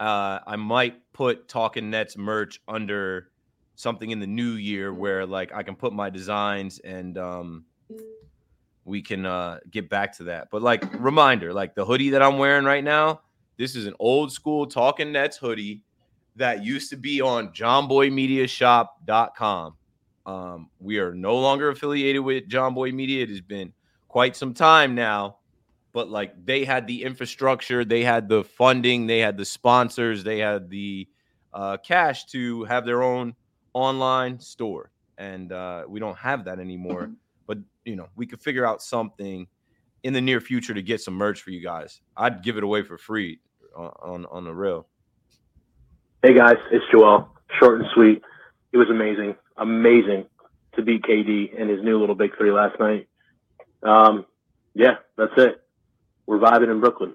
Uh, 0.00 0.38
I 0.46 0.56
might 0.56 1.12
put 1.12 1.46
Talking 1.46 1.90
Nets 1.90 2.16
merch 2.16 2.60
under 2.66 3.28
something 3.76 4.10
in 4.10 4.20
the 4.20 4.26
new 4.26 4.52
year 4.52 4.94
where 4.94 5.26
like 5.26 5.52
I 5.52 5.62
can 5.62 5.74
put 5.74 5.92
my 5.92 6.08
designs 6.08 6.78
and 6.78 7.18
um 7.18 7.64
we 8.84 9.02
can 9.02 9.26
uh 9.26 9.58
get 9.70 9.90
back 9.90 10.16
to 10.18 10.24
that. 10.24 10.48
But 10.50 10.62
like 10.62 10.84
reminder, 11.00 11.52
like 11.52 11.74
the 11.74 11.84
hoodie 11.84 12.10
that 12.10 12.22
I'm 12.22 12.38
wearing 12.38 12.64
right 12.64 12.84
now, 12.84 13.20
this 13.56 13.76
is 13.76 13.86
an 13.86 13.94
old 13.98 14.32
school 14.32 14.66
talking 14.66 15.12
nets 15.12 15.36
hoodie 15.36 15.82
that 16.36 16.64
used 16.64 16.90
to 16.90 16.96
be 16.96 17.20
on 17.20 17.48
johnboymediashop.com. 17.48 19.74
Um, 20.26 20.70
we 20.80 20.98
are 20.98 21.14
no 21.14 21.38
longer 21.38 21.68
affiliated 21.68 22.22
with 22.22 22.48
John 22.48 22.74
Boy 22.74 22.92
Media. 22.92 23.22
It 23.22 23.28
has 23.28 23.40
been 23.40 23.72
quite 24.08 24.36
some 24.36 24.54
time 24.54 24.94
now, 24.94 25.38
but 25.92 26.08
like 26.08 26.32
they 26.44 26.64
had 26.64 26.86
the 26.86 27.02
infrastructure, 27.02 27.84
they 27.84 28.02
had 28.02 28.28
the 28.28 28.44
funding, 28.44 29.06
they 29.06 29.18
had 29.18 29.36
the 29.36 29.44
sponsors, 29.44 30.24
they 30.24 30.38
had 30.38 30.70
the 30.70 31.06
uh, 31.52 31.76
cash 31.76 32.24
to 32.26 32.64
have 32.64 32.86
their 32.86 33.02
own 33.02 33.34
online 33.74 34.40
store. 34.40 34.90
And 35.18 35.52
uh, 35.52 35.84
we 35.86 36.00
don't 36.00 36.18
have 36.18 36.46
that 36.46 36.58
anymore. 36.58 37.10
But, 37.46 37.58
you 37.84 37.94
know, 37.94 38.08
we 38.16 38.26
could 38.26 38.40
figure 38.40 38.66
out 38.66 38.82
something 38.82 39.46
in 40.04 40.12
the 40.12 40.20
near 40.20 40.40
future 40.40 40.74
to 40.74 40.82
get 40.82 41.00
some 41.00 41.14
merch 41.14 41.40
for 41.40 41.50
you 41.50 41.60
guys. 41.60 42.00
I'd 42.16 42.44
give 42.44 42.56
it 42.56 42.62
away 42.62 42.82
for 42.82 42.96
free 42.96 43.40
on, 43.74 43.90
on, 44.02 44.26
on 44.26 44.44
the 44.44 44.54
real. 44.54 44.86
Hey 46.22 46.34
guys, 46.34 46.58
it's 46.70 46.84
Joel. 46.92 47.28
Short 47.58 47.80
and 47.80 47.88
sweet. 47.94 48.22
It 48.72 48.76
was 48.76 48.88
amazing, 48.90 49.34
amazing 49.56 50.26
to 50.74 50.82
beat 50.82 51.02
KD 51.02 51.58
and 51.58 51.70
his 51.70 51.82
new 51.82 51.98
little 51.98 52.14
big 52.14 52.36
three 52.36 52.52
last 52.52 52.78
night. 52.78 53.08
Um, 53.82 54.26
yeah, 54.74 54.96
that's 55.16 55.32
it. 55.36 55.62
We're 56.26 56.38
vibing 56.38 56.70
in 56.70 56.80
Brooklyn. 56.80 57.14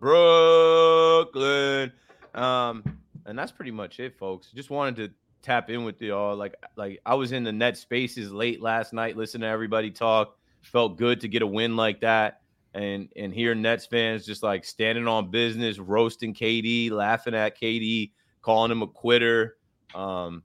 Brooklyn. 0.00 1.92
Um, 2.34 2.98
and 3.26 3.38
that's 3.38 3.52
pretty 3.52 3.70
much 3.70 4.00
it, 4.00 4.18
folks. 4.18 4.50
Just 4.52 4.70
wanted 4.70 4.96
to 4.96 5.10
tap 5.42 5.70
in 5.70 5.84
with 5.84 6.00
y'all. 6.00 6.36
Like, 6.36 6.54
like 6.76 7.00
I 7.04 7.14
was 7.14 7.32
in 7.32 7.44
the 7.44 7.52
net 7.52 7.76
spaces 7.76 8.32
late 8.32 8.60
last 8.60 8.92
night, 8.92 9.16
listening 9.16 9.42
to 9.42 9.48
everybody 9.48 9.90
talk. 9.90 10.36
Felt 10.62 10.96
good 10.96 11.20
to 11.22 11.28
get 11.28 11.42
a 11.42 11.46
win 11.46 11.76
like 11.76 12.00
that, 12.02 12.42
and 12.72 13.08
and 13.16 13.34
hear 13.34 13.54
Nets 13.54 13.84
fans 13.84 14.24
just 14.24 14.44
like 14.44 14.64
standing 14.64 15.08
on 15.08 15.30
business, 15.30 15.78
roasting 15.78 16.32
KD, 16.32 16.90
laughing 16.92 17.34
at 17.34 17.60
KD, 17.60 18.12
calling 18.42 18.70
him 18.70 18.82
a 18.82 18.86
quitter. 18.86 19.56
Um, 19.92 20.44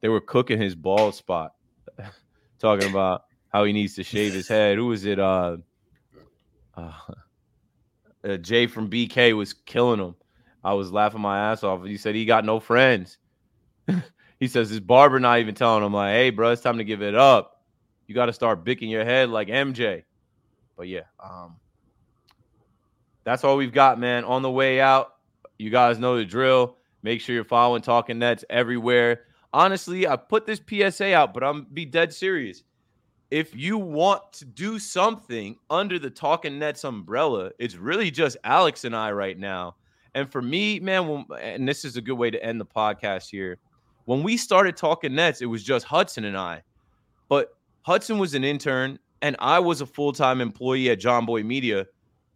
they 0.00 0.08
were 0.08 0.22
cooking 0.22 0.58
his 0.58 0.74
bald 0.74 1.14
spot, 1.14 1.52
talking 2.58 2.88
about 2.88 3.24
how 3.52 3.64
he 3.64 3.74
needs 3.74 3.94
to 3.96 4.02
shave 4.02 4.32
his 4.32 4.48
head. 4.48 4.78
Who 4.78 4.86
was 4.86 5.04
it? 5.04 5.18
Uh, 5.18 5.58
uh, 6.74 6.92
uh, 8.24 8.36
Jay 8.38 8.66
from 8.66 8.88
BK 8.88 9.36
was 9.36 9.52
killing 9.52 10.00
him. 10.00 10.14
I 10.64 10.72
was 10.74 10.92
laughing 10.92 11.20
my 11.20 11.50
ass 11.50 11.62
off. 11.62 11.84
He 11.84 11.96
said 11.96 12.14
he 12.14 12.24
got 12.24 12.44
no 12.44 12.60
friends. 12.60 13.18
he 14.42 14.48
says 14.48 14.70
his 14.70 14.80
barber 14.80 15.20
not 15.20 15.38
even 15.38 15.54
telling 15.54 15.84
him 15.84 15.92
like, 15.92 16.14
"Hey, 16.14 16.30
bro, 16.30 16.50
it's 16.50 16.60
time 16.60 16.78
to 16.78 16.84
give 16.84 17.00
it 17.00 17.14
up. 17.14 17.62
You 18.08 18.14
got 18.16 18.26
to 18.26 18.32
start 18.32 18.64
bicking 18.64 18.90
your 18.90 19.04
head 19.04 19.30
like 19.30 19.46
MJ." 19.46 20.02
But 20.76 20.88
yeah, 20.88 21.04
um, 21.22 21.60
that's 23.22 23.44
all 23.44 23.56
we've 23.56 23.72
got, 23.72 24.00
man. 24.00 24.24
On 24.24 24.42
the 24.42 24.50
way 24.50 24.80
out, 24.80 25.14
you 25.58 25.70
guys 25.70 26.00
know 26.00 26.16
the 26.16 26.24
drill. 26.24 26.76
Make 27.04 27.20
sure 27.20 27.36
you're 27.36 27.44
following 27.44 27.82
Talking 27.82 28.18
Nets 28.18 28.44
everywhere. 28.50 29.26
Honestly, 29.52 30.08
I 30.08 30.16
put 30.16 30.44
this 30.44 30.60
PSA 30.60 31.14
out, 31.14 31.34
but 31.34 31.44
I'm 31.44 31.68
be 31.72 31.84
dead 31.84 32.12
serious. 32.12 32.64
If 33.30 33.54
you 33.54 33.78
want 33.78 34.32
to 34.32 34.44
do 34.44 34.80
something 34.80 35.56
under 35.70 36.00
the 36.00 36.10
Talking 36.10 36.58
Nets 36.58 36.82
umbrella, 36.82 37.52
it's 37.60 37.76
really 37.76 38.10
just 38.10 38.36
Alex 38.42 38.82
and 38.82 38.96
I 38.96 39.12
right 39.12 39.38
now. 39.38 39.76
And 40.16 40.28
for 40.32 40.42
me, 40.42 40.80
man, 40.80 41.26
and 41.40 41.68
this 41.68 41.84
is 41.84 41.96
a 41.96 42.02
good 42.02 42.18
way 42.18 42.32
to 42.32 42.44
end 42.44 42.60
the 42.60 42.66
podcast 42.66 43.30
here. 43.30 43.60
When 44.04 44.22
we 44.22 44.36
started 44.36 44.76
talking 44.76 45.14
Nets, 45.14 45.42
it 45.42 45.46
was 45.46 45.62
just 45.62 45.86
Hudson 45.86 46.24
and 46.24 46.36
I. 46.36 46.62
But 47.28 47.56
Hudson 47.82 48.18
was 48.18 48.34
an 48.34 48.44
intern, 48.44 48.98
and 49.22 49.36
I 49.38 49.58
was 49.58 49.80
a 49.80 49.86
full 49.86 50.12
time 50.12 50.40
employee 50.40 50.90
at 50.90 51.00
John 51.00 51.24
Boy 51.24 51.42
Media, 51.42 51.86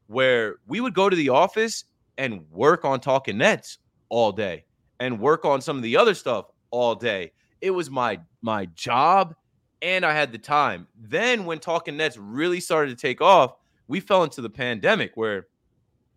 where 0.06 0.56
we 0.66 0.80
would 0.80 0.94
go 0.94 1.08
to 1.08 1.16
the 1.16 1.28
office 1.28 1.84
and 2.18 2.48
work 2.50 2.84
on 2.84 3.00
talking 3.00 3.38
Nets 3.38 3.78
all 4.08 4.32
day 4.32 4.64
and 5.00 5.20
work 5.20 5.44
on 5.44 5.60
some 5.60 5.76
of 5.76 5.82
the 5.82 5.96
other 5.96 6.14
stuff 6.14 6.46
all 6.70 6.94
day. 6.94 7.32
It 7.60 7.70
was 7.70 7.90
my 7.90 8.20
my 8.42 8.66
job, 8.66 9.34
and 9.82 10.04
I 10.04 10.12
had 10.14 10.32
the 10.32 10.38
time. 10.38 10.86
Then 10.96 11.44
when 11.44 11.58
talking 11.58 11.96
Nets 11.96 12.16
really 12.16 12.60
started 12.60 12.96
to 12.96 13.00
take 13.00 13.20
off, 13.20 13.56
we 13.88 14.00
fell 14.00 14.22
into 14.22 14.40
the 14.40 14.50
pandemic 14.50 15.12
where 15.16 15.48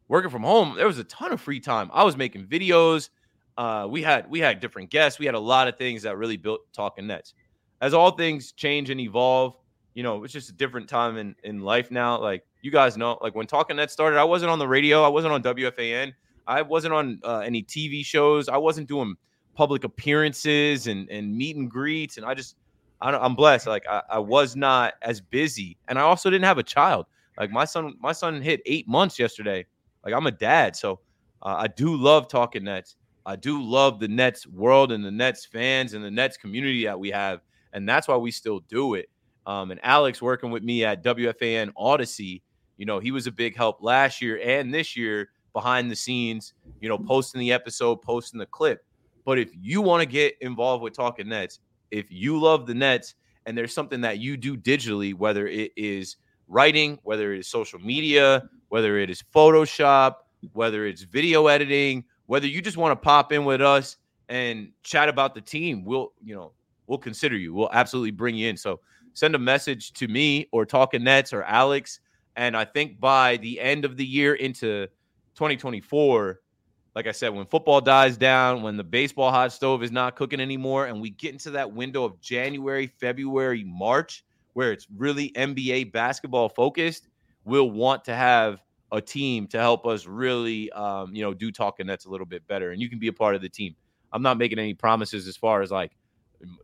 working 0.07 0.29
from 0.29 0.43
home, 0.43 0.75
there 0.75 0.87
was 0.87 0.99
a 0.99 1.03
ton 1.05 1.31
of 1.31 1.41
free 1.41 1.59
time. 1.59 1.89
I 1.93 2.03
was 2.03 2.17
making 2.17 2.45
videos. 2.47 3.09
Uh, 3.59 3.85
we 3.85 4.01
had 4.01 4.29
we 4.29 4.39
had 4.39 4.61
different 4.61 4.89
guests. 4.89 5.19
We 5.19 5.25
had 5.25 5.35
a 5.35 5.39
lot 5.39 5.67
of 5.67 5.77
things 5.77 6.03
that 6.03 6.15
really 6.15 6.37
built 6.37 6.61
Talking 6.71 7.07
Nets. 7.07 7.33
As 7.81 7.93
all 7.93 8.11
things 8.11 8.53
change 8.53 8.89
and 8.89 9.01
evolve, 9.01 9.57
you 9.95 10.01
know, 10.01 10.23
it's 10.23 10.31
just 10.31 10.49
a 10.49 10.53
different 10.53 10.87
time 10.87 11.17
in 11.17 11.35
in 11.43 11.59
life 11.59 11.91
now. 11.91 12.17
Like 12.21 12.45
you 12.61 12.71
guys 12.71 12.95
know, 12.95 13.17
like 13.21 13.35
when 13.35 13.47
Talking 13.47 13.75
Nets 13.75 13.91
started, 13.91 14.17
I 14.17 14.23
wasn't 14.23 14.49
on 14.49 14.59
the 14.59 14.67
radio. 14.67 15.03
I 15.03 15.09
wasn't 15.09 15.33
on 15.33 15.43
WFAN. 15.43 16.13
I 16.47 16.61
wasn't 16.61 16.93
on 16.93 17.19
uh, 17.25 17.39
any 17.39 17.61
TV 17.61 18.05
shows. 18.05 18.47
I 18.47 18.55
wasn't 18.55 18.87
doing 18.87 19.15
public 19.55 19.83
appearances 19.83 20.87
and 20.87 21.09
and 21.09 21.35
meet 21.35 21.57
and 21.57 21.69
greets. 21.69 22.15
And 22.15 22.25
I 22.25 22.35
just 22.35 22.55
I 23.01 23.13
am 23.13 23.35
blessed. 23.35 23.67
Like 23.67 23.83
I, 23.89 24.03
I 24.09 24.19
was 24.19 24.55
not 24.55 24.93
as 25.01 25.19
busy, 25.19 25.75
and 25.89 25.99
I 25.99 26.03
also 26.03 26.29
didn't 26.29 26.45
have 26.45 26.59
a 26.59 26.63
child. 26.63 27.07
Like 27.37 27.51
my 27.51 27.65
son, 27.65 27.95
my 27.99 28.13
son 28.13 28.41
hit 28.41 28.61
eight 28.65 28.87
months 28.87 29.19
yesterday. 29.19 29.65
Like 30.05 30.13
I'm 30.13 30.27
a 30.27 30.31
dad, 30.31 30.77
so 30.77 31.01
uh, 31.41 31.55
I 31.57 31.67
do 31.67 31.97
love 31.97 32.29
talking 32.29 32.63
Nets. 32.63 32.95
I 33.29 33.35
do 33.35 33.61
love 33.61 33.99
the 33.99 34.07
Nets 34.07 34.47
world 34.47 34.91
and 34.91 35.05
the 35.05 35.11
Nets 35.11 35.45
fans 35.45 35.93
and 35.93 36.03
the 36.03 36.09
Nets 36.09 36.35
community 36.35 36.85
that 36.85 36.99
we 36.99 37.11
have, 37.11 37.41
and 37.73 37.87
that's 37.87 38.07
why 38.07 38.17
we 38.17 38.31
still 38.31 38.61
do 38.61 38.95
it. 38.95 39.07
Um, 39.45 39.69
and 39.69 39.79
Alex 39.83 40.19
working 40.19 40.49
with 40.49 40.63
me 40.63 40.83
at 40.83 41.03
WFAN 41.03 41.71
Audacy, 41.77 42.41
you 42.77 42.87
know, 42.87 42.97
he 42.97 43.11
was 43.11 43.27
a 43.27 43.31
big 43.31 43.55
help 43.55 43.83
last 43.83 44.19
year 44.19 44.39
and 44.43 44.73
this 44.73 44.97
year 44.97 45.29
behind 45.53 45.91
the 45.91 45.95
scenes, 45.95 46.53
you 46.81 46.89
know, 46.89 46.97
posting 46.97 47.37
the 47.37 47.51
episode, 47.51 48.01
posting 48.01 48.39
the 48.39 48.47
clip. 48.47 48.83
But 49.25 49.37
if 49.37 49.51
you 49.53 49.83
want 49.83 50.01
to 50.01 50.07
get 50.07 50.33
involved 50.41 50.81
with 50.81 50.93
Talking 50.93 51.29
Nets, 51.29 51.59
if 51.91 52.07
you 52.09 52.39
love 52.41 52.65
the 52.65 52.73
Nets 52.73 53.13
and 53.45 53.55
there's 53.55 53.75
something 53.75 54.01
that 54.01 54.17
you 54.17 54.37
do 54.37 54.57
digitally, 54.57 55.13
whether 55.13 55.45
it 55.45 55.71
is 55.77 56.15
writing, 56.47 56.97
whether 57.03 57.31
it 57.31 57.41
is 57.41 57.47
social 57.47 57.77
media, 57.77 58.49
whether 58.69 58.97
it 58.97 59.11
is 59.11 59.21
Photoshop, 59.21 60.15
whether 60.53 60.87
it's 60.87 61.03
video 61.03 61.45
editing, 61.45 62.03
whether 62.29 62.45
you 62.45 62.61
just 62.61 62.77
want 62.77 62.91
to 62.91 62.95
pop 62.95 63.31
in 63.31 63.43
with 63.43 63.59
us 63.59 63.97
and 64.29 64.69
chat 64.83 65.09
about 65.09 65.33
the 65.33 65.41
team, 65.41 65.83
we'll, 65.83 66.13
you 66.23 66.35
know, 66.35 66.51
we'll 66.85 66.99
consider 66.99 67.35
you. 67.35 67.55
We'll 67.55 67.71
absolutely 67.73 68.11
bring 68.11 68.35
you 68.35 68.49
in. 68.49 68.55
So 68.55 68.81
send 69.15 69.33
a 69.33 69.39
message 69.39 69.93
to 69.93 70.07
me 70.07 70.47
or 70.51 70.63
Talking 70.63 71.03
Nets 71.03 71.33
or 71.33 71.41
Alex. 71.41 72.01
And 72.35 72.55
I 72.55 72.65
think 72.65 72.99
by 72.99 73.37
the 73.37 73.59
end 73.59 73.83
of 73.83 73.97
the 73.97 74.05
year 74.05 74.35
into 74.35 74.85
2024, 75.33 76.39
like 76.93 77.07
I 77.07 77.13
said, 77.13 77.29
when 77.29 77.47
football 77.47 77.81
dies 77.81 78.15
down, 78.15 78.61
when 78.61 78.77
the 78.77 78.83
baseball 78.83 79.31
hot 79.31 79.51
stove 79.51 79.81
is 79.81 79.91
not 79.91 80.15
cooking 80.15 80.39
anymore, 80.39 80.85
and 80.85 81.01
we 81.01 81.09
get 81.09 81.33
into 81.33 81.49
that 81.49 81.73
window 81.73 82.03
of 82.03 82.21
January, 82.21 82.85
February, 82.99 83.63
March, 83.63 84.23
where 84.53 84.71
it's 84.71 84.85
really 84.95 85.31
NBA 85.31 85.91
basketball 85.91 86.47
focused, 86.47 87.07
we'll 87.43 87.71
want 87.71 88.05
to 88.05 88.13
have 88.13 88.59
a 88.91 89.01
team 89.01 89.47
to 89.47 89.59
help 89.59 89.85
us 89.85 90.05
really, 90.05 90.71
um, 90.71 91.13
you 91.13 91.21
know, 91.21 91.33
do 91.33 91.51
talking 91.51 91.85
that's 91.85 92.05
a 92.05 92.09
little 92.09 92.25
bit 92.25 92.45
better. 92.47 92.71
And 92.71 92.81
you 92.81 92.89
can 92.89 92.99
be 92.99 93.07
a 93.07 93.13
part 93.13 93.35
of 93.35 93.41
the 93.41 93.49
team. 93.49 93.75
I'm 94.11 94.21
not 94.21 94.37
making 94.37 94.59
any 94.59 94.73
promises 94.73 95.27
as 95.27 95.37
far 95.37 95.61
as 95.61 95.71
like 95.71 95.91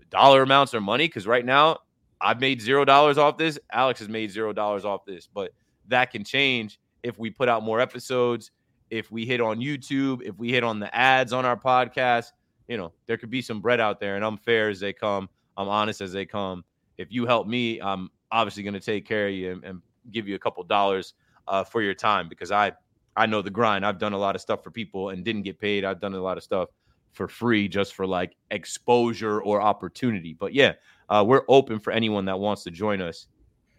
dollar 0.09 0.41
amounts 0.41 0.73
or 0.73 0.81
money 0.81 1.07
because 1.07 1.27
right 1.27 1.45
now 1.45 1.79
I've 2.21 2.39
made 2.39 2.61
zero 2.61 2.85
dollars 2.85 3.17
off 3.17 3.37
this. 3.37 3.59
Alex 3.71 3.99
has 3.99 4.09
made 4.09 4.31
zero 4.31 4.53
dollars 4.53 4.85
off 4.85 5.05
this, 5.05 5.27
but 5.31 5.51
that 5.87 6.11
can 6.11 6.23
change 6.23 6.79
if 7.03 7.19
we 7.19 7.29
put 7.29 7.47
out 7.47 7.61
more 7.63 7.79
episodes, 7.79 8.51
if 8.89 9.11
we 9.11 9.25
hit 9.25 9.41
on 9.41 9.59
YouTube, 9.59 10.23
if 10.23 10.35
we 10.37 10.51
hit 10.51 10.63
on 10.63 10.79
the 10.79 10.93
ads 10.95 11.33
on 11.33 11.45
our 11.45 11.57
podcast. 11.57 12.31
You 12.67 12.77
know, 12.77 12.93
there 13.05 13.17
could 13.17 13.29
be 13.29 13.43
some 13.43 13.61
bread 13.61 13.79
out 13.79 13.99
there, 13.99 14.15
and 14.15 14.25
I'm 14.25 14.37
fair 14.37 14.69
as 14.69 14.79
they 14.79 14.91
come. 14.91 15.29
I'm 15.55 15.67
honest 15.67 16.01
as 16.01 16.11
they 16.11 16.25
come. 16.25 16.63
If 16.97 17.11
you 17.11 17.27
help 17.27 17.45
me, 17.45 17.79
I'm 17.79 18.09
obviously 18.31 18.63
going 18.63 18.73
to 18.73 18.79
take 18.79 19.05
care 19.05 19.27
of 19.27 19.33
you 19.33 19.51
and, 19.51 19.63
and 19.63 19.81
give 20.11 20.27
you 20.27 20.33
a 20.35 20.39
couple 20.39 20.63
dollars 20.63 21.13
uh, 21.47 21.63
for 21.63 21.81
your 21.81 21.93
time 21.93 22.29
because 22.29 22.51
I 22.51 22.73
I 23.15 23.25
know 23.25 23.41
the 23.41 23.49
grind. 23.49 23.85
I've 23.85 23.99
done 23.99 24.13
a 24.13 24.17
lot 24.17 24.35
of 24.35 24.41
stuff 24.41 24.63
for 24.63 24.71
people 24.71 25.09
and 25.09 25.23
didn't 25.23 25.43
get 25.43 25.59
paid. 25.59 25.85
I've 25.85 26.01
done 26.01 26.13
a 26.13 26.21
lot 26.21 26.37
of 26.37 26.43
stuff 26.43 26.69
for 27.13 27.27
free 27.27 27.67
just 27.67 27.93
for 27.93 28.05
like 28.05 28.35
exposure 28.51 29.41
or 29.41 29.61
opportunity. 29.61 30.33
But 30.33 30.53
yeah, 30.53 30.73
uh, 31.09 31.23
we're 31.25 31.43
open 31.47 31.79
for 31.79 31.91
anyone 31.91 32.25
that 32.25 32.37
wants 32.37 32.63
to 32.63 32.71
join 32.71 33.01
us 33.01 33.27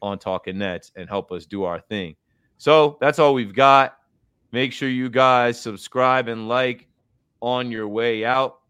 on 0.00 0.18
Talking 0.18 0.58
Nets 0.58 0.90
and 0.96 1.08
help 1.08 1.32
us 1.32 1.44
do 1.44 1.64
our 1.64 1.80
thing. 1.80 2.16
So 2.58 2.96
that's 3.00 3.18
all 3.18 3.34
we've 3.34 3.54
got. 3.54 3.98
Make 4.52 4.72
sure 4.72 4.88
you 4.88 5.10
guys 5.10 5.60
subscribe 5.60 6.28
and 6.28 6.48
like 6.48 6.88
on 7.40 7.70
your 7.70 7.88
way 7.88 8.24
out. 8.24 8.60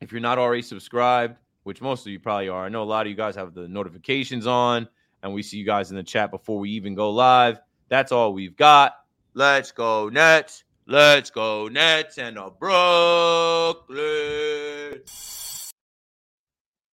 If 0.00 0.12
you're 0.12 0.20
not 0.20 0.38
already 0.38 0.62
subscribed, 0.62 1.38
which 1.64 1.80
most 1.80 2.06
of 2.06 2.12
you 2.12 2.20
probably 2.20 2.48
are, 2.48 2.64
I 2.64 2.68
know 2.68 2.82
a 2.82 2.84
lot 2.84 3.06
of 3.06 3.10
you 3.10 3.16
guys 3.16 3.34
have 3.34 3.54
the 3.54 3.66
notifications 3.66 4.46
on, 4.46 4.86
and 5.22 5.34
we 5.34 5.42
see 5.42 5.56
you 5.56 5.64
guys 5.64 5.90
in 5.90 5.96
the 5.96 6.02
chat 6.02 6.30
before 6.30 6.60
we 6.60 6.70
even 6.70 6.94
go 6.94 7.10
live. 7.10 7.58
That's 7.88 8.12
all 8.12 8.32
we've 8.32 8.56
got. 8.56 8.94
Let's 9.34 9.72
go, 9.72 10.08
Nets. 10.08 10.64
Let's 10.86 11.30
go 11.30 11.68
Nets 11.68 12.16
and 12.18 12.38
a 12.38 12.50
Brooklyn. 12.50 13.96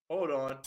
Hold 0.09 0.31
on. 0.31 0.57